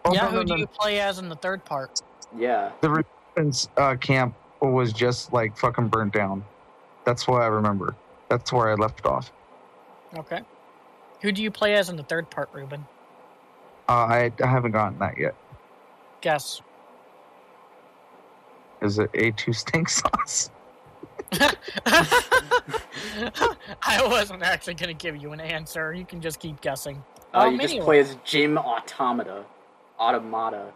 Oh, 0.06 0.14
yeah, 0.14 0.24
no, 0.24 0.30
who 0.30 0.36
no, 0.38 0.43
do 0.43 0.50
no, 0.54 0.56
you 0.58 0.68
play 0.68 1.00
as 1.00 1.20
in 1.20 1.28
the 1.28 1.36
third 1.36 1.66
part? 1.66 2.02
Yeah. 2.38 2.72
The 2.82 2.89
resistance 2.89 3.68
uh, 3.78 3.95
camp 3.95 4.36
was 4.62 4.93
just 4.93 5.34
like 5.34 5.58
fucking 5.58 5.88
burnt 5.88 6.14
down. 6.14 6.45
That's 7.06 7.28
what 7.28 7.41
I 7.41 7.47
remember. 7.47 7.95
That's 8.30 8.54
where 8.54 8.70
I 8.70 8.76
left 8.76 9.06
off. 9.06 9.32
Okay. 10.18 10.41
Who 11.22 11.32
do 11.32 11.41
you 11.43 11.51
play 11.51 11.76
as 11.76 11.89
in 11.89 11.95
the 11.97 12.03
third 12.03 12.30
part, 12.30 12.49
Ruben? 12.53 12.86
Uh, 13.88 13.91
I, 13.93 14.32
I 14.43 14.47
haven't 14.47 14.72
gotten 14.72 14.97
that 14.99 15.18
yet. 15.18 15.36
Guess. 16.22 16.62
Is 18.82 18.99
it 18.99 19.12
A2 19.14 19.53
stink 19.55 19.89
sauce? 19.99 20.51
I 23.84 24.05
wasn't 24.07 24.41
actually 24.43 24.76
going 24.76 24.95
to 24.95 25.01
give 25.01 25.18
you 25.18 25.32
an 25.32 25.39
answer. 25.41 25.93
You 25.93 26.05
can 26.05 26.22
just 26.22 26.39
keep 26.39 26.62
guessing. 26.62 27.03
Uh, 27.34 27.39
Um, 27.39 27.53
you 27.55 27.60
just 27.62 27.74
anyway. 27.74 27.86
play 27.86 27.99
as 27.99 28.18
Jim 28.24 28.57
Automata. 28.57 29.43
Automata. 29.99 30.72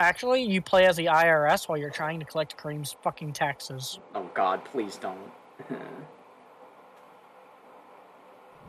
Actually, 0.00 0.42
you 0.42 0.60
play 0.60 0.86
as 0.86 0.96
the 0.96 1.06
IRS 1.06 1.68
while 1.68 1.78
you're 1.78 1.90
trying 1.90 2.18
to 2.20 2.26
collect 2.26 2.56
Kareem's 2.56 2.96
fucking 3.02 3.32
taxes. 3.32 4.00
Oh 4.14 4.28
God, 4.34 4.64
please 4.64 4.96
don't. 4.96 5.18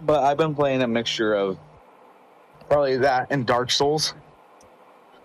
But 0.01 0.23
I've 0.23 0.37
been 0.37 0.53
playing 0.55 0.81
a 0.81 0.87
mixture 0.87 1.33
of 1.33 1.57
probably 2.69 2.97
that 2.97 3.27
and 3.29 3.45
Dark 3.45 3.71
Souls. 3.71 4.13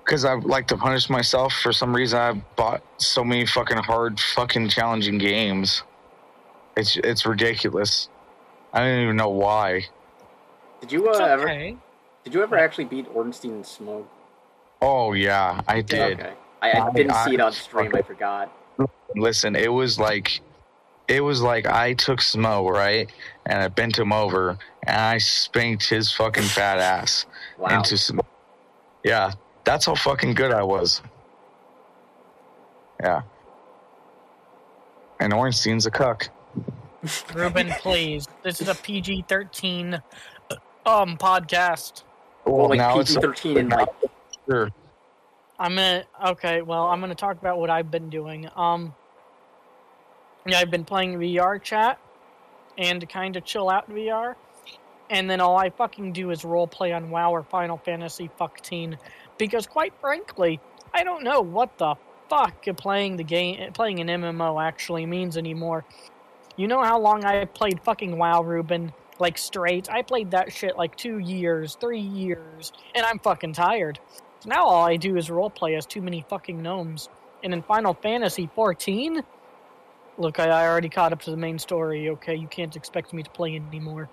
Because 0.05 0.25
I 0.25 0.35
like 0.35 0.67
to 0.69 0.77
punish 0.77 1.09
myself. 1.11 1.53
For 1.63 1.73
some 1.73 1.95
reason, 1.95 2.19
I've 2.19 2.57
bought 2.57 2.83
so 2.97 3.23
many 3.23 3.47
fucking 3.47 3.77
hard, 3.79 4.19
fucking 4.19 4.69
challenging 4.71 5.19
games. 5.19 5.83
It's 6.77 6.97
it's 6.97 7.27
ridiculous. 7.27 8.09
I 8.73 8.81
don't 8.81 9.03
even 9.03 9.17
know 9.17 9.29
why. 9.31 9.87
did 10.81 10.91
you 10.93 11.07
uh, 11.09 11.11
It's 11.11 11.21
ever? 11.21 11.47
Did 12.25 12.35
you 12.35 12.43
ever 12.43 12.57
actually 12.59 12.85
beat 12.87 13.07
Ornstein 13.15 13.53
and 13.53 13.65
Smough? 13.65 14.05
Oh 14.83 15.13
yeah, 15.13 15.61
I 15.69 15.81
did. 15.83 16.21
Okay. 16.21 16.33
I, 16.63 16.71
I 16.73 16.87
I- 16.87 16.93
didn't 16.93 17.13
I- 17.13 17.25
see 17.27 17.35
it 17.35 17.41
on 17.41 17.53
stream. 17.53 17.93
I 17.95 18.03
forgot. 18.03 18.51
Listen, 19.15 19.55
it 19.57 19.73
was 19.73 19.99
like, 19.99 20.41
it 21.11 21.21
was 21.21 21.43
like 21.43 21.67
I 21.67 21.93
took 21.95 22.21
Smough 22.21 22.71
right, 22.71 23.11
and 23.47 23.61
I 23.61 23.69
bent 23.69 23.99
him 23.99 24.13
over, 24.13 24.57
and 24.87 24.97
I 24.97 25.19
spanked 25.19 25.89
his 25.89 26.13
fucking 26.13 26.45
fat 26.45 26.79
ass 26.79 27.27
Wow. 27.59 27.79
into 27.79 27.99
some. 27.99 28.21
Yeah, 29.05 29.33
that's 29.65 29.87
how 29.87 29.97
fucking 29.97 30.35
good 30.35 30.53
I 30.53 30.63
was. 30.63 31.03
Yeah. 33.03 33.23
And 35.19 35.33
Ornstein's 35.35 35.85
a 35.87 35.91
cuck. 35.91 36.29
Ruben, 37.35 37.71
please. 37.81 38.27
This 38.45 38.61
is 38.61 38.69
a 38.69 38.75
PG 38.75 39.25
thirteen 39.29 40.01
um 40.87 41.17
podcast. 41.19 42.05
well, 42.47 42.69
like 42.69 42.79
now 42.79 42.93
PG 42.95 43.01
it's 43.01 43.15
thirteen 43.17 43.57
and 43.59 43.71
like 43.71 43.89
sure. 44.49 44.71
I'm 45.59 45.75
gonna 45.75 46.05
okay, 46.29 46.63
well 46.63 46.87
I'm 46.87 47.01
gonna 47.01 47.15
talk 47.15 47.37
about 47.39 47.59
what 47.59 47.69
I've 47.69 47.91
been 47.91 48.11
doing. 48.11 48.49
Um 48.55 48.95
yeah, 48.95 49.00
I've 50.47 50.71
been 50.71 50.85
playing 50.85 51.19
VR 51.19 51.63
chat 51.63 51.99
and 52.79 53.07
kind 53.09 53.37
of 53.37 53.45
chill 53.45 53.69
out 53.69 53.89
in 53.89 53.95
VR. 53.95 54.35
And 55.11 55.29
then 55.29 55.41
all 55.41 55.57
I 55.57 55.71
fucking 55.71 56.13
do 56.13 56.31
is 56.31 56.45
role 56.45 56.67
play 56.67 56.93
on 56.93 57.11
WoW 57.11 57.33
or 57.33 57.43
Final 57.43 57.77
Fantasy 57.77 58.31
15 58.39 58.97
because 59.39 59.67
quite 59.67 59.93
frankly, 60.01 60.61
I 60.95 61.05
don't 61.05 61.25
know 61.25 61.41
what 61.41 61.77
the 61.79 61.97
fuck 62.29 62.65
playing 62.77 63.17
the 63.17 63.25
game 63.25 63.73
playing 63.73 63.99
an 63.99 64.07
MMO 64.07 64.63
actually 64.63 65.05
means 65.07 65.37
anymore. 65.37 65.85
You 66.57 66.69
know 66.69 66.83
how 66.83 67.01
long 67.01 67.25
I 67.25 67.45
played 67.45 67.81
fucking 67.81 68.17
WoW, 68.17 68.43
Ruben? 68.43 68.93
Like 69.19 69.37
straight. 69.37 69.91
I 69.91 70.03
played 70.03 70.31
that 70.31 70.53
shit 70.53 70.77
like 70.79 70.97
2 70.97 71.19
years, 71.19 71.77
3 71.81 71.99
years, 71.99 72.73
and 72.95 73.05
I'm 73.05 73.19
fucking 73.19 73.53
tired. 73.53 73.99
Now 74.47 74.65
all 74.65 74.87
I 74.87 74.97
do 74.97 75.17
is 75.17 75.29
roleplay 75.29 75.77
as 75.77 75.87
too 75.87 76.01
many 76.01 76.25
fucking 76.29 76.63
gnomes. 76.63 77.09
And 77.43 77.53
in 77.53 77.63
Final 77.63 77.95
Fantasy 77.95 78.49
14, 78.55 79.23
look, 80.19 80.39
I, 80.39 80.49
I 80.49 80.67
already 80.69 80.89
caught 80.89 81.13
up 81.13 81.21
to 81.23 81.31
the 81.31 81.37
main 81.37 81.59
story. 81.59 82.09
Okay, 82.11 82.35
you 82.35 82.47
can't 82.49 82.75
expect 82.77 83.13
me 83.13 83.23
to 83.23 83.31
play 83.31 83.57
anymore. 83.57 84.09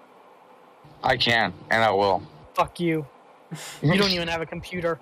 I 1.04 1.18
can, 1.18 1.54
and 1.70 1.84
I 1.84 1.92
will. 1.92 2.22
Fuck 2.54 2.80
you. 2.80 3.06
You 3.82 3.98
don't 3.98 4.12
even 4.12 4.28
have 4.28 4.42
a 4.42 4.46
computer. 4.46 5.00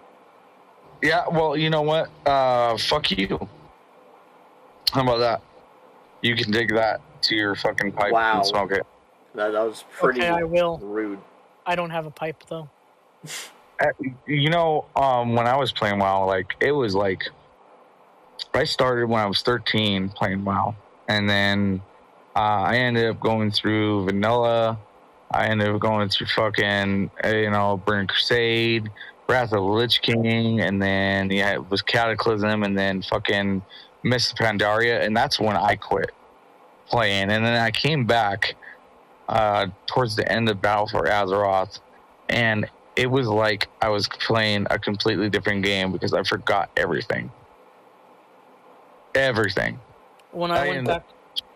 Yeah, 1.02 1.28
well, 1.30 1.58
you 1.58 1.70
know 1.70 1.82
what? 1.82 2.10
Uh, 2.26 2.78
fuck 2.78 3.10
you. 3.12 3.48
How 4.91 5.02
about 5.02 5.18
that? 5.18 5.41
You 6.22 6.36
can 6.36 6.52
dig 6.52 6.74
that 6.76 7.02
to 7.24 7.36
your 7.36 7.56
fucking 7.56 7.91
pipe 7.93 8.12
Wow. 8.12 8.38
and 8.38 8.46
smoke 8.46 8.72
it. 8.72 8.86
that, 9.34 9.52
that 9.52 9.62
was 9.62 9.84
pretty 9.98 10.22
Okay, 10.22 10.30
I 10.30 10.43
will. 10.43 10.78
rude. 10.78 11.20
I 11.66 11.76
don't 11.76 11.89
have 11.89 12.06
a 12.06 12.12
pipe 12.12 12.43
though. 12.50 12.70
Uh, 13.78 13.88
You 14.26 14.50
know, 14.50 14.86
um, 14.96 15.36
when 15.36 15.48
I 15.48 15.58
was 15.58 15.74
playing 15.74 16.00
WoW, 16.00 16.26
like 16.26 16.56
it 16.62 16.72
was 16.72 16.96
like 16.96 17.24
I 18.54 18.64
started 18.64 19.08
when 19.10 19.20
I 19.20 19.26
was 19.26 19.41
13 19.41 20.08
playing 20.10 20.46
WoW, 20.46 20.76
and 21.08 21.30
then 21.30 21.82
uh, 22.36 22.64
I 22.68 22.78
ended 22.78 23.06
up 23.06 23.20
going 23.20 23.51
through 23.51 24.06
vanilla. 24.06 24.78
I 25.32 25.47
ended 25.47 25.70
up 25.70 25.80
going 25.80 26.10
through 26.10 26.28
fucking 26.28 27.12
uh, 27.24 27.30
you 27.30 27.49
know 27.49 27.78
Burning 27.86 28.08
Crusade, 28.08 28.89
Wrath 29.28 29.45
of 29.45 29.51
the 29.51 29.62
Lich 29.62 30.01
King, 30.01 30.62
and 30.62 30.82
then 30.82 31.30
yeah, 31.32 31.53
it 31.53 31.70
was 31.70 31.82
Cataclysm, 31.82 32.64
and 32.64 32.78
then 32.78 33.01
fucking 33.01 33.62
Mists 34.03 34.32
of 34.32 34.38
Pandaria, 34.38 35.06
and 35.06 35.16
that's 35.16 35.39
when 35.39 35.56
I 35.56 35.76
quit 35.76 36.12
playing, 36.88 37.32
and 37.32 37.45
then 37.45 37.60
I 37.60 37.72
came 37.72 38.06
back 38.06 38.56
uh, 39.28 39.68
towards 39.88 40.16
the 40.16 40.32
end 40.32 40.49
of 40.49 40.62
Battle 40.62 40.88
for 40.88 41.03
Azeroth, 41.06 41.80
and 42.30 42.70
it 42.95 43.08
was 43.08 43.28
like 43.28 43.68
I 43.82 43.89
was 43.89 44.08
playing 44.08 44.68
a 44.70 44.80
completely 44.80 45.30
different 45.30 45.64
game 45.64 45.91
because 45.91 46.14
I 46.14 46.24
forgot 46.24 46.70
everything. 46.78 47.32
Everything. 49.14 49.80
When 50.36 50.52
I, 50.52 50.66
I 50.66 50.70
went 50.70 50.88
back 50.88 51.04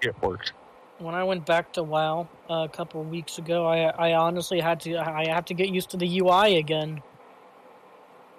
It 0.02 0.16
worked. 0.22 0.54
when 1.00 1.14
I 1.14 1.24
went 1.24 1.46
back 1.46 1.74
to 1.74 1.84
WoW 1.84 2.28
uh, 2.50 2.54
a 2.64 2.70
couple 2.70 3.02
of 3.02 3.10
weeks 3.10 3.38
ago, 3.38 3.66
I 3.68 3.90
I 4.10 4.14
honestly 4.14 4.60
had 4.62 4.80
to 4.82 4.98
I 4.98 5.28
have 5.28 5.46
to 5.46 5.54
get 5.54 5.70
used 5.70 5.90
to 5.92 5.98
the 5.98 6.20
UI 6.20 6.58
again 6.58 7.02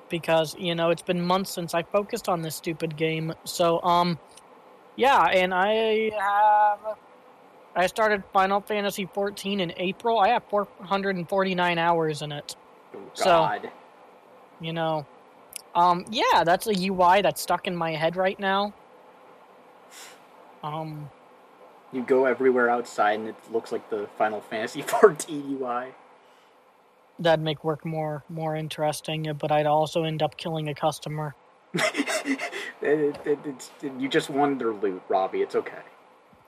because 0.09 0.57
you 0.59 0.74
know 0.74 0.91
it's 0.91 1.03
been 1.03 1.20
months 1.20 1.51
since 1.53 1.74
I 1.74 1.82
focused 1.82 2.28
on 2.28 2.41
this 2.43 2.57
stupid 2.57 2.97
game. 2.97 3.34
So 3.45 3.82
um, 3.82 4.18
yeah, 4.97 5.24
and 5.26 5.53
I 5.53 6.11
have 6.18 6.97
I 7.76 7.86
started 7.86 8.24
Final 8.32 8.61
Fantasy 8.62 9.07
14 9.12 9.61
in 9.61 9.72
April. 9.76 10.18
I 10.18 10.28
have 10.28 10.43
449 10.51 11.78
hours 11.78 12.22
in 12.22 12.32
it. 12.32 12.57
Oh, 12.95 12.99
So- 13.14 13.24
God. 13.24 13.70
You 14.62 14.74
know, 14.74 15.07
um, 15.74 16.05
yeah, 16.11 16.45
that's 16.45 16.66
a 16.66 16.74
UI 16.88 17.22
that's 17.22 17.41
stuck 17.41 17.66
in 17.66 17.74
my 17.74 17.93
head 17.93 18.14
right 18.16 18.38
now. 18.38 18.74
Um, 20.62 21.11
you 21.92 22.02
go 22.02 22.24
everywhere 22.26 22.68
outside 22.70 23.18
and 23.18 23.28
it 23.28 23.34
looks 23.52 23.72
like 23.72 23.88
the 23.90 24.08
Final 24.18 24.40
Fantasy 24.40 24.82
14 25.00 25.58
UI. 25.61 25.86
that'd 27.18 27.44
make 27.44 27.64
work 27.64 27.84
more 27.84 28.24
more 28.28 28.56
interesting, 28.56 29.30
but 29.38 29.50
I'd 29.52 29.66
also 29.66 30.04
end 30.04 30.22
up 30.22 30.36
killing 30.36 30.68
a 30.68 30.74
customer. 30.74 31.34
It- 32.82 33.18
it- 33.26 33.38
it's- 33.44 33.70
you 33.98 34.08
just 34.08 34.30
wanted 34.30 34.58
their 34.58 34.72
loot, 34.72 35.02
Robbie. 35.08 35.42
It's 35.42 35.54
okay. 35.54 35.82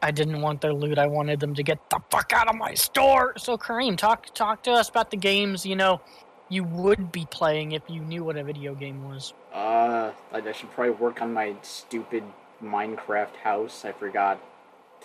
I 0.01 0.11
didn't 0.11 0.41
want 0.41 0.63
their 0.63 0.73
loot. 0.73 0.97
I 0.99 1.07
wanted 1.07 1.41
them 1.41 1.55
to 1.55 1.63
get 1.63 1.79
the 1.91 2.01
fuck 2.11 2.33
out 2.33 2.49
of 2.49 2.57
my 2.57 2.73
store. 2.73 3.35
So 3.37 3.59
Kareem, 3.59 3.99
talk 3.99 4.33
talk 4.35 4.63
to 4.63 4.71
us 4.73 4.89
about 4.89 5.11
the 5.11 5.19
games. 5.19 5.67
You 5.67 5.77
know, 5.77 6.01
you 6.49 6.65
would 6.65 7.13
be 7.13 7.27
playing 7.31 7.73
if 7.73 7.83
you 7.89 8.01
knew 8.01 8.25
what 8.25 8.39
a 8.39 8.43
video 8.45 8.75
game 8.75 9.05
was. 9.07 9.35
Uh, 9.53 10.13
I 10.33 10.53
should 10.53 10.71
probably 10.73 10.93
work 10.95 11.21
on 11.21 11.35
my 11.35 11.55
stupid 11.61 12.25
Minecraft 12.63 13.37
house. 13.37 13.85
I 13.85 13.93
forgot 13.93 14.41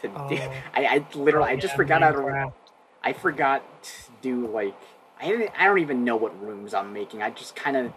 to. 0.01 0.11
Oh. 0.15 0.29
do 0.29 0.35
I, 0.73 0.85
I 0.85 1.05
literally, 1.15 1.49
I 1.51 1.55
just 1.55 1.73
Yeah, 1.73 1.77
forgot 1.77 2.01
how 2.01 2.11
to. 2.11 2.53
I 3.03 3.13
forgot 3.13 3.63
to 3.83 3.91
do 4.21 4.47
like. 4.47 4.77
I 5.19 5.27
didn't, 5.27 5.51
I 5.57 5.65
don't 5.65 5.79
even 5.79 6.03
know 6.03 6.15
what 6.15 6.39
rooms 6.41 6.73
I'm 6.73 6.93
making. 6.93 7.21
I 7.23 7.29
just 7.31 7.55
kind 7.55 7.77
of. 7.77 7.93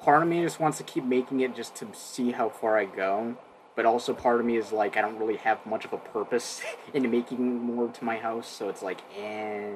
Part 0.00 0.22
of 0.22 0.28
me 0.28 0.42
just 0.42 0.60
wants 0.60 0.76
to 0.78 0.84
keep 0.84 1.04
making 1.04 1.40
it 1.40 1.54
just 1.56 1.76
to 1.76 1.88
see 1.94 2.32
how 2.32 2.50
far 2.50 2.76
I 2.78 2.84
go. 2.84 3.36
But 3.76 3.86
also 3.86 4.12
part 4.12 4.38
of 4.40 4.46
me 4.46 4.56
is 4.56 4.72
like 4.72 4.96
I 4.96 5.00
don't 5.00 5.18
really 5.18 5.36
have 5.36 5.64
much 5.66 5.84
of 5.84 5.92
a 5.92 5.98
purpose 5.98 6.62
in 6.94 7.10
making 7.10 7.62
more 7.62 7.88
to 7.88 8.04
my 8.04 8.16
house, 8.18 8.48
so 8.48 8.68
it's 8.68 8.82
like, 8.82 9.00
eh. 9.18 9.72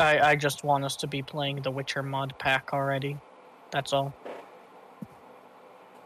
I 0.00 0.18
I 0.30 0.36
just 0.36 0.64
want 0.64 0.84
us 0.84 0.96
to 0.96 1.06
be 1.06 1.22
playing 1.22 1.62
the 1.62 1.70
Witcher 1.70 2.02
mod 2.02 2.34
pack 2.38 2.70
already. 2.72 3.18
That's 3.70 3.92
all. 3.92 4.12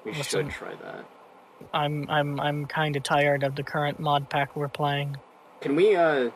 We 0.05 0.13
Listen. 0.13 0.51
should 0.51 0.51
try 0.51 0.75
that. 0.83 1.05
I'm 1.73 2.09
I'm 2.11 2.39
I'm 2.41 2.67
kind 2.67 2.97
of 2.97 3.03
tired 3.03 3.43
of 3.43 3.55
the 3.57 3.63
current 3.63 3.99
mod 3.99 4.29
pack 4.31 4.55
we're 4.57 4.69
playing. 4.69 5.17
Can 5.61 5.77
we 5.77 5.97
uh 5.97 6.31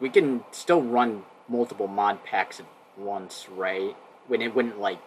we 0.00 0.08
can 0.10 0.44
still 0.52 0.82
run 0.82 1.24
multiple 1.48 1.86
mod 1.88 2.24
packs 2.24 2.60
at 2.60 2.66
once, 2.96 3.46
right? 3.50 3.96
When 4.28 4.42
it 4.42 4.54
wouldn't 4.54 4.80
like 4.80 4.98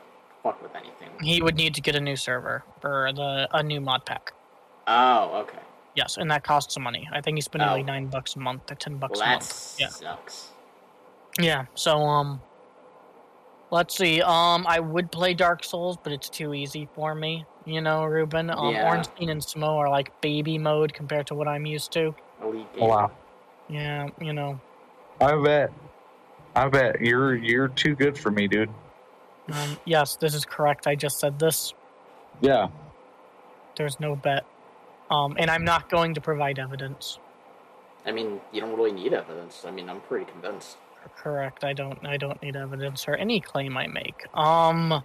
fuck 0.43 0.61
with 0.61 0.75
anything. 0.75 1.09
He 1.21 1.41
would 1.41 1.55
need 1.55 1.75
to 1.75 1.81
get 1.81 1.95
a 1.95 1.99
new 1.99 2.15
server 2.15 2.63
for 2.81 3.11
the 3.13 3.47
a 3.51 3.61
new 3.63 3.81
mod 3.81 4.05
pack. 4.05 4.33
Oh, 4.87 5.39
okay. 5.41 5.59
Yes, 5.95 6.17
and 6.17 6.29
that 6.31 6.43
costs 6.43 6.73
some 6.73 6.83
money. 6.83 7.07
I 7.11 7.21
think 7.21 7.35
he's 7.37 7.45
spending 7.45 7.69
Oh. 7.69 7.73
like 7.73 7.85
nine 7.85 8.07
bucks 8.07 8.35
a 8.35 8.39
month 8.39 8.71
or 8.71 8.75
ten 8.75 8.97
bucks 8.97 9.19
Well 9.19 9.27
a 9.27 9.31
month. 9.33 9.75
Yeah. 9.79 9.89
sucks. 9.89 10.49
Yeah. 11.39 11.65
So 11.75 11.97
um, 11.99 12.41
let's 13.71 13.95
see. 13.95 14.21
Um, 14.21 14.65
I 14.67 14.79
would 14.79 15.11
play 15.11 15.33
Dark 15.33 15.63
Souls, 15.63 15.97
but 16.01 16.13
it's 16.13 16.29
too 16.29 16.53
easy 16.53 16.87
for 16.95 17.15
me. 17.15 17.45
You 17.65 17.81
know, 17.81 18.03
Ruben. 18.05 18.49
Um, 18.49 18.73
Yeah. 18.73 18.89
Ornstein 18.89 19.29
and 19.29 19.41
Smough 19.41 19.77
are 19.77 19.89
like 19.89 20.19
baby 20.21 20.57
mode 20.57 20.93
compared 20.93 21.27
to 21.27 21.35
what 21.35 21.47
I'm 21.47 21.65
used 21.65 21.91
to. 21.93 22.15
Elite 22.43 22.73
game. 22.73 22.87
Wow. 22.87 23.11
Yeah. 23.67 24.09
You 24.19 24.33
know. 24.33 24.59
I 25.21 25.35
bet. 25.41 25.71
I 26.55 26.67
bet 26.67 27.01
you're 27.01 27.35
you're 27.35 27.67
too 27.67 27.95
good 27.95 28.17
for 28.17 28.31
me, 28.31 28.47
dude. 28.47 28.69
Um, 29.51 29.77
yes, 29.85 30.15
this 30.15 30.33
is 30.33 30.45
correct. 30.45 30.87
I 30.87 30.95
just 30.95 31.19
said 31.19 31.39
this. 31.39 31.73
Yeah. 32.41 32.67
There's 33.75 33.99
no 33.99 34.15
bet. 34.15 34.45
Um, 35.09 35.35
and 35.39 35.49
I'm 35.49 35.63
not 35.65 35.89
going 35.89 36.13
to 36.13 36.21
provide 36.21 36.59
evidence. 36.59 37.17
I 38.05 38.11
mean, 38.11 38.39
you 38.51 38.61
don't 38.61 38.75
really 38.75 38.91
need 38.91 39.13
evidence. 39.13 39.63
I 39.67 39.71
mean, 39.71 39.89
I'm 39.89 40.01
pretty 40.01 40.25
convinced. 40.25 40.77
Correct. 41.17 41.63
I 41.63 41.73
don't. 41.73 42.05
I 42.05 42.15
don't 42.17 42.41
need 42.41 42.55
evidence 42.55 43.07
or 43.07 43.15
any 43.15 43.39
claim 43.39 43.77
I 43.77 43.87
make. 43.87 44.25
Um. 44.33 45.03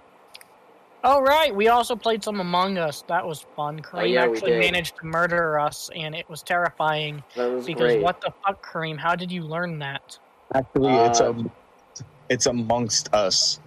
Oh 1.07 1.20
right, 1.20 1.55
we 1.55 1.68
also 1.68 1.95
played 1.97 2.24
some 2.24 2.40
Among 2.40 2.78
Us. 2.78 3.05
That 3.09 3.26
was 3.26 3.45
fun. 3.57 3.80
Kareem 3.80 4.01
Oh, 4.01 4.05
yeah, 4.05 4.24
actually 4.24 4.59
managed 4.59 4.97
to 4.97 5.05
murder 5.07 5.59
us, 5.59 5.90
and 5.95 6.14
it 6.14 6.26
was 6.30 6.42
terrifying. 6.42 7.22
That 7.36 7.51
was 7.53 7.66
Because 7.66 7.80
great. 7.95 8.03
what 8.03 8.22
the 8.22 8.32
fuck, 8.47 8.64
Kareem? 8.64 8.97
How 8.99 9.14
did 9.14 9.30
you 9.30 9.42
learn 9.42 9.78
that? 9.80 10.18
Actually, 10.55 10.95
it's 10.95 11.20
Uh, 11.20 11.34
a, 11.34 12.03
it's 12.30 12.47
amongst 12.47 13.12
us. 13.12 13.61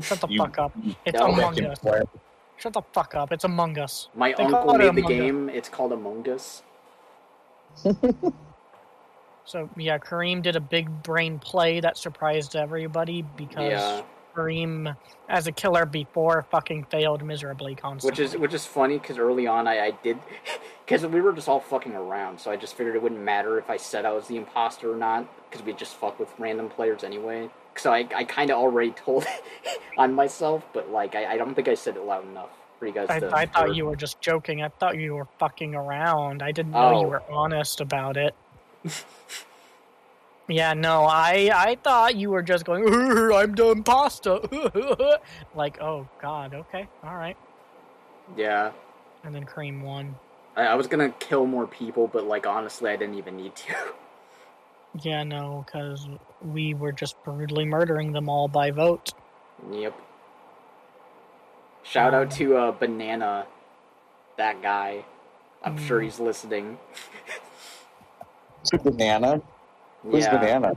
Shut 0.00 0.20
the 0.20 0.28
You- 0.28 0.38
fuck 0.40 0.58
up. 0.58 0.72
It's 1.06 1.18
No. 1.18 1.28
Among 1.28 1.64
Us. 1.64 1.78
player. 1.78 2.02
Shut 2.58 2.72
the 2.74 2.82
fuck 2.92 3.14
up. 3.14 3.32
It's 3.32 3.44
Among 3.44 3.78
Us. 3.78 4.08
My 4.14 4.34
They 4.36 4.44
uncle 4.44 4.74
made 4.74 4.80
the 4.82 4.88
Among 4.90 5.04
Us. 5.04 5.08
game. 5.08 5.48
It's 5.48 5.68
called 5.70 5.92
Among 5.92 6.28
Us. 6.28 6.62
So 9.44 9.68
yeah, 9.76 9.98
Kareem 9.98 10.42
did 10.42 10.56
a 10.56 10.60
big 10.60 11.02
brain 11.02 11.38
play 11.38 11.80
that 11.80 11.98
surprised 11.98 12.56
everybody 12.56 13.22
because 13.36 13.70
Yeah. 13.70 14.02
Kareem, 14.34 14.96
as 15.28 15.46
a 15.46 15.52
killer 15.52 15.86
before, 15.86 16.42
fucking 16.50 16.84
failed 16.84 17.22
miserably 17.22 17.76
constantly. 17.76 18.10
Which 18.24 18.32
is 18.34 18.36
which 18.36 18.54
is 18.54 18.66
funny 18.66 18.98
because 18.98 19.16
early 19.16 19.46
on 19.46 19.68
I, 19.68 19.78
I 19.86 19.90
did 20.02 20.18
because 20.86 21.06
we 21.06 21.20
were 21.20 21.32
just 21.32 21.48
all 21.48 21.60
fucking 21.60 21.94
around, 21.94 22.40
so 22.40 22.50
I 22.50 22.56
just 22.56 22.74
figured 22.74 22.96
it 22.96 23.02
wouldn't 23.02 23.20
matter 23.20 23.58
if 23.58 23.70
I 23.70 23.76
said 23.76 24.04
I 24.04 24.12
was 24.12 24.26
the 24.26 24.36
imposter 24.36 24.92
or 24.92 24.96
not 24.96 25.26
because 25.48 25.64
we 25.64 25.72
just 25.72 25.94
fuck 25.94 26.18
with 26.18 26.28
random 26.38 26.68
players 26.68 27.04
anyway. 27.04 27.48
So 27.76 27.92
I 27.92 28.08
I 28.14 28.24
kind 28.24 28.50
of 28.50 28.58
already 28.58 28.90
told 28.90 29.24
on 29.98 30.14
myself, 30.14 30.64
but 30.72 30.90
like 30.90 31.14
I, 31.14 31.34
I 31.34 31.36
don't 31.36 31.54
think 31.54 31.68
I 31.68 31.74
said 31.74 31.96
it 31.96 32.02
loud 32.02 32.26
enough 32.28 32.50
for 32.80 32.86
you 32.88 32.92
guys 32.92 33.06
I, 33.10 33.20
to. 33.20 33.30
I 33.32 33.46
thought 33.46 33.76
you 33.76 33.86
were 33.86 33.94
just 33.96 34.20
joking. 34.20 34.62
I 34.62 34.68
thought 34.68 34.96
you 34.98 35.14
were 35.14 35.28
fucking 35.38 35.76
around. 35.76 36.42
I 36.42 36.50
didn't 36.50 36.72
know 36.72 37.00
you 37.02 37.06
Oh. 37.06 37.08
were 37.08 37.22
honest 37.30 37.80
about 37.80 38.16
it. 38.16 38.34
Yeah, 40.48 40.74
no, 40.74 41.04
I 41.04 41.50
I 41.54 41.76
thought 41.82 42.16
you 42.16 42.30
were 42.30 42.42
just 42.42 42.64
going. 42.66 42.84
I'm 43.32 43.54
the 43.54 43.70
imposter. 43.70 44.40
like, 45.54 45.80
oh 45.80 46.06
god, 46.20 46.54
okay, 46.54 46.86
all 47.02 47.16
right. 47.16 47.36
Yeah, 48.36 48.72
And 49.22 49.34
then 49.34 49.44
Kareem 49.46 49.82
won. 49.82 50.16
I, 50.56 50.66
I 50.66 50.74
was 50.74 50.86
gonna 50.86 51.10
kill 51.10 51.46
more 51.46 51.66
people, 51.66 52.08
but 52.08 52.24
like 52.24 52.46
honestly, 52.46 52.90
I 52.90 52.96
didn't 52.96 53.14
even 53.16 53.36
need 53.36 53.56
to. 53.56 53.74
Yeah, 55.00 55.24
no, 55.24 55.64
because 55.66 56.06
we 56.42 56.72
were 56.74 56.92
just 56.92 57.16
brutally 57.24 57.64
murdering 57.64 58.12
them 58.12 58.28
all 58.28 58.46
by 58.48 58.70
vote. 58.70 59.12
yep. 59.72 59.92
Shout 61.82 62.14
Um, 62.14 62.20
out 62.22 62.30
to 62.32 62.56
uh, 62.56 62.70
Banana, 62.72 63.46
that 64.36 64.62
guy. 64.62 65.04
I'm 65.62 65.76
sure 65.78 66.00
Mm. 66.00 66.04
he's 66.04 66.20
listening. 66.20 66.78
Who's 68.70 68.82
banana? 68.82 69.40
Who's 70.02 70.24
yeah. 70.24 70.36
banana? 70.36 70.76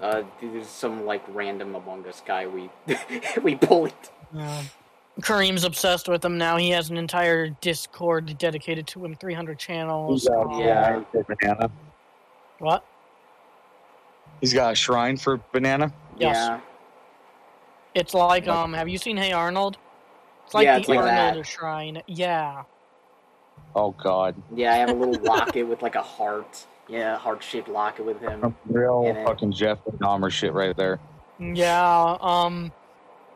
Uh, 0.00 0.22
there's 0.40 0.66
some 0.66 1.04
like 1.04 1.22
random 1.28 1.74
Among 1.74 2.06
Us 2.06 2.22
guy 2.24 2.46
we 2.46 2.70
we 3.42 3.54
bullied. 3.54 3.92
Yeah. 4.34 4.62
Kareem's 5.20 5.64
obsessed 5.64 6.08
with 6.08 6.24
him 6.24 6.38
now. 6.38 6.56
He 6.56 6.70
has 6.70 6.88
an 6.88 6.96
entire 6.96 7.50
Discord 7.50 8.38
dedicated 8.38 8.86
to 8.88 9.04
him, 9.04 9.14
300 9.16 9.58
channels. 9.58 10.22
Who's 10.22 10.28
uh, 10.28 10.40
Um, 10.40 10.60
Yeah. 10.60 11.02
banana? 11.12 11.70
What? 12.58 12.84
He's 14.40 14.54
got 14.54 14.72
a 14.72 14.74
shrine 14.74 15.18
for 15.18 15.40
banana. 15.52 15.92
Yes. 16.16 16.36
Yeah, 16.36 16.60
It's 17.94 18.14
like 18.14 18.48
um. 18.48 18.72
Have 18.72 18.88
you 18.88 18.98
seen 18.98 19.16
Hey 19.16 19.32
Arnold? 19.32 19.76
It's 20.46 20.54
like 20.54 20.64
Yeah, 20.64 20.74
the 20.74 20.80
it's 20.80 20.88
like 20.88 20.98
Arnold 21.00 21.44
that. 21.44 21.46
shrine. 21.46 22.02
Yeah. 22.06 22.62
Oh 23.74 23.90
God, 24.02 24.34
yeah. 24.54 24.72
I 24.72 24.76
have 24.76 24.88
a 24.88 24.94
little 24.94 25.22
locket 25.22 25.66
with 25.66 25.82
like 25.82 25.94
a 25.94 26.02
heart. 26.02 26.64
Yeah, 26.90 27.16
heart 27.16 27.42
shaped 27.42 27.68
locket 27.68 28.04
with 28.04 28.20
him. 28.20 28.54
real 28.66 29.04
And 29.06 29.24
fucking 29.26 29.52
Jeff 29.52 29.78
Dahmer 29.98 30.30
shit 30.30 30.52
right 30.52 30.76
there. 30.76 30.98
Yeah. 31.38 32.16
Um. 32.20 32.72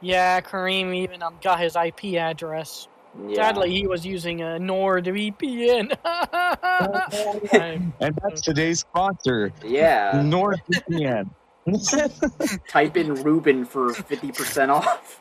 Yeah. 0.01 0.41
Kareem 0.41 0.95
even 0.95 1.23
um 1.23 1.37
got 1.41 1.61
his 1.61 1.77
IP 1.77 2.15
address. 2.17 2.89
Yeah. 3.29 3.37
Sadly, 3.37 3.71
he 3.71 3.87
was 3.87 4.05
using 4.05 4.43
a 4.43 4.59
NordVPN. 4.59 5.97
I'm- 6.05 7.93
And 8.01 8.19
that's 8.23 8.41
today's 8.41 8.81
sponsor, 8.81 9.53
Yeah. 9.65 10.13
NordVPN. 10.15 11.31
Type 12.69 12.97
in 12.97 13.15
Ruben 13.15 13.65
for 13.65 13.93
fifty 13.95 14.33
percent 14.33 14.71
off. 14.73 15.21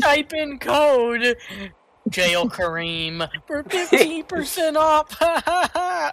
type 0.00 0.32
in 0.32 0.58
code 0.58 1.36
jail 2.08 2.48
Kareem 2.48 3.28
for 3.46 3.62
50% 3.62 4.76
off. 4.76 6.12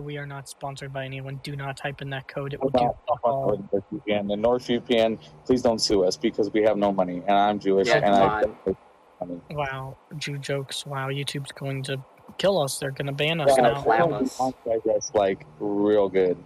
We 0.00 0.16
are 0.16 0.26
not 0.26 0.48
sponsored 0.48 0.92
by 0.92 1.04
anyone. 1.04 1.40
Do 1.42 1.56
not 1.56 1.76
type 1.76 2.00
in 2.02 2.10
that 2.10 2.26
code. 2.28 2.54
It 2.54 2.62
will 2.62 2.70
do 2.70 2.78
fuck 3.06 3.20
all. 3.22 3.58
NordVPN. 3.72 4.28
The 4.28 4.34
NordVPN, 4.36 5.18
please 5.44 5.62
don't 5.62 5.78
sue 5.80 6.04
us 6.04 6.16
because 6.16 6.50
we 6.52 6.62
have 6.62 6.76
no 6.76 6.92
money, 6.92 7.22
and 7.26 7.36
I'm 7.36 7.58
Jewish, 7.58 7.88
Yeah, 7.88 7.96
and 7.96 8.04
come 8.04 8.56
I. 8.66 9.24
Money. 9.24 9.40
Wow, 9.50 9.96
Jew 10.18 10.38
jokes. 10.38 10.84
Wow, 10.86 11.08
YouTube's 11.08 11.52
going 11.52 11.82
to 11.84 12.02
kill 12.38 12.60
us. 12.60 12.78
They're 12.78 12.90
going 12.90 13.06
to 13.06 13.12
ban 13.12 13.40
us 13.40 13.56
gonna 13.56 13.72
now. 13.74 13.82
clown 13.82 14.12
us. 14.14 14.40
That's 14.84 15.14
like 15.14 15.46
real 15.60 16.08
good. 16.08 16.36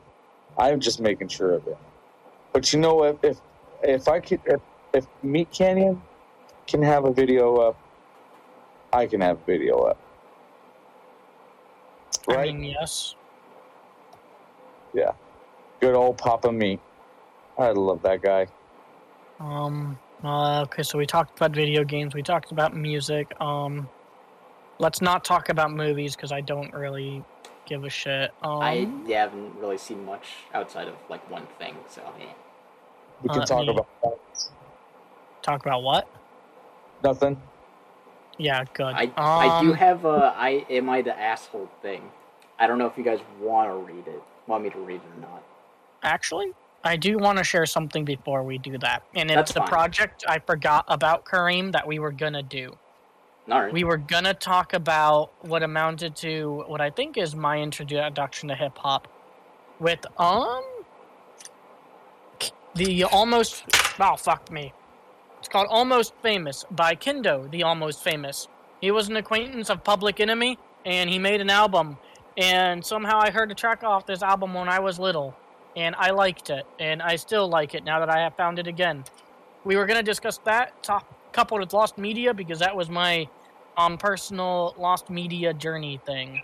I'm 0.58 0.80
just 0.80 1.00
making 1.00 1.28
sure 1.28 1.52
of 1.54 1.66
it. 1.66 1.78
But 2.52 2.72
you 2.72 2.80
know 2.80 2.94
what? 2.94 3.18
If 3.22 3.38
if 3.82 4.08
I 4.08 4.18
could, 4.20 4.40
if, 4.46 4.60
if 4.92 5.06
Meat 5.22 5.50
Canyon 5.52 6.02
can 6.66 6.82
have 6.82 7.04
a 7.04 7.12
video 7.12 7.56
up, 7.56 7.76
I 8.92 9.06
can 9.06 9.20
have 9.20 9.38
a 9.40 9.44
video 9.44 9.78
up. 9.82 9.98
I 12.28 12.34
Right? 12.34 12.54
mean, 12.54 12.64
yes. 12.78 13.14
Good 15.80 15.94
old 15.94 16.18
Papa 16.18 16.50
Meat. 16.52 16.80
I 17.56 17.70
love 17.70 18.02
that 18.02 18.22
guy. 18.22 18.48
Um. 19.40 19.98
Uh, 20.22 20.62
okay, 20.62 20.82
so 20.82 20.98
we 20.98 21.06
talked 21.06 21.38
about 21.38 21.52
video 21.52 21.84
games. 21.84 22.12
We 22.14 22.22
talked 22.24 22.50
about 22.50 22.74
music. 22.74 23.40
Um, 23.40 23.88
let's 24.80 25.00
not 25.00 25.24
talk 25.24 25.48
about 25.48 25.70
movies 25.70 26.16
because 26.16 26.32
I 26.32 26.40
don't 26.40 26.72
really 26.74 27.24
give 27.66 27.84
a 27.84 27.90
shit. 27.90 28.32
Um, 28.42 28.60
I 28.62 28.88
yeah, 29.06 29.20
haven't 29.22 29.54
really 29.56 29.78
seen 29.78 30.04
much 30.04 30.26
outside 30.52 30.88
of 30.88 30.96
like 31.08 31.28
one 31.30 31.46
thing. 31.58 31.76
So 31.88 32.02
yeah. 32.18 32.32
We 33.22 33.28
can 33.28 33.42
Uh, 33.42 33.46
talk 33.46 33.60
me. 33.60 33.68
about 33.68 33.88
talk 35.42 35.60
about 35.60 35.82
what? 35.82 36.08
nothing. 37.02 37.40
Yeah, 38.38 38.64
good. 38.72 38.94
I 38.94 39.12
I 39.38 39.60
do 39.60 39.68
Um, 39.68 39.74
have 39.74 40.04
a 40.04 40.34
I 40.36 40.64
am 40.70 40.88
I 40.88 41.02
the 41.02 41.18
asshole 41.18 41.70
thing. 41.82 42.10
I 42.58 42.66
don't 42.66 42.78
know 42.78 42.86
if 42.86 42.98
you 42.98 43.04
guys 43.04 43.20
want 43.40 43.70
to 43.70 43.74
read 43.92 44.06
it. 44.08 44.22
Want 44.48 44.64
me 44.64 44.70
to 44.70 44.78
read 44.78 44.96
it 44.96 45.16
or 45.16 45.20
not? 45.20 45.42
Actually, 46.02 46.52
I 46.82 46.96
do 46.96 47.18
want 47.18 47.38
to 47.38 47.44
share 47.44 47.66
something 47.66 48.04
before 48.04 48.42
we 48.42 48.56
do 48.58 48.78
that. 48.78 49.02
And 49.14 49.28
That's 49.28 49.50
it's 49.50 49.58
a 49.58 49.62
project 49.62 50.24
I 50.26 50.38
forgot 50.38 50.86
about 50.88 51.24
Kareem 51.26 51.72
that 51.72 51.86
we 51.86 51.98
were 51.98 52.10
gonna 52.10 52.42
do. 52.42 52.76
All 53.50 53.62
right. 53.62 53.72
We 53.72 53.84
were 53.84 53.98
gonna 53.98 54.34
talk 54.34 54.72
about 54.72 55.30
what 55.44 55.62
amounted 55.62 56.16
to 56.16 56.64
what 56.66 56.80
I 56.80 56.90
think 56.90 57.18
is 57.18 57.36
my 57.36 57.58
introduction 57.58 58.48
to 58.48 58.54
hip 58.54 58.78
hop 58.78 59.06
with 59.78 60.04
um 60.18 60.62
the 62.74 63.04
almost 63.04 63.64
oh 64.00 64.16
fuck 64.16 64.50
me. 64.50 64.72
It's 65.40 65.48
called 65.48 65.68
Almost 65.70 66.14
Famous 66.22 66.64
by 66.70 66.94
Kendo, 66.94 67.50
the 67.50 67.62
Almost 67.62 68.02
Famous. 68.02 68.48
He 68.80 68.90
was 68.90 69.08
an 69.08 69.16
acquaintance 69.16 69.70
of 69.70 69.84
Public 69.84 70.20
Enemy 70.20 70.58
and 70.84 71.10
he 71.10 71.18
made 71.18 71.40
an 71.40 71.50
album 71.50 71.98
and 72.38 72.84
somehow 72.84 73.18
I 73.20 73.30
heard 73.30 73.50
a 73.50 73.54
track 73.54 73.82
off 73.82 74.06
this 74.06 74.22
album 74.22 74.54
when 74.54 74.68
I 74.68 74.78
was 74.78 74.98
little 74.98 75.34
and 75.76 75.94
I 75.96 76.10
liked 76.10 76.50
it 76.50 76.64
and 76.78 77.02
I 77.02 77.16
still 77.16 77.48
like 77.48 77.74
it 77.74 77.84
now 77.84 77.98
that 77.98 78.08
I 78.08 78.20
have 78.20 78.34
found 78.36 78.58
it 78.58 78.66
again. 78.66 79.04
We 79.64 79.76
were 79.76 79.84
gonna 79.84 80.02
discuss 80.02 80.38
that 80.38 80.82
top 80.82 81.04
coupled 81.32 81.60
with 81.60 81.72
Lost 81.72 81.98
Media 81.98 82.32
because 82.32 82.60
that 82.60 82.74
was 82.74 82.88
my 82.88 83.28
um 83.76 83.98
personal 83.98 84.74
Lost 84.78 85.10
Media 85.10 85.52
journey 85.52 86.00
thing. 86.06 86.40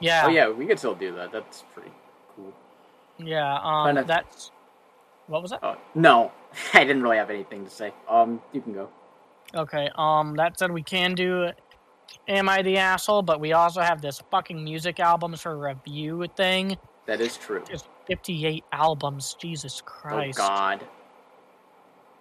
Yeah, 0.00 0.24
oh 0.26 0.30
yeah, 0.30 0.48
we 0.48 0.66
could 0.66 0.78
still 0.78 0.94
do 0.94 1.14
that. 1.16 1.32
That's 1.32 1.64
pretty 1.74 1.90
cool. 2.34 2.52
yeah. 3.18 3.58
Um, 3.62 3.96
of- 3.96 4.06
that's 4.06 4.52
what 5.26 5.42
was 5.42 5.50
that? 5.50 5.60
Oh 5.62 5.76
no, 5.94 6.32
I 6.74 6.84
didn't 6.84 7.02
really 7.02 7.16
have 7.16 7.30
anything 7.30 7.64
to 7.64 7.70
say. 7.70 7.92
Um, 8.08 8.40
you 8.52 8.60
can 8.60 8.72
go. 8.72 8.88
Okay. 9.54 9.90
Um, 9.96 10.36
that 10.36 10.58
said, 10.58 10.70
we 10.70 10.82
can 10.82 11.14
do. 11.14 11.50
Am 12.28 12.48
I 12.48 12.62
the 12.62 12.78
asshole? 12.78 13.22
But 13.22 13.40
we 13.40 13.52
also 13.52 13.80
have 13.80 14.00
this 14.00 14.22
fucking 14.30 14.62
music 14.62 15.00
albums 15.00 15.40
for 15.40 15.58
review 15.58 16.26
thing. 16.36 16.76
That 17.06 17.20
is 17.20 17.36
true. 17.36 17.62
Just 17.68 17.88
fifty-eight 18.06 18.64
albums. 18.72 19.36
Jesus 19.40 19.82
Christ! 19.84 20.38
Oh 20.40 20.46
God. 20.46 20.86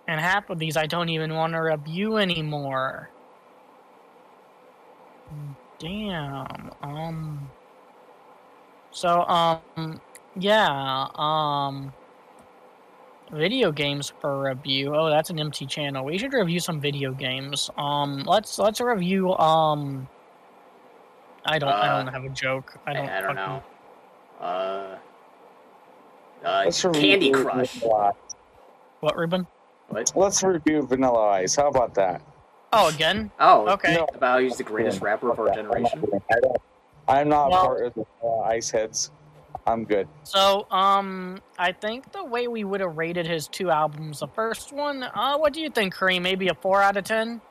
And 0.08 0.20
half 0.20 0.50
of 0.50 0.60
these 0.60 0.76
I 0.78 0.88
don't 0.88 1.10
even 1.10 1.34
want 1.36 1.54
to 1.54 1.60
review 1.60 2.18
anymore. 2.18 3.10
Damn. 5.80 6.72
Um. 6.82 7.50
So 8.92 9.22
um. 9.22 10.02
Yeah. 10.36 11.08
Um. 11.16 11.94
Video 13.32 13.72
games 13.72 14.12
for 14.20 14.42
review. 14.44 14.94
Oh, 14.96 15.10
that's 15.10 15.30
an 15.30 15.40
empty 15.40 15.66
channel. 15.66 16.04
We 16.04 16.18
should 16.18 16.34
review 16.34 16.60
some 16.60 16.82
video 16.82 17.12
games. 17.14 17.70
Um. 17.78 18.24
Let's 18.26 18.60
let's 18.60 18.82
review. 18.82 19.34
Um. 19.36 20.08
I 21.46 21.58
don't. 21.58 21.70
I 21.70 21.88
Uh, 21.88 22.04
don't 22.04 22.14
have 22.14 22.24
a 22.26 22.30
joke. 22.30 22.78
I 22.86 22.92
I 22.92 22.94
don't. 22.94 23.10
I, 23.10 23.22
don't 23.22 23.36
know. 23.36 23.64
Uh. 24.40 24.98
Uh, 26.44 26.62
Let's 26.66 26.82
Candy 26.82 27.32
Crush. 27.32 27.82
What, 27.84 29.16
Ruben? 29.16 29.46
What? 29.90 30.12
Let's 30.16 30.44
review 30.44 30.82
Vanilla 30.88 31.30
Ice. 31.30 31.56
How 31.56 31.68
about 31.70 31.94
that? 31.96 32.22
Oh, 32.74 32.88
again? 32.90 33.30
Oh, 33.40 33.68
Okay. 33.70 33.94
No. 33.96 34.06
About 34.16 34.42
he's 34.42 34.58
the 34.58 34.64
greatest 34.64 35.02
rapper 35.02 35.30
of 35.32 35.40
our 35.40 35.54
generation. 35.54 36.04
I 36.32 36.40
don't, 36.40 36.58
I'm 37.08 37.30
not 37.30 37.52
Well- 37.52 37.66
part 37.66 37.86
of 37.86 37.94
the 37.94 38.06
uh, 38.24 38.40
Ice 38.42 38.72
Heads. 38.72 39.12
I'm 39.68 39.84
good. 39.86 40.08
So, 40.24 40.66
um, 40.72 41.40
I 41.58 41.72
think 41.72 42.12
the 42.12 42.24
way 42.24 42.48
we 42.48 42.64
would 42.64 42.82
have 42.82 42.98
rated 42.98 43.28
his 43.28 43.48
two 43.48 43.70
albums, 43.70 44.20
the 44.20 44.28
first 44.28 44.74
one, 44.74 45.04
uh, 45.04 45.38
what 45.38 45.54
do 45.54 45.62
you 45.62 45.70
think, 45.70 45.94
Kareem? 45.96 46.22
Maybe 46.22 46.48
a 46.48 46.54
four 46.56 46.82
out 46.82 46.98
of 46.98 47.04
ten? 47.04 47.42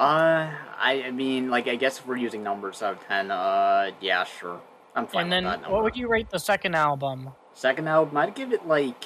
Uh, 0.00 0.50
I, 0.78 1.04
I 1.06 1.10
mean, 1.12 1.48
like, 1.50 1.68
I 1.68 1.76
guess 1.76 1.98
if 1.98 2.06
we're 2.06 2.16
using 2.16 2.42
numbers 2.42 2.82
out 2.82 2.94
of 2.94 3.06
10, 3.06 3.30
uh, 3.30 3.90
yeah, 4.00 4.24
sure. 4.24 4.60
I'm 4.96 5.06
fine 5.06 5.24
And 5.24 5.32
then, 5.32 5.44
that 5.44 5.62
number. 5.62 5.76
what 5.76 5.84
would 5.84 5.96
you 5.96 6.08
rate 6.08 6.28
the 6.30 6.38
second 6.40 6.74
album? 6.74 7.30
Second 7.54 7.88
album, 7.88 8.16
I'd 8.16 8.34
give 8.34 8.52
it, 8.52 8.66
like, 8.66 9.04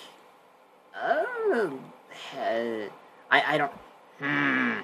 uh, 0.94 1.24
I, 2.38 2.88
I 3.30 3.58
don't, 3.58 3.72
hmm. 4.20 4.78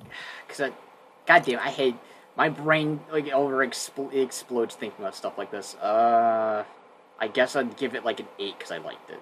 Because, 0.48 0.60
I, 0.62 0.72
goddamn, 1.26 1.60
I 1.60 1.70
hate, 1.70 1.96
my 2.36 2.48
brain, 2.48 3.00
like, 3.12 3.28
over 3.32 3.62
explodes 3.62 4.74
thinking 4.74 5.00
about 5.00 5.14
stuff 5.14 5.38
like 5.38 5.50
this. 5.50 5.74
Uh, 5.76 6.64
I 7.18 7.28
guess 7.28 7.56
I'd 7.56 7.76
give 7.76 7.94
it, 7.94 8.04
like, 8.04 8.20
an 8.20 8.26
8 8.38 8.58
because 8.58 8.70
I 8.72 8.78
liked 8.78 9.10
it. 9.10 9.20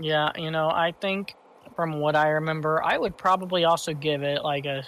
Yeah, 0.00 0.30
you 0.36 0.50
know, 0.50 0.68
I 0.68 0.92
think 1.00 1.34
from 1.74 1.98
what 2.00 2.14
I 2.14 2.28
remember, 2.28 2.82
I 2.84 2.98
would 2.98 3.16
probably 3.16 3.64
also 3.64 3.94
give 3.94 4.22
it 4.22 4.42
like 4.44 4.66
a 4.66 4.84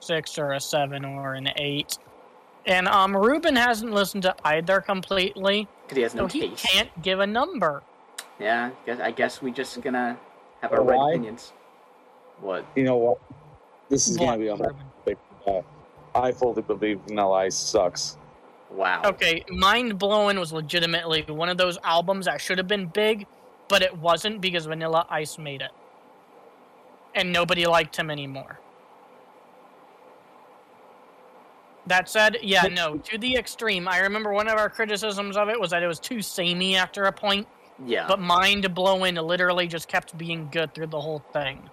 six 0.00 0.38
or 0.38 0.52
a 0.52 0.60
seven 0.60 1.04
or 1.04 1.34
an 1.34 1.48
eight. 1.56 1.98
And 2.66 2.86
um, 2.86 3.16
Ruben 3.16 3.56
hasn't 3.56 3.92
listened 3.92 4.22
to 4.24 4.34
either 4.44 4.80
completely, 4.80 5.66
Because 5.82 5.96
he 5.96 6.02
has 6.02 6.14
no 6.14 6.28
so 6.28 6.38
he 6.38 6.48
taste. 6.50 6.64
can't 6.64 7.02
give 7.02 7.20
a 7.20 7.26
number. 7.26 7.82
Yeah, 8.38 8.70
guess, 8.86 9.00
I 9.00 9.10
guess 9.10 9.40
we 9.42 9.50
just 9.52 9.80
gonna 9.80 10.18
have 10.60 10.70
You 10.70 10.78
our 10.78 10.84
know 10.84 10.90
right 10.90 11.14
opinions. 11.14 11.52
What? 12.40 12.64
You 12.76 12.84
know 12.84 12.96
what? 12.96 13.18
This 13.88 14.06
is 14.06 14.18
What, 14.18 14.26
going 14.26 14.38
to 14.38 14.44
be 14.44 14.48
a 14.48 14.56
hard 14.56 14.74
Ruben? 14.74 14.86
topic. 15.04 15.18
Uh, 15.46 15.60
I 16.14 16.32
fully 16.32 16.62
believe 16.62 17.00
Vanilla 17.06 17.32
Ice 17.44 17.56
sucks. 17.56 18.18
Wow. 18.70 19.02
Okay, 19.04 19.44
Mind 19.50 19.98
Blowing 19.98 20.38
was 20.38 20.52
legitimately 20.52 21.22
one 21.28 21.48
of 21.48 21.58
those 21.58 21.78
albums 21.84 22.26
that 22.26 22.40
should 22.40 22.58
have 22.58 22.68
been 22.68 22.86
big, 22.86 23.26
but 23.68 23.82
it 23.82 23.96
wasn't 23.98 24.40
because 24.40 24.66
Vanilla 24.66 25.06
Ice 25.10 25.38
made 25.38 25.60
it. 25.60 25.70
And 27.14 27.32
nobody 27.32 27.66
liked 27.66 27.96
him 27.96 28.10
anymore. 28.10 28.58
That 31.86 32.08
said, 32.08 32.38
yeah, 32.42 32.62
no, 32.62 32.96
to 32.98 33.18
the 33.18 33.34
extreme. 33.36 33.88
I 33.88 33.98
remember 33.98 34.32
one 34.32 34.48
of 34.48 34.56
our 34.56 34.70
criticisms 34.70 35.36
of 35.36 35.48
it 35.48 35.60
was 35.60 35.70
that 35.72 35.82
it 35.82 35.86
was 35.88 35.98
too 35.98 36.22
samey 36.22 36.76
after 36.76 37.04
a 37.04 37.12
point, 37.12 37.46
Yeah. 37.84 38.06
but 38.06 38.20
Mind 38.20 38.72
Blowing 38.74 39.16
literally 39.16 39.66
just 39.66 39.88
kept 39.88 40.16
being 40.16 40.48
good 40.52 40.74
through 40.74 40.86
the 40.86 41.00
whole 41.00 41.24
thing. 41.32 41.68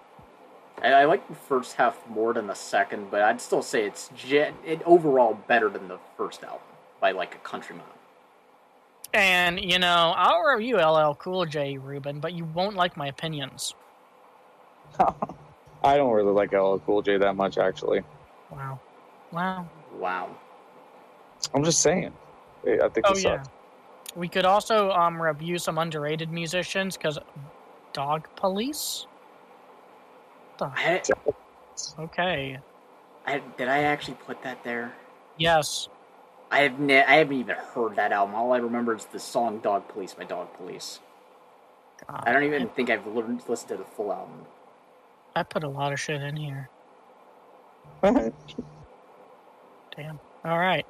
I, 0.82 0.92
I 0.92 1.04
like 1.04 1.26
the 1.28 1.34
first 1.34 1.76
half 1.76 1.98
more 2.08 2.32
than 2.32 2.46
the 2.46 2.54
second, 2.54 3.10
but 3.10 3.22
I'd 3.22 3.40
still 3.40 3.62
say 3.62 3.84
it's 3.84 4.10
gen- 4.14 4.54
it 4.64 4.82
overall 4.84 5.34
better 5.46 5.68
than 5.68 5.88
the 5.88 5.98
first 6.16 6.42
album 6.42 6.60
by 7.00 7.12
like 7.12 7.34
a 7.34 7.38
country 7.38 7.76
mile. 7.76 7.86
And, 9.12 9.58
you 9.60 9.78
know, 9.78 10.14
I'll 10.16 10.42
review 10.42 10.76
LL 10.76 11.14
Cool 11.14 11.44
J, 11.44 11.78
Ruben, 11.78 12.20
but 12.20 12.32
you 12.32 12.44
won't 12.44 12.76
like 12.76 12.96
my 12.96 13.08
opinions. 13.08 13.74
I 15.82 15.96
don't 15.96 16.12
really 16.12 16.32
like 16.32 16.52
LL 16.52 16.76
Cool 16.78 17.02
J 17.02 17.16
that 17.18 17.34
much, 17.34 17.58
actually. 17.58 18.02
Wow. 18.50 18.78
Wow. 19.32 19.68
Wow. 19.98 20.36
I'm 21.54 21.64
just 21.64 21.80
saying. 21.80 22.12
I 22.66 22.88
think 22.88 23.06
Oh 23.06 23.12
it 23.12 23.18
yeah. 23.22 23.42
sucks. 23.42 23.48
We 24.14 24.28
could 24.28 24.44
also 24.44 24.90
um 24.90 25.20
review 25.20 25.58
some 25.58 25.78
underrated 25.78 26.30
musicians 26.30 26.96
because 26.96 27.18
Dog 27.92 28.28
Police. 28.36 29.06
The 30.60 30.66
I, 30.76 31.02
okay. 31.98 32.58
I 33.26 33.38
did 33.56 33.68
I 33.68 33.82
actually 33.84 34.18
put 34.26 34.42
that 34.42 34.62
there? 34.62 34.92
Yes. 35.38 35.88
I 36.50 36.60
have 36.60 36.78
ne- 36.78 37.02
I 37.02 37.14
haven't 37.16 37.36
even 37.36 37.56
heard 37.56 37.96
that 37.96 38.12
album. 38.12 38.34
All 38.34 38.52
I 38.52 38.58
remember 38.58 38.94
is 38.94 39.06
the 39.06 39.18
song 39.18 39.60
"Dog 39.60 39.88
Police" 39.88 40.12
by 40.14 40.24
Dog 40.24 40.52
Police. 40.58 41.00
God, 42.06 42.24
I 42.26 42.32
don't 42.32 42.44
even 42.44 42.68
think 42.68 42.90
I've 42.90 43.06
li- 43.06 43.38
listened 43.48 43.68
to 43.70 43.76
the 43.78 43.84
full 43.84 44.12
album. 44.12 44.44
I 45.34 45.42
put 45.44 45.64
a 45.64 45.68
lot 45.68 45.92
of 45.94 46.00
shit 46.00 46.20
in 46.20 46.36
here. 46.36 46.68
Damn. 48.02 48.32
All 50.44 50.58
right. 50.58 50.84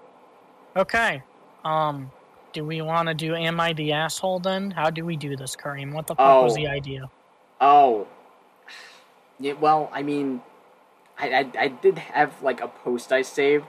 Okay. 0.77 1.23
Um. 1.65 2.11
Do 2.53 2.65
we 2.65 2.83
want 2.83 3.07
to 3.09 3.15
do 3.15 3.37
"Am 3.37 3.61
I 3.61 3.73
the 3.73 3.93
Asshole"? 3.93 4.41
Then 4.41 4.73
how 4.73 4.91
do 4.91 5.05
we 5.05 5.15
do 5.17 5.37
this, 5.37 5.55
Kareem? 5.55 5.93
What 5.93 6.09
the 6.09 6.17
fuck 6.17 6.43
was 6.43 6.55
Oh. 6.55 6.57
the 6.57 6.67
idea? 6.67 7.09
Oh, 7.61 8.09
yeah, 9.41 9.55
well, 9.55 9.91
I 9.93 10.03
mean, 10.03 10.43
I, 11.19 11.31
I, 11.31 11.51
I 11.59 11.69
did 11.69 11.99
have 11.99 12.43
like 12.43 12.61
a 12.61 12.69
post 12.69 13.13
I 13.13 13.23
saved. 13.23 13.67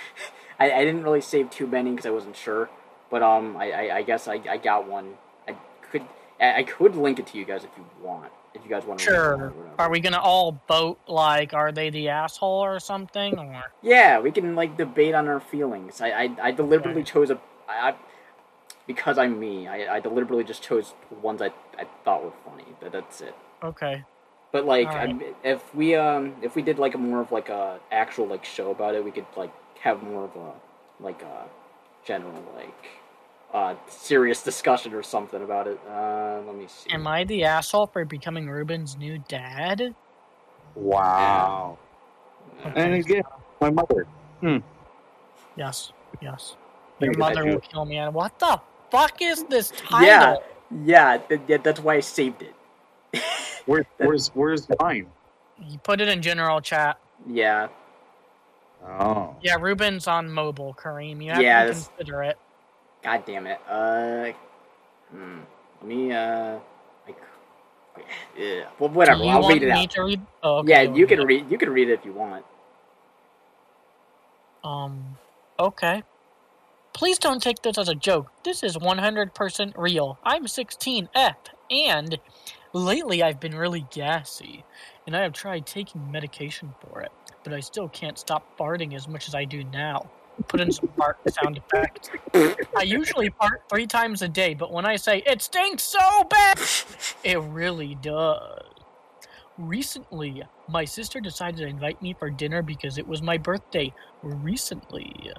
I, 0.58 0.72
I 0.72 0.84
didn't 0.84 1.02
really 1.02 1.20
save 1.20 1.50
too 1.50 1.66
many 1.66 1.90
because 1.90 2.06
I 2.06 2.10
wasn't 2.10 2.36
sure, 2.36 2.68
but 3.10 3.22
um, 3.22 3.56
I, 3.56 3.70
I, 3.72 3.96
I 3.98 4.02
guess 4.02 4.26
I, 4.28 4.40
I 4.48 4.56
got 4.56 4.88
one. 4.88 5.14
I 5.46 5.56
could 5.90 6.02
I, 6.40 6.58
I 6.58 6.62
could 6.62 6.96
link 6.96 7.18
it 7.18 7.26
to 7.28 7.38
you 7.38 7.44
guys 7.44 7.64
if 7.64 7.70
you 7.76 7.84
want. 8.02 8.32
If 8.54 8.62
you 8.64 8.70
guys 8.70 8.84
want 8.84 9.00
to. 9.00 9.04
Sure. 9.04 9.52
Are 9.78 9.90
we 9.90 10.00
gonna 10.00 10.20
all 10.20 10.60
vote 10.66 10.98
like, 11.06 11.54
are 11.54 11.70
they 11.70 11.90
the 11.90 12.08
asshole 12.08 12.64
or 12.64 12.80
something? 12.80 13.38
Or 13.38 13.62
Yeah, 13.82 14.18
we 14.20 14.32
can 14.32 14.56
like 14.56 14.76
debate 14.76 15.14
on 15.14 15.28
our 15.28 15.40
feelings. 15.40 16.00
I 16.00 16.10
I, 16.10 16.30
I 16.42 16.50
deliberately 16.50 17.02
Okay. 17.02 17.10
chose 17.12 17.30
a 17.30 17.38
I, 17.68 17.90
I 17.90 17.94
because 18.86 19.18
I'm 19.18 19.38
me. 19.38 19.68
I, 19.68 19.96
I 19.96 20.00
deliberately 20.00 20.44
just 20.44 20.62
chose 20.62 20.94
ones 21.22 21.40
I, 21.42 21.50
I 21.78 21.86
thought 22.04 22.24
were 22.24 22.32
funny. 22.44 22.64
But 22.80 22.92
that's 22.92 23.20
it. 23.20 23.34
okay. 23.62 24.02
But 24.50 24.64
like, 24.64 24.88
Alright. 24.88 25.10
um, 25.10 25.22
if 25.44 25.74
we 25.74 25.94
um, 25.94 26.34
if 26.42 26.54
we 26.56 26.62
did 26.62 26.78
like 26.78 26.94
a 26.94 26.98
more 26.98 27.20
of 27.20 27.30
like 27.32 27.48
a 27.48 27.80
actual 27.90 28.26
like 28.26 28.44
show 28.44 28.70
about 28.70 28.94
it, 28.94 29.04
we 29.04 29.10
could 29.10 29.26
like 29.36 29.52
have 29.80 30.02
more 30.02 30.24
of 30.24 30.36
a 30.36 30.52
like 31.02 31.22
a 31.22 31.44
general 32.04 32.42
like 32.56 32.86
uh 33.52 33.74
serious 33.88 34.42
discussion 34.42 34.94
or 34.94 35.02
something 35.02 35.42
about 35.42 35.66
it. 35.66 35.78
Uh, 35.88 36.40
let 36.46 36.56
me 36.56 36.66
see. 36.66 36.90
Am 36.90 37.06
I 37.06 37.24
the 37.24 37.44
asshole 37.44 37.88
for 37.88 38.04
becoming 38.04 38.48
Ruben's 38.48 38.96
new 38.96 39.18
dad? 39.18 39.94
wow. 40.74 41.78
Uh, 42.64 42.70
And 42.74 42.94
again, 42.94 43.22
my 43.60 43.70
mother. 43.70 44.06
Hmm. 44.40 44.58
Yes. 45.56 45.92
Yes. 46.20 46.56
Your 47.00 47.12
about 47.12 47.34
mother 47.34 47.44
will 47.46 47.60
kill 47.60 47.84
me. 47.84 47.96
And 47.98 48.14
what 48.14 48.38
the 48.38 48.60
fuck 48.90 49.20
is 49.20 49.44
this 49.44 49.70
title? 49.70 50.42
Yeah. 50.82 50.84
yeah, 50.84 51.18
th- 51.18 51.40
yeah, 51.46 51.56
that's 51.58 51.80
why 51.80 51.94
I 51.96 52.00
saved 52.00 52.42
it. 52.42 52.54
Where, 53.68 53.84
where's 53.98 54.28
where's 54.28 54.66
mine? 54.80 55.06
You 55.62 55.76
put 55.78 56.00
it 56.00 56.08
in 56.08 56.22
general 56.22 56.62
chat. 56.62 56.98
Yeah, 57.28 57.68
Oh. 58.82 59.36
Yeah, 59.42 59.56
Ruben's 59.60 60.06
on 60.06 60.30
mobile, 60.30 60.72
Kareem. 60.72 61.22
You 61.22 61.32
have 61.32 61.42
Yeah, 61.42 61.64
to 61.64 61.66
that's- 61.68 61.90
consider 61.98 62.22
it. 62.22 62.38
god 63.02 63.24
damn 63.26 63.46
it. 63.46 63.60
Uh, 63.68 64.32
hmm. 65.10 65.40
Let 65.82 65.86
me 65.86 66.12
uh, 66.12 66.58
like, 67.06 67.16
yeah. 68.38 68.64
Well, 68.78 68.88
whatever. 68.88 69.22
You 69.22 69.28
I'll 69.30 69.46
read 69.46 69.62
it 69.62 69.66
me 69.72 69.82
out. 69.84 69.90
to 69.90 70.02
read? 70.02 70.20
Oh, 70.42 70.58
okay, 70.60 70.70
yeah, 70.70 70.80
you 70.94 71.06
can 71.06 71.20
read. 71.26 71.50
You 71.50 71.58
can 71.58 71.68
read 71.70 71.90
it 71.90 71.94
if 71.98 72.04
you 72.06 72.12
want. 72.14 72.44
Um, 74.64 75.18
okay. 75.60 76.02
Please 76.94 77.18
don't 77.18 77.42
take 77.42 77.60
this 77.62 77.76
as 77.78 77.88
a 77.88 77.94
joke. 77.94 78.30
This 78.44 78.62
is 78.62 78.76
100% 78.76 79.72
real. 79.76 80.18
I'm 80.24 80.46
16F, 80.46 81.34
and 81.70 82.18
lately 82.72 83.22
I've 83.22 83.40
been 83.40 83.54
really 83.54 83.86
gassy, 83.90 84.64
and 85.06 85.16
I 85.16 85.22
have 85.22 85.32
tried 85.32 85.66
taking 85.66 86.10
medication 86.10 86.74
for 86.80 87.00
it, 87.00 87.12
but 87.44 87.52
I 87.52 87.60
still 87.60 87.88
can't 87.88 88.18
stop 88.18 88.56
farting 88.58 88.94
as 88.94 89.08
much 89.08 89.28
as 89.28 89.34
I 89.34 89.44
do 89.44 89.64
now. 89.64 90.10
Put 90.46 90.60
in 90.60 90.70
some 90.70 90.88
fart 90.96 91.18
sound 91.28 91.56
effects. 91.56 92.10
I 92.76 92.82
usually 92.82 93.30
fart 93.30 93.62
three 93.68 93.86
times 93.86 94.22
a 94.22 94.28
day, 94.28 94.54
but 94.54 94.72
when 94.72 94.86
I 94.86 94.96
say 94.96 95.22
it 95.26 95.42
stinks 95.42 95.82
so 95.82 96.24
bad, 96.30 96.60
it 97.24 97.40
really 97.40 97.96
does. 97.96 98.62
Recently, 99.56 100.44
my 100.68 100.84
sister 100.84 101.20
decided 101.20 101.56
to 101.56 101.66
invite 101.66 102.00
me 102.00 102.14
for 102.16 102.30
dinner 102.30 102.62
because 102.62 102.98
it 102.98 103.08
was 103.08 103.20
my 103.20 103.36
birthday 103.36 103.92
recently. 104.22 105.32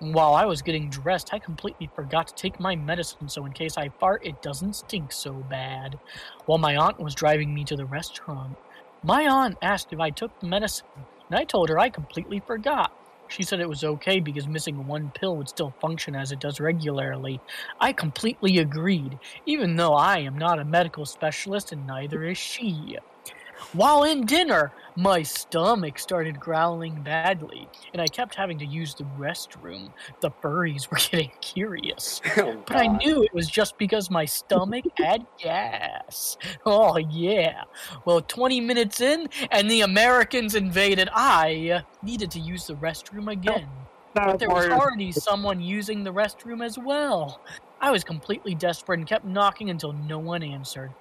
While 0.00 0.32
I 0.32 0.46
was 0.46 0.62
getting 0.62 0.88
dressed, 0.88 1.34
I 1.34 1.38
completely 1.38 1.90
forgot 1.94 2.28
to 2.28 2.34
take 2.34 2.58
my 2.58 2.74
medicine, 2.74 3.28
so 3.28 3.44
in 3.44 3.52
case 3.52 3.76
I 3.76 3.90
fart, 4.00 4.24
it 4.24 4.40
doesn't 4.40 4.76
stink 4.76 5.12
so 5.12 5.34
bad. 5.34 5.98
While 6.46 6.56
my 6.56 6.74
aunt 6.74 6.98
was 6.98 7.14
driving 7.14 7.52
me 7.52 7.64
to 7.64 7.76
the 7.76 7.84
restaurant, 7.84 8.56
my 9.02 9.28
aunt 9.28 9.58
asked 9.60 9.92
if 9.92 10.00
I 10.00 10.08
took 10.08 10.40
the 10.40 10.46
medicine, 10.46 10.86
and 11.28 11.38
I 11.38 11.44
told 11.44 11.68
her 11.68 11.78
I 11.78 11.90
completely 11.90 12.40
forgot. 12.40 12.92
She 13.28 13.42
said 13.42 13.60
it 13.60 13.68
was 13.68 13.84
okay 13.84 14.20
because 14.20 14.48
missing 14.48 14.86
one 14.86 15.10
pill 15.10 15.36
would 15.36 15.50
still 15.50 15.74
function 15.82 16.16
as 16.16 16.32
it 16.32 16.40
does 16.40 16.60
regularly. 16.60 17.38
I 17.78 17.92
completely 17.92 18.56
agreed, 18.56 19.18
even 19.44 19.76
though 19.76 19.92
I 19.92 20.20
am 20.20 20.38
not 20.38 20.58
a 20.58 20.64
medical 20.64 21.04
specialist 21.04 21.72
and 21.72 21.86
neither 21.86 22.24
is 22.24 22.38
she. 22.38 22.96
While 23.72 24.04
in 24.04 24.26
dinner, 24.26 24.72
my 24.96 25.22
stomach 25.22 25.98
started 25.98 26.40
growling 26.40 27.02
badly, 27.02 27.68
and 27.92 28.02
I 28.02 28.06
kept 28.06 28.34
having 28.34 28.58
to 28.58 28.66
use 28.66 28.94
the 28.94 29.04
restroom. 29.04 29.92
The 30.20 30.30
furries 30.42 30.90
were 30.90 30.98
getting 31.10 31.30
curious. 31.40 32.20
Oh, 32.40 32.62
But 32.66 32.76
I 32.76 32.86
knew 32.86 33.22
it 33.22 33.34
was 33.34 33.48
just 33.48 33.76
because 33.76 34.10
my 34.10 34.24
stomach 34.24 34.84
had 34.96 35.26
gas. 35.38 36.36
Oh, 36.64 36.96
yeah. 36.96 37.64
Well, 38.06 38.22
20 38.22 38.60
minutes 38.60 39.00
in, 39.00 39.28
and 39.50 39.70
the 39.70 39.82
Americans 39.82 40.54
invaded. 40.54 41.08
I 41.12 41.82
needed 42.02 42.30
to 42.32 42.40
use 42.40 42.66
the 42.66 42.74
restroom 42.74 43.30
again. 43.30 43.68
But 44.14 44.38
there 44.38 44.48
was 44.48 44.66
already 44.68 45.12
someone 45.12 45.60
using 45.60 46.02
the 46.02 46.12
restroom 46.12 46.64
as 46.64 46.78
well. 46.78 47.40
I 47.80 47.90
was 47.90 48.04
completely 48.04 48.54
desperate 48.54 48.98
and 48.98 49.08
kept 49.08 49.24
knocking 49.24 49.70
until 49.70 49.92
no 49.92 50.18
one 50.18 50.42
answered. 50.42 50.92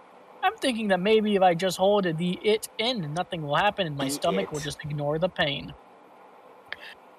I'm 0.43 0.55
thinking 0.55 0.87
that 0.89 0.99
maybe 0.99 1.35
if 1.35 1.41
I 1.41 1.53
just 1.53 1.77
hold 1.77 2.05
the 2.05 2.39
it 2.43 2.69
in, 2.77 3.13
nothing 3.13 3.43
will 3.43 3.55
happen 3.55 3.87
and 3.87 3.97
my 3.97 4.05
The 4.05 4.11
stomach 4.11 4.51
will 4.51 4.59
just 4.59 4.83
ignore 4.83 5.19
the 5.19 5.29
pain. 5.29 5.73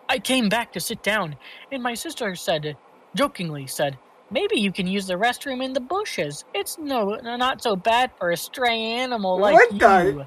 I 0.09 0.19
came 0.19 0.49
back 0.49 0.73
to 0.73 0.81
sit 0.81 1.03
down, 1.03 1.37
and 1.71 1.83
my 1.83 1.95
sister 1.95 2.35
said, 2.35 2.77
jokingly 3.15 3.67
said, 3.67 3.97
Maybe 4.33 4.61
you 4.61 4.71
can 4.71 4.87
use 4.87 5.07
the 5.07 5.15
restroom 5.15 5.63
in 5.63 5.73
the 5.73 5.81
bushes. 5.81 6.45
It's 6.55 6.79
no 6.79 7.17
not 7.17 7.63
so 7.63 7.75
bad 7.75 8.13
for 8.17 8.31
a 8.31 8.37
stray 8.37 8.79
animal 8.79 9.39
like 9.39 9.55
What 9.55 9.73
you. 9.73 10.27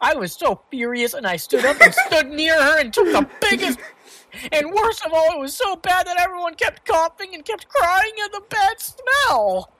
I 0.00 0.14
was 0.14 0.34
so 0.34 0.60
furious 0.70 1.14
and 1.14 1.26
I 1.26 1.36
stood 1.36 1.64
up 1.64 1.80
and 1.80 1.94
stood 2.06 2.28
near 2.28 2.62
her 2.62 2.80
and 2.80 2.92
took 2.92 3.06
the 3.06 3.26
biggest 3.40 3.78
and 4.52 4.72
worst 4.72 5.04
of 5.04 5.12
all, 5.12 5.32
it 5.32 5.38
was 5.38 5.54
so 5.54 5.76
bad 5.76 6.06
that 6.06 6.18
everyone 6.18 6.54
kept 6.54 6.84
coughing 6.84 7.34
and 7.34 7.44
kept 7.44 7.68
crying 7.68 8.12
at 8.24 8.32
the 8.32 8.42
bad 8.48 8.80
smell. 8.80 9.70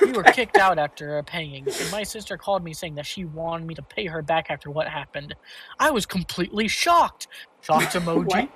We 0.00 0.12
were 0.12 0.24
kicked 0.24 0.56
out 0.56 0.78
after 0.78 1.18
a 1.18 1.24
paying, 1.24 1.66
and 1.68 1.90
my 1.90 2.02
sister 2.02 2.36
called 2.36 2.64
me 2.64 2.72
saying 2.72 2.94
that 2.94 3.06
she 3.06 3.24
wanted 3.24 3.66
me 3.66 3.74
to 3.74 3.82
pay 3.82 4.06
her 4.06 4.22
back 4.22 4.46
after 4.50 4.70
what 4.70 4.88
happened. 4.88 5.34
I 5.78 5.90
was 5.90 6.06
completely 6.06 6.68
shocked. 6.68 7.28
Shocked 7.60 7.92
emoji 7.94 8.48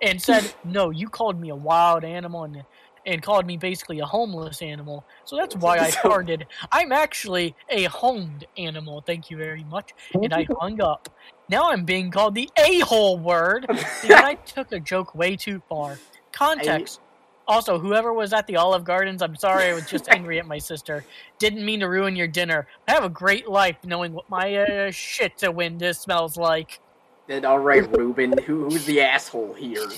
and 0.00 0.20
said, 0.20 0.52
"No, 0.64 0.90
you 0.90 1.08
called 1.08 1.40
me 1.40 1.50
a 1.50 1.56
wild 1.56 2.04
animal 2.04 2.44
and 2.44 2.62
and 3.06 3.22
called 3.22 3.46
me 3.46 3.56
basically 3.56 4.00
a 4.00 4.06
homeless 4.06 4.62
animal. 4.62 5.04
So 5.24 5.36
that's 5.36 5.56
why 5.56 5.78
I 5.78 5.90
farted. 5.90 6.44
I'm 6.72 6.92
actually 6.92 7.54
a 7.68 7.84
homed 7.84 8.46
animal. 8.56 9.02
Thank 9.06 9.30
you 9.30 9.36
very 9.36 9.64
much." 9.64 9.90
And 10.12 10.32
I 10.32 10.46
hung 10.60 10.80
up. 10.80 11.08
Now 11.48 11.70
I'm 11.70 11.84
being 11.84 12.10
called 12.10 12.34
the 12.34 12.48
a-hole 12.58 13.18
word 13.18 13.66
because 13.68 14.22
I 14.22 14.34
took 14.46 14.72
a 14.72 14.80
joke 14.80 15.14
way 15.14 15.36
too 15.36 15.60
far. 15.68 15.98
Context. 16.32 17.00
Also, 17.46 17.78
whoever 17.78 18.12
was 18.12 18.32
at 18.32 18.46
the 18.46 18.56
Olive 18.56 18.84
Gardens, 18.84 19.20
I'm 19.22 19.36
sorry, 19.36 19.64
I 19.68 19.74
was 19.74 19.86
just 19.86 20.08
angry 20.12 20.38
at 20.38 20.46
my 20.46 20.58
sister. 20.58 21.04
Didn't 21.38 21.64
mean 21.64 21.80
to 21.80 21.88
ruin 21.88 22.16
your 22.16 22.26
dinner. 22.28 22.66
I 22.88 22.92
have 22.92 23.04
a 23.04 23.08
great 23.10 23.48
life 23.48 23.76
knowing 23.84 24.12
what 24.12 24.28
my 24.30 24.56
uh, 24.56 24.90
shit 24.90 25.36
to 25.38 25.50
wind 25.52 25.84
smells 25.96 26.36
like. 26.36 26.80
Then, 27.26 27.44
all 27.44 27.58
right, 27.58 27.90
Ruben, 27.96 28.36
who, 28.38 28.64
who's 28.64 28.84
the 28.86 29.00
asshole 29.00 29.54
here? 29.54 29.88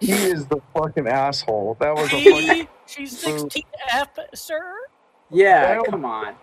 He 0.00 0.12
is 0.12 0.46
the 0.46 0.60
fucking 0.74 1.06
asshole. 1.06 1.76
That 1.80 1.94
was 1.94 2.06
a 2.12 2.24
fucking. 2.24 2.68
She's 2.86 3.24
16F, 3.24 4.08
sir? 4.34 4.74
Yeah, 5.30 5.76
Well- 5.76 5.84
come 5.84 6.04
on. 6.04 6.34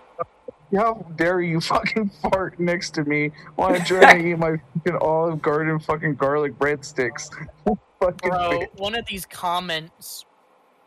How 0.76 0.96
dare 1.16 1.40
you 1.40 1.62
fucking 1.62 2.10
fart 2.22 2.60
next 2.60 2.90
to 2.96 3.06
me 3.06 3.32
while 3.56 3.74
I'm 3.74 3.86
trying 3.86 4.22
to 4.22 4.30
eat 4.32 4.38
my 4.38 4.58
fucking 4.74 4.98
Olive 5.00 5.42
Garden 5.42 5.80
fucking 5.80 6.16
garlic 6.16 6.60
breadsticks? 6.60 7.30
fucking 8.02 8.30
Bro, 8.30 8.50
bitch. 8.52 8.78
one 8.78 8.94
of 8.94 9.06
these 9.06 9.26
comments. 9.26 10.26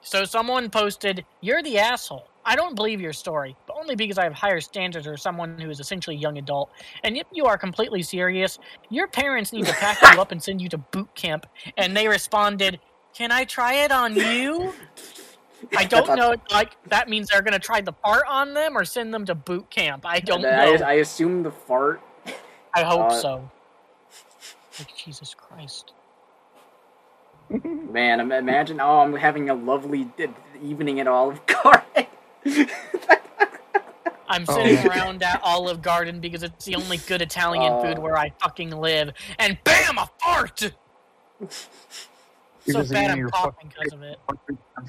So 0.03 0.25
someone 0.25 0.71
posted, 0.71 1.25
You're 1.41 1.63
the 1.63 1.79
asshole. 1.79 2.27
I 2.45 2.57
don't 2.57 2.75
believe 2.75 3.01
your 3.01 3.13
story, 3.13 3.55
but 3.67 3.77
only 3.77 3.95
because 3.95 4.17
I 4.17 4.25
have 4.25 4.33
higher 4.33 4.61
standards 4.61 5.07
or 5.07 5.17
someone 5.17 5.59
who 5.59 5.69
is 5.69 5.79
essentially 5.79 6.17
a 6.17 6.19
young 6.19 6.39
adult. 6.39 6.71
And 7.05 7.17
if 7.17 7.27
you 7.33 7.45
are 7.45 7.59
completely 7.59 8.03
serious, 8.03 8.59
your 8.89 9.09
parents 9.09 9.53
need 9.53 9.67
to 9.67 9.73
pack 9.75 10.01
you 10.03 10.21
up 10.21 10.33
and 10.33 10.43
send 10.43 10.61
you 10.61 10.69
to 10.71 10.79
boot 10.79 11.15
camp. 11.15 11.47
And 11.77 11.97
they 11.97 12.09
responded, 12.09 12.81
Can 13.15 13.31
I 13.31 13.45
try 13.45 13.85
it 13.85 13.93
on 13.93 14.17
you? 14.17 14.73
I 15.77 15.85
don't 15.85 16.17
know. 16.17 16.35
Like 16.51 16.77
that 16.89 17.09
means 17.09 17.29
they're 17.29 17.43
gonna 17.43 17.59
try 17.59 17.81
the 17.81 17.93
fart 17.93 18.25
on 18.29 18.55
them 18.55 18.77
or 18.77 18.85
send 18.85 19.13
them 19.13 19.27
to 19.27 19.35
boot 19.35 19.69
camp. 19.71 20.07
I 20.07 20.21
don't 20.21 20.45
I, 20.45 20.77
know. 20.77 20.85
I 20.85 20.93
assume 20.95 21.43
the 21.43 21.51
fart. 21.51 22.01
I 22.75 22.83
hope 22.83 23.11
uh, 23.11 23.21
so. 23.21 23.51
Like 24.79 24.97
Jesus 24.97 25.35
Christ. 25.35 25.93
Man, 27.51 28.21
imagine. 28.31 28.81
Oh, 28.81 29.01
I'm 29.01 29.15
having 29.15 29.51
a 29.51 29.55
lovely 29.55 30.05
d- 30.17 30.29
evening 30.63 31.01
at 31.01 31.09
Olive 31.09 31.41
Garden. 31.63 32.07
I'm 34.29 34.45
Oh. 34.49 34.55
sitting 34.55 34.87
around 34.89 35.23
at 35.25 35.41
Olive 35.43 35.83
Garden 35.83 36.21
because 36.21 36.45
it's 36.45 36.65
the 36.65 36.77
only 36.77 36.99
good 36.99 37.21
Italian 37.21 37.73
Oh. 37.73 37.83
food 37.83 37.99
where 37.99 38.17
I 38.17 38.33
fucking 38.41 38.71
live, 38.71 39.11
and 39.39 39.59
bam, 39.65 39.99
a 39.99 40.09
fart! 40.23 40.71
You're 42.67 42.75
so 42.75 42.81
just 42.81 42.93
bad 42.93 42.99
eating 43.05 43.11
I'm 43.13 43.19
your 43.19 43.29
coughing 43.31 43.69
because 43.75 43.93
of 43.93 44.03
it. 44.03 44.19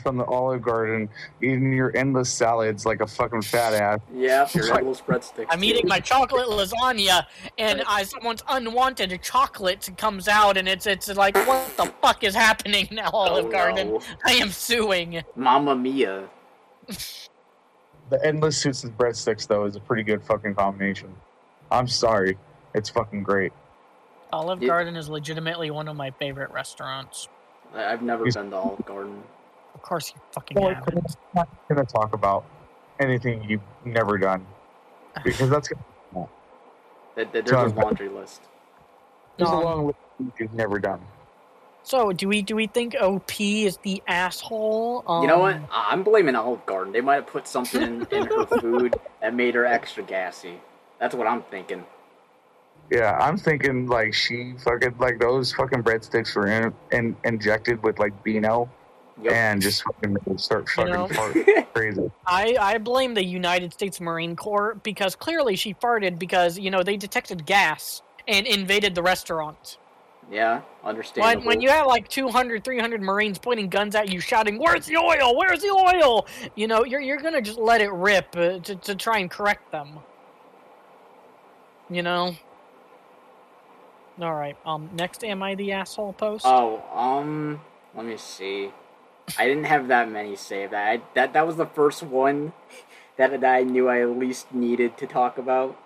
from 0.03 0.17
the 0.17 0.25
Olive 0.25 0.61
Garden, 0.61 1.09
eating 1.41 1.71
your 1.73 1.95
endless 1.95 2.29
salads 2.29 2.85
like 2.85 3.01
a 3.01 3.07
fucking 3.07 3.41
fat 3.43 3.73
ass. 3.73 3.99
yeah, 4.13 4.47
your 4.53 4.65
Like- 4.67 4.83
little 4.83 4.95
spreadsticks. 4.95 5.45
I'm 5.49 5.63
eating 5.63 5.87
my 5.87 5.99
chocolate 5.99 6.47
lasagna, 6.47 7.25
and 7.57 7.83
I, 7.87 8.03
someone's 8.03 8.43
unwanted 8.49 9.17
chocolate 9.21 9.89
comes 9.97 10.27
out, 10.27 10.57
and 10.57 10.67
it's 10.67 10.85
it's 10.85 11.07
like, 11.15 11.35
what 11.47 11.75
the 11.77 11.85
fuck 12.01 12.23
is 12.23 12.35
happening 12.35 12.87
now, 12.91 13.09
oh, 13.13 13.17
Olive 13.19 13.45
Oh, 13.45 13.51
Garden? 13.51 13.89
no. 13.93 14.01
I 14.25 14.33
am 14.33 14.49
suing. 14.49 15.23
Mamma 15.35 15.75
mia. 15.75 16.27
The 18.09 18.25
endless 18.25 18.57
suits 18.57 18.83
and 18.83 18.97
breadsticks 18.97 19.47
though 19.47 19.63
is 19.65 19.75
a 19.77 19.79
pretty 19.79 20.03
good 20.03 20.21
fucking 20.23 20.55
combination. 20.55 21.15
I'm 21.71 21.87
sorry, 21.87 22.37
it's 22.75 22.89
fucking 22.89 23.23
great. 23.23 23.53
Olive 24.33 24.59
Garden 24.61 24.95
is 24.97 25.07
legitimately 25.09 25.71
one 25.71 25.87
of 25.87 25.95
my 25.95 26.11
favorite 26.11 26.51
restaurants. 26.51 27.27
I- 27.73 27.85
I've 27.93 28.01
never 28.01 28.23
He's- 28.25 28.35
been 28.35 28.49
to 28.51 28.57
Olive 28.57 28.85
Garden. 28.85 29.23
Of 29.75 29.81
course, 29.81 30.13
you 30.13 30.21
fucking 30.33 30.59
Well, 30.59 30.73
have. 30.73 30.87
I'm 30.87 31.01
not 31.33 31.47
gonna 31.69 31.85
talk 31.85 32.13
about 32.13 32.43
anything 32.99 33.43
you've 33.43 33.61
never 33.85 34.17
done 34.17 34.45
because 35.23 35.49
that's 35.49 35.69
That, 37.15 37.33
that, 37.33 37.45
there's 37.45 37.49
Sounds 37.49 37.71
a 37.73 37.75
bad. 37.75 37.83
laundry 37.85 38.07
list. 38.09 38.41
there's 39.37 39.49
a 39.49 39.53
Um, 39.53 39.63
long 39.63 39.87
list 39.87 39.99
you've 40.39 40.53
never 40.53 40.79
done. 40.79 41.01
So, 41.83 42.11
do 42.13 42.27
we 42.27 42.41
do 42.41 42.55
we 42.55 42.67
think 42.67 42.95
OP 43.01 43.65
is 43.65 43.77
the 43.77 44.01
asshole? 44.07 45.03
Um, 45.07 45.23
You 45.23 45.27
know 45.27 45.39
what? 45.39 45.55
I- 45.71 45.89
I'm 45.91 46.03
blaming 46.03 46.35
Olive 46.35 46.65
Garden. 46.65 46.93
They 46.93 47.01
might 47.01 47.15
have 47.15 47.27
put 47.27 47.47
something 47.47 47.81
in, 47.81 48.07
in 48.11 48.25
her 48.27 48.45
food 48.61 48.95
that 49.19 49.33
made 49.33 49.55
her 49.55 49.65
extra 49.65 50.03
gassy. 50.03 50.61
That's 50.99 51.15
what 51.15 51.27
I'm 51.27 51.41
thinking. 51.43 51.85
Yeah, 52.91 53.17
I'm 53.21 53.37
thinking 53.37 53.87
like 53.87 54.13
she 54.13 54.53
fucking 54.63 54.95
like 54.99 55.17
those 55.19 55.53
fucking 55.53 55.81
breadsticks 55.81 56.35
were 56.35 56.47
in, 56.47 56.73
in, 56.91 57.15
injected 57.23 57.81
with 57.83 57.97
like 57.99 58.21
Beano 58.23 58.69
Yep. 59.21 59.33
and 59.33 59.61
just 59.61 59.83
fucking 59.83 60.13
made 60.13 60.23
her 60.27 60.37
start 60.37 60.67
You 60.67 60.73
fucking 60.83 60.93
know- 60.93 61.07
fart 61.07 61.73
crazy. 61.73 62.11
I, 62.25 62.57
I 62.59 62.77
blame 62.79 63.13
the 63.13 63.23
United 63.23 63.71
States 63.71 64.01
Marine 64.01 64.35
Corps 64.35 64.75
because 64.83 65.15
clearly 65.15 65.55
she 65.55 65.73
farted 65.75 66.17
because, 66.19 66.57
you 66.59 66.69
know, 66.71 66.81
they 66.83 66.97
detected 66.97 67.45
gas 67.45 68.01
and 68.27 68.45
invaded 68.47 68.93
the 68.95 69.03
restaurant. 69.03 69.77
yeah, 70.31 70.61
understandable. 70.83 71.41
When, 71.41 71.45
when 71.47 71.61
you 71.61 71.69
have 71.69 71.85
like 71.87 72.07
200, 72.09 72.63
300 72.63 73.01
Marines 73.01 73.37
pointing 73.37 73.69
guns 73.69 73.93
at 73.95 74.11
you, 74.11 74.19
shouting, 74.19 74.57
Where's 74.57 74.85
the 74.87 74.97
oil? 74.97 75.37
Where's 75.37 75.61
the 75.61 75.69
oil? 75.69 76.25
You 76.55 76.67
know, 76.67 76.83
you're, 76.83 77.01
you're 77.01 77.17
going 77.21 77.33
to 77.35 77.41
just 77.41 77.59
let 77.59 77.79
it 77.81 77.91
rip 77.91 78.35
uh, 78.35 78.59
to, 78.59 78.75
to 78.75 78.95
try 78.95 79.19
and 79.19 79.29
correct 79.29 79.71
them. 79.71 79.99
You 81.89 82.01
know? 82.03 82.35
Alright, 84.19 84.57
um, 84.65 84.89
next 84.93 85.23
Am 85.23 85.41
I 85.41 85.55
the 85.55 85.71
Asshole 85.71 86.13
post? 86.13 86.45
Oh, 86.45 86.83
um, 86.93 87.61
let 87.95 88.05
me 88.05 88.17
see. 88.17 88.71
I 89.37 89.47
didn't 89.47 89.65
have 89.65 89.87
that 89.87 90.09
many 90.09 90.35
saved. 90.35 90.73
I 90.73 91.01
that 91.13 91.33
that 91.33 91.47
was 91.47 91.55
the 91.55 91.65
first 91.65 92.03
one 92.03 92.53
that, 93.17 93.41
that 93.41 93.55
I 93.55 93.63
knew 93.63 93.87
I 93.87 94.01
at 94.01 94.09
least 94.09 94.53
needed 94.53 94.97
to 94.97 95.07
talk 95.07 95.37
about. 95.37 95.77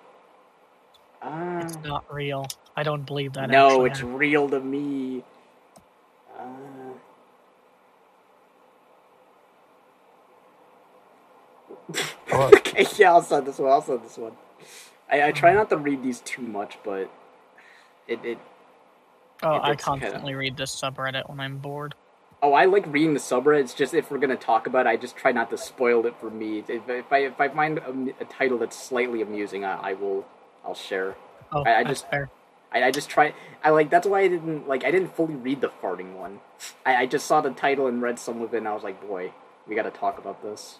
Uh, 1.21 1.61
it's 1.61 1.77
not 1.83 2.05
real. 2.13 2.47
I 2.75 2.83
don't 2.83 3.05
believe 3.05 3.33
that. 3.33 3.49
no, 3.49 3.85
actually 3.85 3.89
it's 3.89 4.01
real 4.01 4.49
to 4.49 4.59
me. 4.59 5.23
Uh, 6.37 6.93
okay, 12.31 12.85
yeah, 12.97 13.13
I'll 13.13 13.21
send 13.21 13.47
this 13.47 13.59
one. 13.59 13.71
I'll 13.71 13.81
send 13.81 14.03
this 14.03 14.17
one. 14.17 14.33
I, 15.09 15.27
I 15.27 15.31
try 15.31 15.53
not 15.53 15.69
to 15.69 15.77
read 15.77 16.03
these 16.03 16.21
too 16.21 16.41
much, 16.41 16.77
but 16.83 17.09
it, 18.07 18.23
it 18.23 18.37
Oh, 19.43 19.49
I 19.55 19.71
it's 19.71 19.83
kinda- 19.83 19.99
constantly 20.01 20.33
read 20.33 20.55
this 20.57 20.73
subreddit 20.75 21.29
when 21.29 21.39
I'm 21.39 21.57
bored. 21.57 21.93
Oh, 22.41 22.53
I 22.53 22.65
like 22.65 22.85
reading 22.87 23.13
the 23.13 23.19
subreddit. 23.19 23.59
It's 23.61 23.73
just 23.73 23.93
if 23.93 24.09
we're 24.11 24.17
gonna 24.19 24.35
talk 24.35 24.67
about 24.67 24.85
it, 24.85 24.89
I 24.89 24.95
just 24.97 25.15
try 25.17 25.31
not 25.31 25.49
to 25.49 25.57
spoil 25.57 26.05
it 26.05 26.15
for 26.19 26.29
me. 26.29 26.59
If, 26.59 26.87
if 26.89 27.11
I 27.11 27.17
if 27.19 27.39
I 27.41 27.49
find 27.49 27.79
a, 27.79 28.13
a 28.21 28.25
title 28.25 28.57
that's 28.57 28.77
slightly 28.81 29.21
amusing, 29.21 29.65
I, 29.65 29.91
I 29.91 29.93
will 29.93 30.25
I'll 30.63 30.75
share. 30.75 31.15
Oh, 31.51 31.63
I- 31.65 31.79
I 31.79 31.83
just- 31.83 32.09
fair. 32.09 32.29
I, 32.71 32.83
I 32.83 32.91
just 32.91 33.09
try. 33.09 33.33
I 33.63 33.69
like 33.69 33.89
that's 33.89 34.05
why 34.05 34.21
I 34.21 34.27
didn't 34.27 34.67
like 34.67 34.83
I 34.83 34.91
didn't 34.91 35.15
fully 35.15 35.35
read 35.35 35.61
the 35.61 35.69
farting 35.81 36.13
one. 36.15 36.39
I, 36.85 36.95
I 36.97 37.05
just 37.05 37.25
saw 37.25 37.39
the 37.41 37.51
title 37.51 37.87
and 37.87 38.01
read 38.01 38.19
some 38.19 38.41
of 38.41 38.53
it, 38.53 38.57
and 38.57 38.67
I 38.67 38.73
was 38.73 38.83
like, 38.83 38.99
boy, 39.07 39.31
we 39.67 39.75
got 39.75 39.83
to 39.83 39.91
talk 39.91 40.17
about 40.17 40.41
this. 40.43 40.79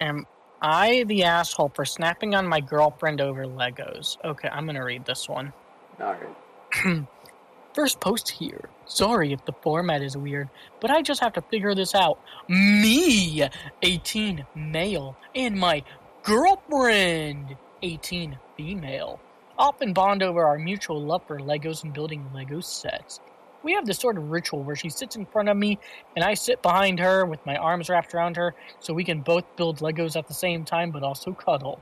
And 0.00 0.26
I 0.62 1.02
the 1.08 1.24
asshole 1.24 1.72
for 1.74 1.84
snapping 1.84 2.36
on 2.36 2.46
my 2.46 2.60
girlfriend 2.60 3.20
over 3.20 3.46
Legos. 3.46 4.16
Okay, 4.24 4.48
I'm 4.48 4.64
gonna 4.64 4.84
read 4.84 5.04
this 5.04 5.28
one. 5.28 5.52
All 6.00 6.14
right. 6.14 7.04
First 7.74 7.98
post 7.98 8.28
here. 8.28 8.68
Sorry 8.86 9.32
if 9.32 9.44
the 9.44 9.54
format 9.60 10.02
is 10.02 10.16
weird, 10.16 10.48
but 10.80 10.90
I 10.90 11.02
just 11.02 11.20
have 11.20 11.32
to 11.32 11.42
figure 11.42 11.74
this 11.74 11.96
out. 11.96 12.20
Me, 12.48 13.48
18 13.82 14.46
male, 14.54 15.16
and 15.34 15.58
my 15.58 15.82
girlfriend, 16.22 17.56
18 17.82 18.38
female, 18.56 19.18
often 19.58 19.92
bond 19.92 20.22
over 20.22 20.44
our 20.44 20.58
mutual 20.58 21.00
love 21.00 21.22
for 21.26 21.40
Legos 21.40 21.82
and 21.82 21.92
building 21.92 22.24
Lego 22.32 22.60
sets. 22.60 23.18
We 23.62 23.72
have 23.74 23.86
this 23.86 23.98
sort 23.98 24.18
of 24.18 24.30
ritual 24.30 24.62
where 24.62 24.76
she 24.76 24.88
sits 24.88 25.16
in 25.16 25.26
front 25.26 25.48
of 25.48 25.56
me 25.56 25.78
and 26.16 26.24
I 26.24 26.34
sit 26.34 26.62
behind 26.62 26.98
her 26.98 27.24
with 27.24 27.44
my 27.46 27.56
arms 27.56 27.88
wrapped 27.88 28.14
around 28.14 28.36
her 28.36 28.54
so 28.80 28.92
we 28.92 29.04
can 29.04 29.20
both 29.20 29.44
build 29.56 29.78
Legos 29.78 30.16
at 30.16 30.26
the 30.26 30.34
same 30.34 30.64
time 30.64 30.90
but 30.90 31.02
also 31.02 31.32
cuddle. 31.32 31.80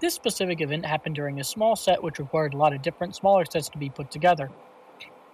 This 0.00 0.14
specific 0.14 0.60
event 0.60 0.84
happened 0.84 1.14
during 1.14 1.40
a 1.40 1.44
small 1.44 1.76
set 1.76 2.02
which 2.02 2.18
required 2.18 2.54
a 2.54 2.58
lot 2.58 2.74
of 2.74 2.82
different 2.82 3.14
smaller 3.16 3.44
sets 3.44 3.68
to 3.70 3.78
be 3.78 3.88
put 3.88 4.10
together. 4.10 4.50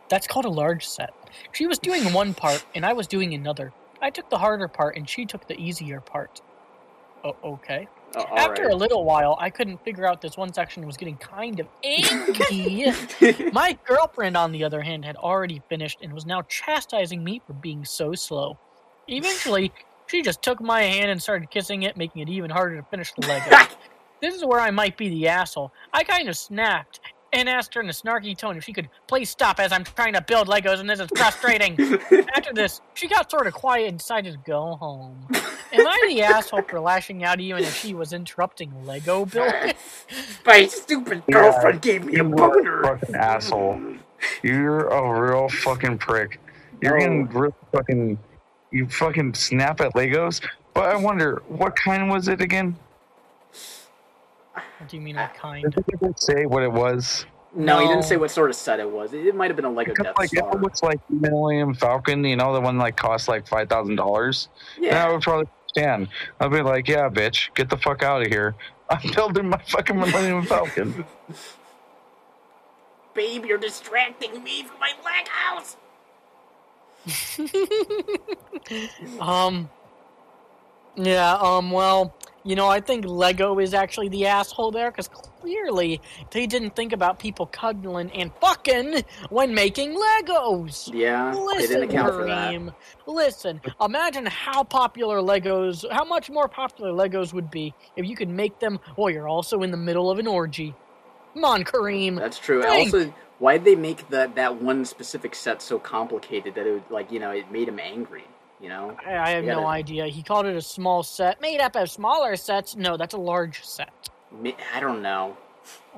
That's 0.08 0.26
called 0.26 0.44
a 0.44 0.50
large 0.50 0.86
set. 0.86 1.12
She 1.52 1.66
was 1.66 1.78
doing 1.78 2.12
one 2.12 2.34
part 2.34 2.64
and 2.74 2.86
I 2.86 2.92
was 2.92 3.06
doing 3.06 3.34
another. 3.34 3.72
I 4.00 4.10
took 4.10 4.30
the 4.30 4.38
harder 4.38 4.68
part 4.68 4.96
and 4.96 5.08
she 5.08 5.26
took 5.26 5.48
the 5.48 5.58
easier 5.60 6.00
part. 6.00 6.40
Oh, 7.24 7.36
okay. 7.42 7.88
Uh, 8.16 8.20
all 8.20 8.38
After 8.38 8.64
right. 8.64 8.72
a 8.72 8.76
little 8.76 9.04
while, 9.04 9.36
I 9.38 9.50
couldn't 9.50 9.84
figure 9.84 10.06
out 10.06 10.20
this 10.20 10.36
one 10.36 10.52
section 10.52 10.86
was 10.86 10.96
getting 10.96 11.16
kind 11.16 11.60
of 11.60 11.68
angry. 11.84 12.92
My 13.52 13.78
girlfriend, 13.84 14.36
on 14.36 14.52
the 14.52 14.64
other 14.64 14.80
hand, 14.80 15.04
had 15.04 15.16
already 15.16 15.62
finished 15.68 15.98
and 16.02 16.12
was 16.12 16.24
now 16.24 16.42
chastising 16.42 17.22
me 17.22 17.40
for 17.46 17.52
being 17.52 17.84
so 17.84 18.14
slow. 18.14 18.58
Eventually, 19.08 19.72
she 20.06 20.22
just 20.22 20.42
took 20.42 20.60
my 20.60 20.82
hand 20.82 21.10
and 21.10 21.22
started 21.22 21.50
kissing 21.50 21.82
it, 21.82 21.96
making 21.96 22.22
it 22.22 22.28
even 22.28 22.50
harder 22.50 22.76
to 22.76 22.82
finish 22.84 23.12
the 23.12 23.26
Lego. 23.26 23.56
this 24.20 24.34
is 24.34 24.44
where 24.44 24.60
I 24.60 24.70
might 24.70 24.96
be 24.96 25.08
the 25.10 25.28
asshole. 25.28 25.72
I 25.92 26.02
kind 26.04 26.28
of 26.28 26.36
snapped 26.36 27.00
and 27.32 27.48
asked 27.48 27.74
her 27.74 27.80
in 27.80 27.88
a 27.88 27.92
snarky 27.92 28.36
tone 28.36 28.56
if 28.56 28.64
she 28.64 28.72
could 28.72 28.88
please 29.06 29.28
stop 29.30 29.60
as 29.60 29.72
I'm 29.72 29.84
trying 29.84 30.14
to 30.14 30.22
build 30.22 30.48
Legos 30.48 30.80
and 30.80 30.88
this 30.88 31.00
is 31.00 31.08
frustrating. 31.14 31.78
After 32.36 32.52
this, 32.54 32.80
she 32.94 33.08
got 33.08 33.30
sort 33.30 33.46
of 33.46 33.52
quiet 33.54 33.88
and 33.88 33.98
decided 33.98 34.32
to 34.32 34.38
go 34.38 34.76
home. 34.76 35.26
Am 35.72 35.86
I 35.86 36.04
the 36.08 36.22
asshole 36.22 36.62
for 36.62 36.80
lashing 36.80 37.24
out 37.24 37.40
even 37.40 37.62
if 37.64 37.74
she 37.76 37.94
was 37.94 38.12
interrupting 38.12 38.72
Lego 38.86 39.24
building? 39.26 39.74
My 40.46 40.66
stupid 40.66 41.22
Yeah, 41.28 41.34
girlfriend 41.34 41.82
gave 41.82 42.04
me 42.04 42.14
a 42.14 42.24
You 42.24 42.32
are 42.38 42.50
boner. 42.50 42.80
a 42.82 42.98
fucking 42.98 43.14
asshole. 43.14 43.80
You're 44.42 44.88
a 44.88 45.20
real 45.20 45.48
fucking 45.48 45.98
prick. 45.98 46.40
You're 46.80 46.94
No. 46.94 47.00
getting 47.00 47.28
real 47.28 47.54
fucking. 47.72 48.18
You 48.70 48.86
fucking 48.88 49.34
snap 49.34 49.80
at 49.80 49.94
Legos. 49.94 50.42
But 50.74 50.90
I 50.90 50.96
wonder, 50.96 51.42
what 51.48 51.74
kind 51.76 52.08
was 52.10 52.28
it 52.28 52.40
again? 52.40 52.76
What 54.78 54.88
do 54.88 54.96
you 54.96 55.02
mean, 55.02 55.16
what 55.16 55.32
Did 55.32 55.40
kind? 55.40 55.72
they 55.72 55.82
ever 55.94 56.14
say 56.16 56.46
what 56.46 56.62
it 56.62 56.72
was? 56.72 57.26
No, 57.54 57.80
he 57.80 57.88
didn't 57.88 58.04
say 58.04 58.16
what 58.16 58.30
sort 58.30 58.50
of 58.50 58.56
set 58.56 58.78
it 58.78 58.90
was. 58.90 59.12
It, 59.14 59.26
it 59.26 59.34
might 59.34 59.48
have 59.48 59.56
been 59.56 59.64
a 59.64 59.70
Lego 59.70 59.92
Because, 59.92 60.04
Death 60.04 60.18
like, 60.18 60.32
if 60.32 60.38
Star. 60.38 60.52
it 60.52 60.60
looks 60.60 60.82
like 60.82 61.00
Millennium 61.08 61.74
Falcon, 61.74 62.22
you 62.24 62.36
know, 62.36 62.52
the 62.52 62.60
one 62.60 62.76
like 62.78 62.96
costs 62.96 63.26
like 63.26 63.46
five 63.48 63.68
thousand 63.68 63.96
dollars. 63.96 64.48
Yeah, 64.78 64.90
I 64.90 65.06
yeah. 65.06 65.12
would 65.12 65.22
probably 65.22 65.48
stand. 65.68 66.08
I'd 66.40 66.50
be 66.50 66.60
like, 66.62 66.88
yeah, 66.88 67.08
bitch, 67.08 67.54
get 67.54 67.70
the 67.70 67.76
fuck 67.76 68.02
out 68.02 68.22
of 68.22 68.28
here. 68.28 68.54
I'm 68.90 69.10
building 69.12 69.48
my 69.48 69.60
fucking 69.66 69.98
Millennium 69.98 70.44
Falcon. 70.44 71.04
Babe, 73.14 73.44
you're 73.44 73.58
distracting 73.58 74.42
me 74.44 74.62
from 74.62 74.78
my 74.78 74.92
Legos. 75.02 75.76
um. 79.20 79.68
Yeah. 80.96 81.34
Um. 81.34 81.70
Well, 81.70 82.14
you 82.48 82.56
know, 82.56 82.66
I 82.66 82.80
think 82.80 83.04
Lego 83.04 83.58
is 83.58 83.74
actually 83.74 84.08
the 84.08 84.24
asshole 84.24 84.70
there 84.70 84.90
because 84.90 85.06
clearly 85.06 86.00
they 86.30 86.46
didn't 86.46 86.74
think 86.74 86.94
about 86.94 87.18
people 87.18 87.44
cuddling 87.44 88.10
and 88.12 88.32
fucking 88.40 89.04
when 89.28 89.52
making 89.54 89.94
Legos. 89.94 90.90
Yeah, 90.94 91.30
they 91.30 91.38
Listen, 91.38 91.80
didn't 91.80 91.90
account 91.90 92.14
for 92.14 92.24
that. 92.24 92.54
Kareem. 92.54 92.74
Listen. 93.06 93.60
Imagine 93.82 94.24
how 94.24 94.64
popular 94.64 95.18
Legos, 95.18 95.84
how 95.92 96.04
much 96.04 96.30
more 96.30 96.48
popular 96.48 96.90
Legos 96.90 97.34
would 97.34 97.50
be 97.50 97.74
if 97.96 98.06
you 98.06 98.16
could 98.16 98.30
make 98.30 98.58
them 98.60 98.80
while 98.96 99.10
you're 99.10 99.28
also 99.28 99.62
in 99.62 99.70
the 99.70 99.76
middle 99.76 100.10
of 100.10 100.18
an 100.18 100.26
orgy. 100.26 100.74
Come 101.34 101.44
on, 101.44 101.64
Kareem. 101.64 102.18
That's 102.18 102.38
true. 102.38 102.64
Also, 102.64 103.12
why 103.40 103.58
did 103.58 103.66
they 103.66 103.76
make 103.76 104.08
that 104.08 104.36
that 104.36 104.62
one 104.62 104.86
specific 104.86 105.34
set 105.34 105.60
so 105.60 105.78
complicated 105.78 106.54
that 106.54 106.66
it 106.66 106.72
would, 106.72 106.90
like 106.90 107.12
you 107.12 107.20
know 107.20 107.30
it 107.30 107.52
made 107.52 107.68
him 107.68 107.78
angry? 107.78 108.24
You 108.60 108.68
know. 108.68 108.96
I, 109.06 109.16
I 109.16 109.30
have 109.30 109.44
no 109.44 109.56
gotta- 109.56 109.66
idea. 109.68 110.06
He 110.06 110.22
called 110.22 110.46
it 110.46 110.56
a 110.56 110.62
small 110.62 111.02
set, 111.02 111.40
made 111.40 111.60
up 111.60 111.76
of 111.76 111.90
smaller 111.90 112.36
sets. 112.36 112.74
No, 112.76 112.96
that's 112.96 113.14
a 113.14 113.18
large 113.18 113.64
set. 113.64 113.90
I 114.74 114.80
don't 114.80 115.00
know. 115.02 115.36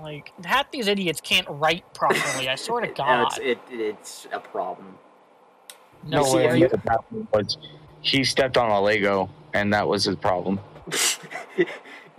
Like 0.01 0.33
half 0.45 0.71
these 0.71 0.87
idiots 0.89 1.21
can't 1.21 1.47
write 1.49 1.85
properly. 1.95 2.49
I 2.49 2.55
swear 2.57 2.81
to 2.83 2.87
No, 2.89 2.95
God. 2.95 3.27
it's 3.27 3.39
it, 3.39 3.59
it's 3.71 4.29
a 4.33 4.41
problem. 4.41 4.99
no, 6.07 6.23
see, 6.25 6.37
way. 6.37 6.47
if 6.49 6.57
you- 6.59 6.69
what 6.69 7.45
was 7.45 7.59
he 8.03 8.25
stepped 8.25 8.57
on 8.57 8.71
a 8.71 8.81
Lego, 8.81 9.29
and 9.53 9.73
that 9.75 9.87
was 9.87 10.05
his 10.05 10.17
problem. 10.17 10.59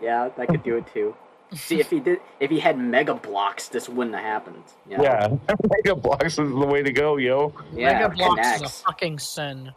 yeah, 0.01 0.29
that 0.37 0.47
could 0.47 0.63
do 0.63 0.77
it 0.77 0.85
too. 0.93 1.15
See, 1.53 1.79
if 1.81 1.89
he 1.89 1.99
did, 1.99 2.19
if 2.39 2.49
he 2.49 2.59
had 2.59 2.77
mega 2.79 3.13
blocks, 3.13 3.67
this 3.67 3.89
wouldn't 3.89 4.15
have 4.15 4.23
happened. 4.23 4.63
You 4.89 4.97
know? 4.97 5.03
Yeah, 5.03 5.27
Mega 5.69 5.95
Bloks 5.95 6.39
is 6.39 6.49
the 6.49 6.65
way 6.65 6.81
to 6.81 6.93
go, 6.93 7.17
yo. 7.17 7.53
yeah. 7.73 7.91
Mega 7.93 8.05
or 8.05 8.09
Blocks 8.09 8.55
is 8.55 8.61
a 8.61 8.69
fucking 8.69 9.19
sin. 9.19 9.73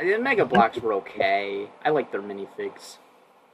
I 0.00 0.04
mean, 0.04 0.22
mega 0.22 0.46
blocks 0.46 0.78
were 0.78 0.94
okay. 0.94 1.68
I 1.84 1.90
like 1.90 2.10
their 2.10 2.22
minifigs. 2.22 2.96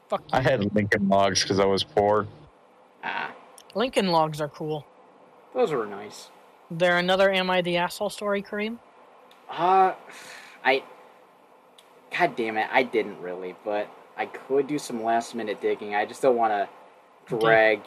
Fuck 0.08 0.20
you. 0.22 0.28
I 0.38 0.40
had 0.40 0.72
Lincoln 0.74 1.08
Logs 1.08 1.42
because 1.42 1.58
I 1.58 1.64
was 1.64 1.82
poor. 1.82 2.28
Ah, 3.02 3.32
Lincoln 3.74 4.08
Logs 4.12 4.40
are 4.40 4.48
cool. 4.48 4.86
those 5.54 5.72
were 5.72 5.86
nice. 5.86 6.30
There 6.70 6.98
another 6.98 7.32
Am 7.32 7.50
I 7.50 7.62
the 7.62 7.76
Asshole 7.78 8.10
story, 8.10 8.42
Kareem? 8.42 8.78
Uh, 9.50 9.94
I. 10.64 10.82
God 12.16 12.36
damn 12.36 12.56
it, 12.56 12.68
I 12.72 12.82
didn't 12.84 13.20
really, 13.20 13.54
but 13.64 13.88
I 14.16 14.26
could 14.26 14.66
do 14.68 14.78
some 14.78 15.02
last 15.02 15.34
minute 15.34 15.60
digging. 15.60 15.94
I 15.94 16.06
just 16.06 16.22
don't 16.22 16.36
want 16.36 16.52
to 17.28 17.38
drag. 17.38 17.80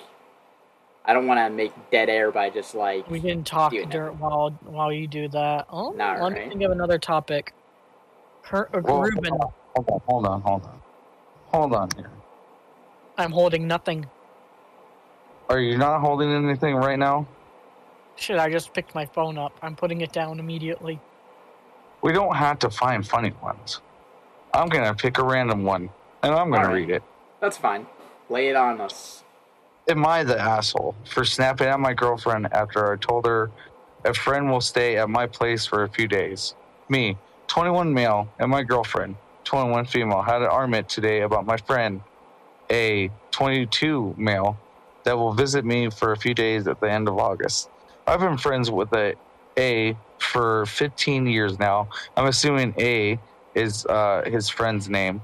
I 1.05 1.13
don't 1.13 1.25
want 1.27 1.39
to 1.39 1.49
make 1.49 1.71
dead 1.91 2.09
air 2.09 2.31
by 2.31 2.49
just 2.49 2.75
like. 2.75 3.09
We 3.09 3.19
didn't 3.19 3.47
talk 3.47 3.71
Do 3.71 3.79
it 3.79 3.89
now. 3.89 4.11
while 4.19 4.49
while 4.65 4.91
you 4.91 5.07
do 5.07 5.27
that. 5.29 5.67
Oh, 5.71 5.91
Not 5.91 6.21
let 6.21 6.33
me 6.33 6.39
right. 6.41 6.49
think 6.49 6.61
of 6.61 6.71
another 6.71 6.99
topic. 6.99 7.53
Her, 8.43 8.69
uh, 8.75 8.81
Well, 8.81 9.01
Ruben, 9.01 9.25
Hold 9.75 9.85
on, 9.89 10.01
hold 10.07 10.25
on, 10.25 10.41
hold 10.41 10.63
on. 10.63 10.81
Hold 11.47 11.73
on 11.73 11.89
here. 11.95 12.11
I'm 13.17 13.31
holding 13.31 13.67
nothing. 13.67 14.05
Are 15.49 15.59
you 15.59 15.77
not 15.77 15.99
holding 16.01 16.31
anything 16.31 16.75
right 16.75 16.97
now? 16.97 17.27
Shit, 18.15 18.37
I 18.37 18.49
just 18.51 18.73
picked 18.73 18.93
my 18.93 19.05
phone 19.05 19.37
up. 19.37 19.57
I'm 19.61 19.75
putting 19.75 20.01
it 20.01 20.11
down 20.11 20.39
immediately. 20.39 20.99
We 22.01 22.11
don't 22.13 22.35
have 22.35 22.59
to 22.59 22.69
find 22.69 23.05
funny 23.05 23.33
ones. 23.41 23.81
I'm 24.53 24.69
gonna 24.69 24.93
pick 24.93 25.17
a 25.17 25.23
random 25.23 25.63
one, 25.63 25.89
and 26.23 26.33
I'm 26.33 26.49
gonna 26.49 26.65
Alright. 26.67 26.87
read 26.87 26.89
it. 26.89 27.03
That's 27.39 27.57
fine. 27.57 27.87
Lay 28.29 28.49
it 28.49 28.55
on 28.55 28.81
us. 28.81 29.23
Am 29.87 30.05
I 30.05 30.23
the 30.23 30.39
asshole 30.39 30.95
for 31.05 31.25
snapping 31.25 31.67
at 31.67 31.79
my 31.79 31.93
girlfriend 31.93 32.53
after 32.53 32.91
I 32.91 32.97
told 32.97 33.25
her 33.25 33.51
a 34.05 34.13
friend 34.13 34.51
will 34.51 34.61
stay 34.61 34.97
at 34.97 35.09
my 35.09 35.25
place 35.27 35.65
for 35.65 35.83
a 35.83 35.89
few 35.89 36.07
days? 36.07 36.53
Me, 36.89 37.17
21 37.49 37.93
male, 37.93 38.29
and 38.39 38.49
my 38.49 38.63
girlfriend, 38.63 39.15
21 39.43 39.85
female, 39.85 40.21
had 40.21 40.41
an 40.41 40.47
argument 40.47 40.87
today 40.87 41.21
about 41.21 41.45
my 41.45 41.57
friend, 41.57 42.01
a 42.71 43.09
22 43.31 44.13
male, 44.17 44.57
that 45.03 45.17
will 45.17 45.33
visit 45.33 45.65
me 45.65 45.89
for 45.89 46.11
a 46.11 46.17
few 46.17 46.33
days 46.33 46.67
at 46.67 46.79
the 46.79 46.89
end 46.89 47.07
of 47.07 47.17
August. 47.17 47.69
I've 48.05 48.19
been 48.19 48.37
friends 48.37 48.69
with 48.69 48.93
a 48.93 49.15
A 49.57 49.97
for 50.19 50.67
15 50.67 51.25
years 51.25 51.57
now. 51.57 51.89
I'm 52.15 52.27
assuming 52.27 52.75
A 52.77 53.19
is 53.55 53.85
uh, 53.87 54.23
his 54.25 54.47
friend's 54.47 54.87
name. 54.87 55.21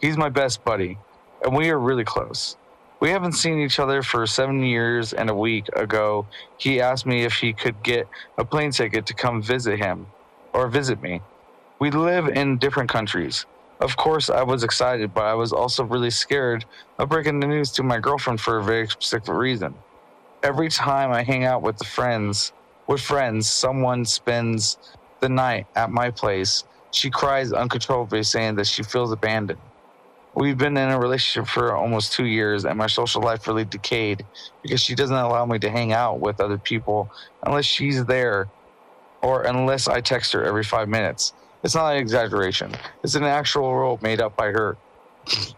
He's 0.00 0.16
my 0.16 0.28
best 0.28 0.64
buddy, 0.64 0.98
and 1.44 1.56
we 1.56 1.70
are 1.70 1.78
really 1.78 2.04
close. 2.04 2.56
We 3.00 3.10
haven't 3.10 3.32
seen 3.32 3.60
each 3.60 3.78
other 3.78 4.02
for 4.02 4.26
seven 4.26 4.64
years 4.64 5.12
and 5.12 5.30
a 5.30 5.34
week 5.34 5.68
ago. 5.76 6.26
He 6.56 6.80
asked 6.80 7.06
me 7.06 7.22
if 7.22 7.34
he 7.34 7.52
could 7.52 7.80
get 7.84 8.08
a 8.36 8.44
plane 8.44 8.72
ticket 8.72 9.06
to 9.06 9.14
come 9.14 9.40
visit 9.40 9.78
him 9.78 10.08
or 10.52 10.66
visit 10.66 11.00
me. 11.00 11.20
We 11.80 11.92
live 11.92 12.26
in 12.28 12.58
different 12.58 12.90
countries. 12.90 13.46
Of 13.80 13.96
course, 13.96 14.30
I 14.30 14.42
was 14.42 14.64
excited, 14.64 15.14
but 15.14 15.24
I 15.24 15.34
was 15.34 15.52
also 15.52 15.84
really 15.84 16.10
scared 16.10 16.64
of 16.98 17.08
breaking 17.08 17.38
the 17.38 17.46
news 17.46 17.70
to 17.72 17.84
my 17.84 18.00
girlfriend 18.00 18.40
for 18.40 18.58
a 18.58 18.64
very 18.64 18.88
specific 18.88 19.28
reason. 19.28 19.74
Every 20.42 20.68
time 20.70 21.12
I 21.12 21.22
hang 21.22 21.44
out 21.44 21.62
with 21.62 21.78
the 21.78 21.84
friends, 21.84 22.52
with 22.88 23.00
friends, 23.00 23.48
someone 23.48 24.04
spends 24.04 24.76
the 25.20 25.28
night 25.28 25.68
at 25.76 25.90
my 25.90 26.10
place. 26.10 26.64
She 26.90 27.10
cries 27.10 27.52
uncontrollably, 27.52 28.24
saying 28.24 28.56
that 28.56 28.66
she 28.66 28.82
feels 28.82 29.12
abandoned. 29.12 29.60
We've 30.34 30.58
been 30.58 30.76
in 30.76 30.90
a 30.90 30.98
relationship 30.98 31.48
for 31.48 31.76
almost 31.76 32.12
two 32.12 32.26
years, 32.26 32.64
and 32.64 32.76
my 32.76 32.88
social 32.88 33.22
life 33.22 33.46
really 33.46 33.64
decayed 33.64 34.26
because 34.62 34.80
she 34.80 34.96
doesn't 34.96 35.16
allow 35.16 35.46
me 35.46 35.60
to 35.60 35.70
hang 35.70 35.92
out 35.92 36.18
with 36.18 36.40
other 36.40 36.58
people 36.58 37.08
unless 37.44 37.66
she's 37.66 38.04
there 38.04 38.48
or 39.22 39.42
unless 39.42 39.86
I 39.86 40.00
text 40.00 40.32
her 40.32 40.44
every 40.44 40.64
five 40.64 40.88
minutes. 40.88 41.34
It's 41.62 41.74
not 41.74 41.92
an 41.92 41.98
exaggeration, 41.98 42.72
it's 43.02 43.14
an 43.14 43.24
actual 43.24 43.74
rule 43.74 43.98
made 44.02 44.20
up 44.20 44.36
by 44.36 44.46
her. 44.46 44.76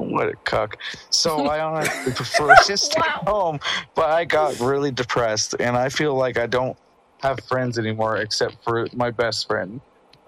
What 0.00 0.28
a 0.28 0.36
cuck. 0.44 0.78
So 1.10 1.46
I 1.46 1.60
honestly 1.64 2.12
prefer 2.12 2.54
to 2.54 2.76
stay 2.76 3.02
home, 3.26 3.60
but 3.94 4.10
I 4.10 4.24
got 4.24 4.58
really 4.58 4.90
depressed 4.90 5.54
and 5.60 5.76
I 5.76 5.90
feel 5.90 6.14
like 6.14 6.38
I 6.38 6.46
don't 6.46 6.76
have 7.22 7.38
friends 7.40 7.78
anymore 7.78 8.16
except 8.16 8.64
for 8.64 8.88
my 8.94 9.10
best 9.10 9.46
friend. 9.46 9.80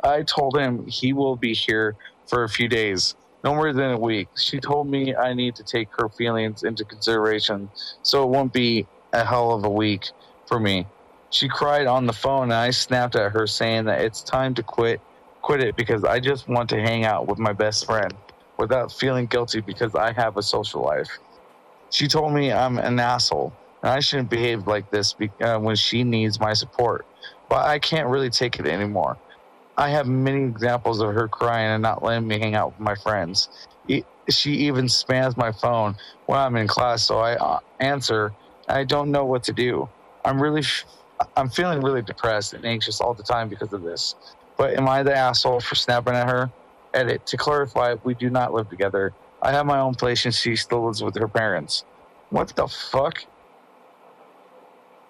I 0.05 0.23
told 0.23 0.57
him 0.57 0.87
he 0.87 1.13
will 1.13 1.37
be 1.37 1.55
here 1.55 1.97
for 2.27 2.45
a 2.45 2.49
few 2.49 2.69
days, 2.69 3.15
no 3.45 3.55
more 3.55 3.73
than 3.73 3.93
a 3.93 3.99
week. 3.99 4.29
She 4.37 4.61
told 4.61 4.89
me 4.89 5.15
I 5.15 5.33
need 5.33 5.57
to 5.57 5.63
take 5.63 5.89
her 5.99 6.09
feelings 6.09 6.65
into 6.65 6.85
consideration 6.85 7.71
so 8.03 8.25
it 8.25 8.29
won't 8.29 8.53
be 8.53 8.87
a 9.13 9.25
hell 9.25 9.53
of 9.53 9.65
a 9.65 9.71
week 9.71 10.11
for 10.47 10.59
me. 10.59 10.87
She 11.33 11.49
cried 11.49 11.89
on 11.89 12.07
the 12.07 12.15
phone 12.15 12.45
and 12.45 12.55
I 12.55 12.71
snapped 12.73 13.17
at 13.17 13.33
her 13.33 13.49
saying 13.49 13.87
that 13.87 14.03
it's 14.03 14.25
time 14.25 14.55
to 14.57 14.65
quit 14.65 15.03
quit 15.43 15.63
it 15.63 15.77
because 15.77 16.05
I 16.05 16.21
just 16.21 16.49
want 16.49 16.71
to 16.71 16.83
hang 16.83 17.05
out 17.07 17.29
with 17.29 17.39
my 17.41 17.55
best 17.55 17.87
friend 17.87 18.15
without 18.59 18.93
feeling 18.93 19.29
guilty 19.29 19.63
because 19.63 19.95
I 19.97 20.13
have 20.15 20.39
a 20.39 20.43
social 20.43 20.83
life. 20.85 21.09
She 21.91 22.09
told 22.09 22.35
me 22.35 22.53
I'm 22.53 22.79
an 22.79 23.01
asshole 23.01 23.57
and 23.83 23.93
I 23.93 24.01
shouldn't 24.01 24.31
behave 24.31 24.69
like 24.69 24.91
this 24.91 25.15
be- 25.15 25.33
uh, 25.43 25.59
when 25.61 25.77
she 25.77 26.05
needs 26.05 26.41
my 26.41 26.55
support, 26.55 27.07
but 27.51 27.67
I 27.67 27.81
can't 27.81 28.09
really 28.11 28.31
take 28.31 28.61
it 28.61 28.69
anymore. 28.69 29.19
I 29.79 29.91
have 29.91 30.09
many 30.09 30.45
examples 30.45 31.01
of 31.01 31.15
her 31.15 31.29
crying 31.29 31.69
and 31.73 31.83
not 31.83 32.05
letting 32.05 32.29
me 32.29 32.41
hang 32.41 32.55
out 32.57 32.73
with 32.73 32.81
my 32.81 32.97
friends. 32.97 33.51
E- 33.89 34.05
she 34.31 34.53
even 34.69 34.87
spams 34.87 35.37
my 35.37 35.53
phone 35.53 35.97
when 36.27 36.41
I'm 36.41 36.57
in 36.57 36.69
class, 36.69 37.05
so 37.05 37.19
I 37.21 37.37
uh, 37.37 37.61
answer. 37.81 38.35
I 38.69 38.85
don't 38.85 39.13
know 39.13 39.27
what 39.27 39.45
to 39.45 39.55
do. 39.55 39.91
I'm 40.25 40.43
really, 40.43 40.63
I'm 41.37 41.49
feeling 41.49 41.81
really 41.81 42.03
depressed 42.03 42.55
and 42.55 42.65
anxious 42.65 43.01
all 43.01 43.15
the 43.15 43.23
time 43.23 43.49
because 43.49 43.73
of 43.73 43.83
this. 43.83 44.15
But 44.57 44.75
am 44.75 44.89
I 44.89 45.03
the 45.03 45.17
asshole 45.17 45.61
for 45.61 45.75
snapping 45.75 46.15
at 46.15 46.29
her? 46.29 46.51
Edit. 46.95 47.25
To 47.27 47.37
clarify, 47.37 47.97
we 48.05 48.15
do 48.15 48.29
not 48.31 48.53
live 48.53 48.69
together. 48.69 49.13
I 49.43 49.51
have 49.53 49.67
my 49.67 49.79
own 49.81 49.95
place 49.95 50.25
and 50.25 50.35
she 50.35 50.57
still 50.57 50.85
lives 50.87 51.03
with 51.03 51.17
her 51.17 51.29
parents. 51.29 51.85
What 52.31 52.49
the 52.55 52.69
fuck? 52.69 53.25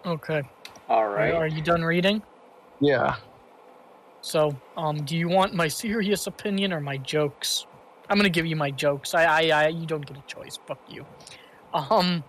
Okay. 0.06 0.42
All 0.88 1.08
right. 1.08 1.34
Are- 1.34 1.44
Are 1.44 1.46
you 1.46 1.62
done 1.62 1.82
reading? 1.82 2.22
Yeah. 2.80 3.16
So, 4.20 4.56
um, 4.76 5.04
do 5.04 5.16
you 5.16 5.28
want 5.28 5.54
my 5.54 5.68
serious 5.68 6.26
opinion 6.26 6.72
or 6.72 6.80
my 6.80 6.96
jokes? 6.96 7.66
I'm 8.08 8.16
gonna 8.16 8.28
give 8.28 8.46
you 8.46 8.56
my 8.56 8.70
jokes. 8.70 9.14
I, 9.14 9.24
I, 9.24 9.64
I 9.64 9.68
you 9.68 9.86
don't 9.86 10.04
get 10.06 10.16
a 10.16 10.22
choice. 10.22 10.58
Fuck 10.66 10.78
you. 10.88 11.04
Um. 11.72 12.22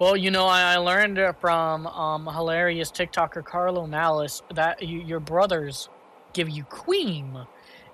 Well, 0.00 0.16
you 0.16 0.30
know, 0.30 0.46
I, 0.46 0.72
I 0.72 0.76
learned 0.78 1.20
from 1.40 1.86
um 1.86 2.26
hilarious 2.26 2.90
TikToker 2.90 3.44
Carlo 3.44 3.86
Malice 3.86 4.42
that 4.54 4.82
you, 4.82 4.98
your 5.00 5.20
brothers 5.20 5.90
give 6.32 6.48
you 6.48 6.64
cream, 6.64 7.38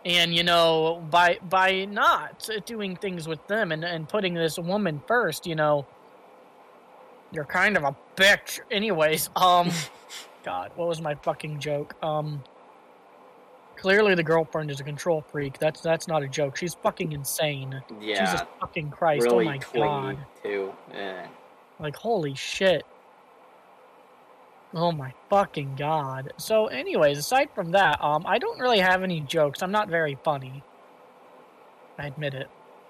and 0.04 0.32
you 0.32 0.44
know 0.44 1.04
by 1.10 1.38
by 1.50 1.84
not 1.84 2.48
doing 2.64 2.94
things 2.94 3.26
with 3.26 3.44
them 3.48 3.72
and 3.72 3.84
and 3.84 4.08
putting 4.08 4.34
this 4.34 4.56
woman 4.56 5.02
first, 5.08 5.48
you 5.48 5.56
know, 5.56 5.84
you're 7.32 7.44
kind 7.44 7.76
of 7.76 7.82
a 7.82 7.94
bitch. 8.16 8.60
Anyways, 8.70 9.28
um. 9.36 9.70
God, 10.44 10.70
what 10.76 10.86
was 10.86 11.02
my 11.02 11.16
fucking 11.16 11.58
joke? 11.58 11.96
Um, 12.04 12.40
clearly 13.74 14.14
the 14.14 14.22
girlfriend 14.22 14.70
is 14.70 14.78
a 14.78 14.84
control 14.84 15.24
freak. 15.32 15.58
That's 15.58 15.80
that's 15.80 16.06
not 16.06 16.22
a 16.22 16.28
joke. 16.28 16.56
She's 16.56 16.74
fucking 16.74 17.10
insane. 17.10 17.82
yeah. 18.00 18.24
Jesus 18.24 18.46
fucking 18.60 18.90
Christ! 18.90 19.24
really 19.24 19.46
oh 19.46 19.50
my 19.50 19.58
god! 19.58 20.18
too. 20.40 20.72
Eh. 20.94 21.26
Like 21.78 21.96
holy 21.96 22.34
shit! 22.34 22.84
Oh 24.74 24.92
my 24.92 25.12
fucking 25.30 25.76
god! 25.76 26.32
So, 26.38 26.66
anyways, 26.66 27.18
aside 27.18 27.48
from 27.54 27.70
that, 27.72 28.02
um, 28.02 28.24
I 28.26 28.38
don't 28.38 28.58
really 28.58 28.78
have 28.80 29.02
any 29.02 29.20
jokes. 29.20 29.62
I'm 29.62 29.70
not 29.70 29.88
very 29.88 30.18
funny. 30.24 30.62
I 31.98 32.06
admit 32.08 32.34
it. 32.34 32.48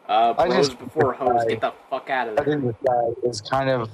Uh, 0.08 0.34
I 0.38 0.48
just- 0.48 0.78
before 0.78 1.12
hoes, 1.12 1.44
get 1.48 1.60
the 1.60 1.72
fuck 1.90 2.10
out 2.10 2.28
of 2.28 2.38
I 2.38 2.42
there. 2.44 2.54
think 2.60 2.64
this 2.66 2.76
guy 2.86 3.28
is 3.28 3.40
kind 3.40 3.68
of, 3.70 3.90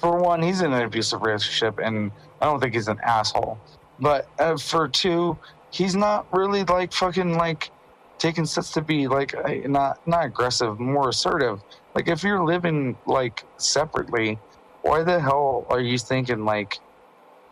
for 0.00 0.18
one, 0.18 0.42
he's 0.42 0.62
in 0.62 0.72
an 0.72 0.82
abusive 0.82 1.22
relationship, 1.22 1.78
and 1.78 2.10
I 2.40 2.46
don't 2.46 2.58
think 2.60 2.74
he's 2.74 2.88
an 2.88 2.98
asshole. 3.02 3.58
But 4.00 4.28
uh, 4.38 4.56
for 4.56 4.88
two, 4.88 5.36
he's 5.70 5.94
not 5.94 6.26
really 6.32 6.64
like 6.64 6.92
fucking 6.92 7.36
like 7.36 7.70
taking 8.18 8.46
steps 8.46 8.72
to 8.72 8.80
be 8.82 9.06
like 9.08 9.34
uh, 9.34 9.68
not 9.68 10.06
not 10.08 10.24
aggressive, 10.24 10.80
more 10.80 11.10
assertive. 11.10 11.62
Like 11.94 12.08
if 12.08 12.22
you're 12.22 12.42
living 12.42 12.96
like 13.06 13.44
separately, 13.58 14.38
why 14.82 15.02
the 15.02 15.20
hell 15.20 15.66
are 15.68 15.80
you 15.80 15.98
thinking 15.98 16.44
like, 16.44 16.78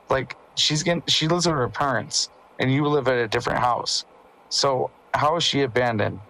like 0.09 0.37
she's 0.57 0.83
getting 0.83 1.03
she 1.07 1.29
lives 1.29 1.47
with 1.47 1.57
her 1.57 1.69
parents, 1.69 2.31
and 2.59 2.73
you 2.73 2.87
live 2.87 3.09
at 3.09 3.19
a 3.19 3.29
different 3.29 3.59
house. 3.61 4.05
So 4.49 4.91
how 5.15 5.37
is 5.37 5.45
she 5.45 5.63
abandoned? 5.63 6.21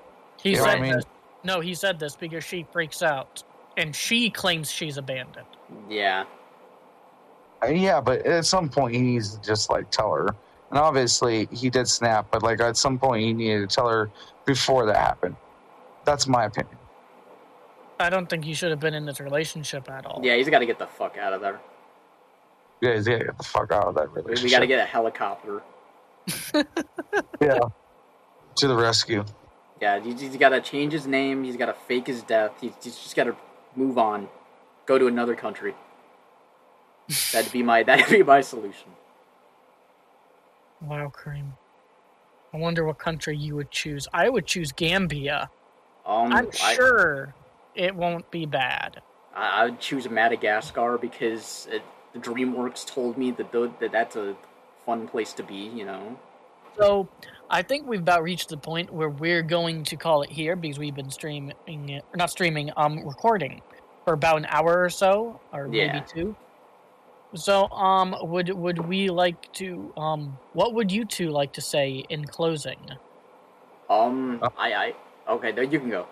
He 0.42 0.50
You 0.50 0.56
said 0.56 0.68
I 0.68 0.80
mean? 0.80 0.92
this. 0.96 1.04
No, 1.44 1.60
he 1.60 1.74
said 1.74 1.98
this 1.98 2.16
because 2.16 2.44
she 2.44 2.66
freaks 2.72 3.02
out, 3.02 3.42
and 3.76 3.94
she 3.94 4.28
claims 4.30 4.70
she's 4.70 4.98
abandoned. 4.98 5.46
Yeah. 5.88 6.24
Uh, 7.62 7.68
Yeah, 7.68 8.00
but 8.00 8.26
at 8.26 8.44
some 8.44 8.68
point 8.68 8.94
he 8.94 9.00
needs 9.00 9.36
to 9.36 9.42
just 9.42 9.70
like 9.70 9.90
tell 9.90 10.12
her. 10.12 10.26
And 10.70 10.78
obviously 10.78 11.48
he 11.50 11.70
did 11.70 11.88
snap, 11.88 12.26
but 12.30 12.42
like 12.42 12.60
at 12.60 12.76
some 12.76 12.98
point 12.98 13.22
he 13.22 13.32
needed 13.32 13.68
to 13.68 13.74
tell 13.74 13.88
her 13.88 14.10
before 14.46 14.86
that 14.86 14.96
happened. 14.96 15.36
That's 16.04 16.26
my 16.26 16.44
opinion. 16.44 16.79
I 18.00 18.10
don't 18.10 18.28
think 18.28 18.44
he 18.44 18.54
should 18.54 18.70
have 18.70 18.80
been 18.80 18.94
in 18.94 19.04
this 19.04 19.20
relationship 19.20 19.90
at 19.90 20.06
all. 20.06 20.20
Yeah, 20.22 20.36
he's 20.36 20.48
got 20.48 20.60
to 20.60 20.66
get 20.66 20.78
the 20.78 20.86
fuck 20.86 21.18
out 21.18 21.32
of 21.32 21.40
there. 21.40 21.60
Yeah, 22.80 22.94
he's 22.94 23.06
gotta 23.06 23.24
get 23.24 23.36
the 23.36 23.44
fuck 23.44 23.72
out 23.72 23.88
of 23.88 23.94
that 23.96 24.10
relationship. 24.10 24.44
we 24.44 24.50
got 24.50 24.60
to 24.60 24.66
get 24.66 24.78
a 24.78 24.84
helicopter. 24.84 25.62
yeah. 27.40 27.58
To 28.56 28.68
the 28.68 28.76
rescue. 28.76 29.24
Yeah, 29.80 30.00
he's, 30.00 30.20
he's 30.20 30.36
got 30.36 30.50
to 30.50 30.60
change 30.60 30.92
his 30.92 31.06
name. 31.06 31.44
He's 31.44 31.56
got 31.56 31.66
to 31.66 31.74
fake 31.74 32.06
his 32.06 32.22
death. 32.22 32.52
He's, 32.60 32.72
he's 32.82 32.96
just 32.96 33.16
got 33.16 33.24
to 33.24 33.36
move 33.76 33.98
on, 33.98 34.28
go 34.86 34.98
to 34.98 35.06
another 35.06 35.34
country. 35.34 35.74
That'd 37.32 37.52
be 37.52 37.62
my 37.62 37.82
that'd 37.84 38.08
be 38.08 38.22
my 38.22 38.40
solution. 38.40 38.88
Wow, 40.80 41.12
Kareem. 41.14 41.52
I 42.52 42.56
wonder 42.56 42.84
what 42.84 42.98
country 42.98 43.36
you 43.36 43.54
would 43.56 43.70
choose. 43.70 44.08
I 44.12 44.28
would 44.28 44.46
choose 44.46 44.72
Gambia. 44.72 45.50
Um, 46.06 46.32
I'm 46.32 46.48
I, 46.62 46.74
sure 46.74 47.34
it 47.74 47.94
won't 47.94 48.30
be 48.30 48.46
bad. 48.46 49.02
I, 49.34 49.62
I 49.62 49.64
would 49.66 49.80
choose 49.80 50.08
Madagascar 50.08 50.98
because 50.98 51.68
it, 51.70 51.82
the 52.12 52.18
DreamWorks 52.18 52.86
told 52.86 53.16
me 53.16 53.30
that 53.32 53.52
tho- 53.52 53.74
that 53.80 53.92
that's 53.92 54.16
a 54.16 54.36
fun 54.84 55.06
place 55.08 55.32
to 55.34 55.42
be. 55.42 55.70
You 55.74 55.84
know. 55.86 56.18
So 56.78 57.08
I 57.50 57.62
think 57.62 57.86
we've 57.86 58.00
about 58.00 58.22
reached 58.22 58.48
the 58.48 58.56
point 58.56 58.92
where 58.92 59.08
we're 59.10 59.42
going 59.42 59.84
to 59.84 59.96
call 59.96 60.22
it 60.22 60.30
here 60.30 60.56
because 60.56 60.78
we've 60.78 60.94
been 60.94 61.10
streaming 61.10 61.54
it, 61.66 62.04
or 62.12 62.16
not 62.16 62.30
streaming, 62.30 62.70
um, 62.76 63.04
recording 63.06 63.60
for 64.04 64.14
about 64.14 64.38
an 64.38 64.46
hour 64.48 64.82
or 64.82 64.88
so, 64.88 65.40
or 65.52 65.68
Yeah. 65.70 65.92
maybe 65.92 66.04
two. 66.06 66.36
So, 67.34 67.68
um, 67.70 68.16
would 68.22 68.48
would 68.50 68.78
we 68.88 69.08
like 69.08 69.52
to, 69.54 69.92
um, 69.96 70.38
what 70.52 70.74
would 70.74 70.90
you 70.90 71.04
two 71.04 71.30
like 71.30 71.52
to 71.52 71.60
say 71.60 72.04
in 72.08 72.24
closing? 72.24 72.80
Um, 73.88 74.40
Uh. 74.42 74.48
I 74.56 74.72
I 74.72 74.94
okay, 75.28 75.52
there 75.52 75.64
you 75.64 75.78
can 75.78 75.90
go. 75.90 76.06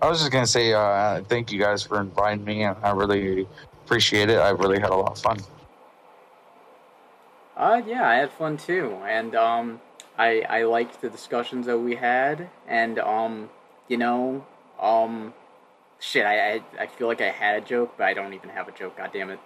I 0.00 0.08
was 0.08 0.20
just 0.20 0.32
gonna 0.32 0.46
say 0.46 0.72
uh, 0.72 1.22
thank 1.24 1.52
you 1.52 1.58
guys 1.58 1.82
for 1.82 2.00
inviting 2.00 2.44
me 2.44 2.62
and 2.62 2.76
I 2.82 2.90
really 2.90 3.46
appreciate 3.84 4.30
it. 4.30 4.38
I 4.38 4.50
really 4.50 4.80
had 4.80 4.90
a 4.90 4.96
lot 4.96 5.12
of 5.12 5.18
fun. 5.18 5.38
Uh, 7.56 7.82
yeah, 7.86 8.08
I 8.08 8.14
had 8.16 8.32
fun 8.32 8.56
too, 8.56 8.96
and 9.06 9.34
um, 9.34 9.80
I 10.18 10.40
I 10.48 10.62
liked 10.64 11.00
the 11.00 11.10
discussions 11.10 11.66
that 11.66 11.78
we 11.78 11.94
had, 11.94 12.48
and 12.66 12.98
um, 12.98 13.50
you 13.88 13.98
know, 13.98 14.44
um, 14.80 15.34
shit, 16.00 16.24
I 16.24 16.54
I, 16.54 16.62
I 16.80 16.86
feel 16.86 17.08
like 17.08 17.20
I 17.20 17.28
had 17.28 17.62
a 17.62 17.66
joke, 17.66 17.94
but 17.98 18.04
I 18.04 18.14
don't 18.14 18.32
even 18.32 18.48
have 18.50 18.68
a 18.68 18.72
joke. 18.72 18.96
God 18.96 19.10
damn 19.12 19.30
it. 19.30 19.38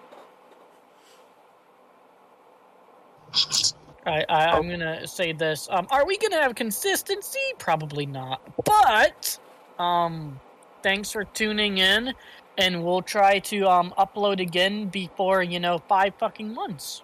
I, 4.06 4.24
I 4.28 4.46
I'm 4.56 4.68
gonna 4.68 5.06
say 5.06 5.32
this. 5.32 5.68
Um, 5.70 5.88
are 5.90 6.06
we 6.06 6.16
gonna 6.16 6.40
have 6.40 6.54
consistency? 6.54 7.40
Probably 7.58 8.06
not. 8.06 8.40
But 8.64 9.38
um, 9.78 10.40
thanks 10.82 11.10
for 11.12 11.24
tuning 11.24 11.78
in, 11.78 12.14
and 12.58 12.84
we'll 12.84 13.02
try 13.02 13.38
to 13.40 13.68
um 13.68 13.92
upload 13.98 14.40
again 14.40 14.88
before 14.88 15.42
you 15.42 15.60
know 15.60 15.78
five 15.88 16.14
fucking 16.18 16.52
months. 16.52 17.02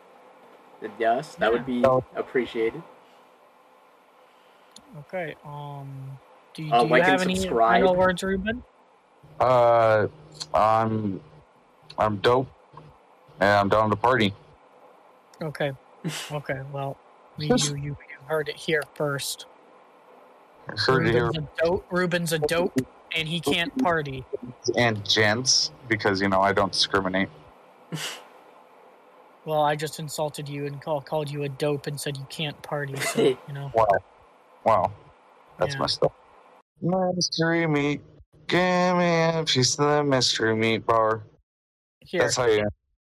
Yes, 0.99 1.35
that 1.37 1.53
would 1.53 1.65
be 1.67 1.85
appreciated. 2.17 2.83
Okay. 4.99 5.35
Um, 5.45 6.19
do 6.55 6.63
you, 6.65 6.73
Uh, 6.73 6.81
do 6.81 6.87
you 6.87 6.91
like 6.91 7.05
have 7.05 7.23
any 7.23 7.37
subscribe. 7.37 7.81
final 7.81 7.95
words, 7.97 8.23
Ruben? 8.23 8.63
Uh, 9.41 10.09
I'm 10.53 11.21
I'm 11.99 12.17
dope 12.19 12.49
and 13.41 13.49
I'm 13.49 13.69
down 13.69 13.91
to 13.91 13.97
party. 13.97 14.35
Okay. 15.41 15.73
Okay. 16.33 16.61
Well, 16.73 16.97
you 17.39 17.55
you, 17.57 17.77
you 17.77 17.97
heard 18.27 18.49
it 18.49 18.57
here 18.57 18.83
first. 18.95 19.47
Heard 20.67 21.07
it 21.07 21.13
here 21.13 21.27
Ruben's 21.27 21.37
a 21.39 21.65
dope. 21.65 21.87
Ruben's 21.91 22.33
a 22.33 22.39
dope, 22.39 22.75
and 23.15 23.29
he 23.29 23.41
can't 23.41 23.77
party. 23.83 24.25
and 24.77 25.05
gents 25.09 25.73
because 25.89 26.21
you 26.21 26.29
know 26.29 26.41
I 26.41 26.53
don't 26.53 26.73
discriminate. 26.73 27.29
Well, 29.45 29.63
I 29.63 29.75
just 29.75 29.99
insulted 29.99 30.49
you 30.49 30.67
and 30.67 30.81
call, 30.81 31.01
called 31.01 31.29
you 31.29 31.43
a 31.43 31.49
dope 31.49 31.89
and 31.89 32.01
said 32.01 32.17
you 32.17 32.25
can't 32.31 32.61
party. 32.63 32.95
So 32.97 33.21
you 33.49 33.55
know. 33.55 33.73
Wow, 33.75 33.87
wow, 34.65 34.93
that's 35.59 35.75
Yeah. 35.75 35.81
messed 35.81 36.03
up. 36.05 36.13
Mystery 36.81 37.67
meat. 37.67 38.01
Give 38.47 38.97
me 38.97 39.39
a 39.39 39.45
piece 39.47 39.79
of 39.79 39.87
the 39.87 40.05
mystery 40.05 40.55
meat 40.55 40.87
bar. 40.87 41.23
Here, 42.01 42.23
That's 42.23 42.37
how 42.37 42.47
you. 42.47 42.69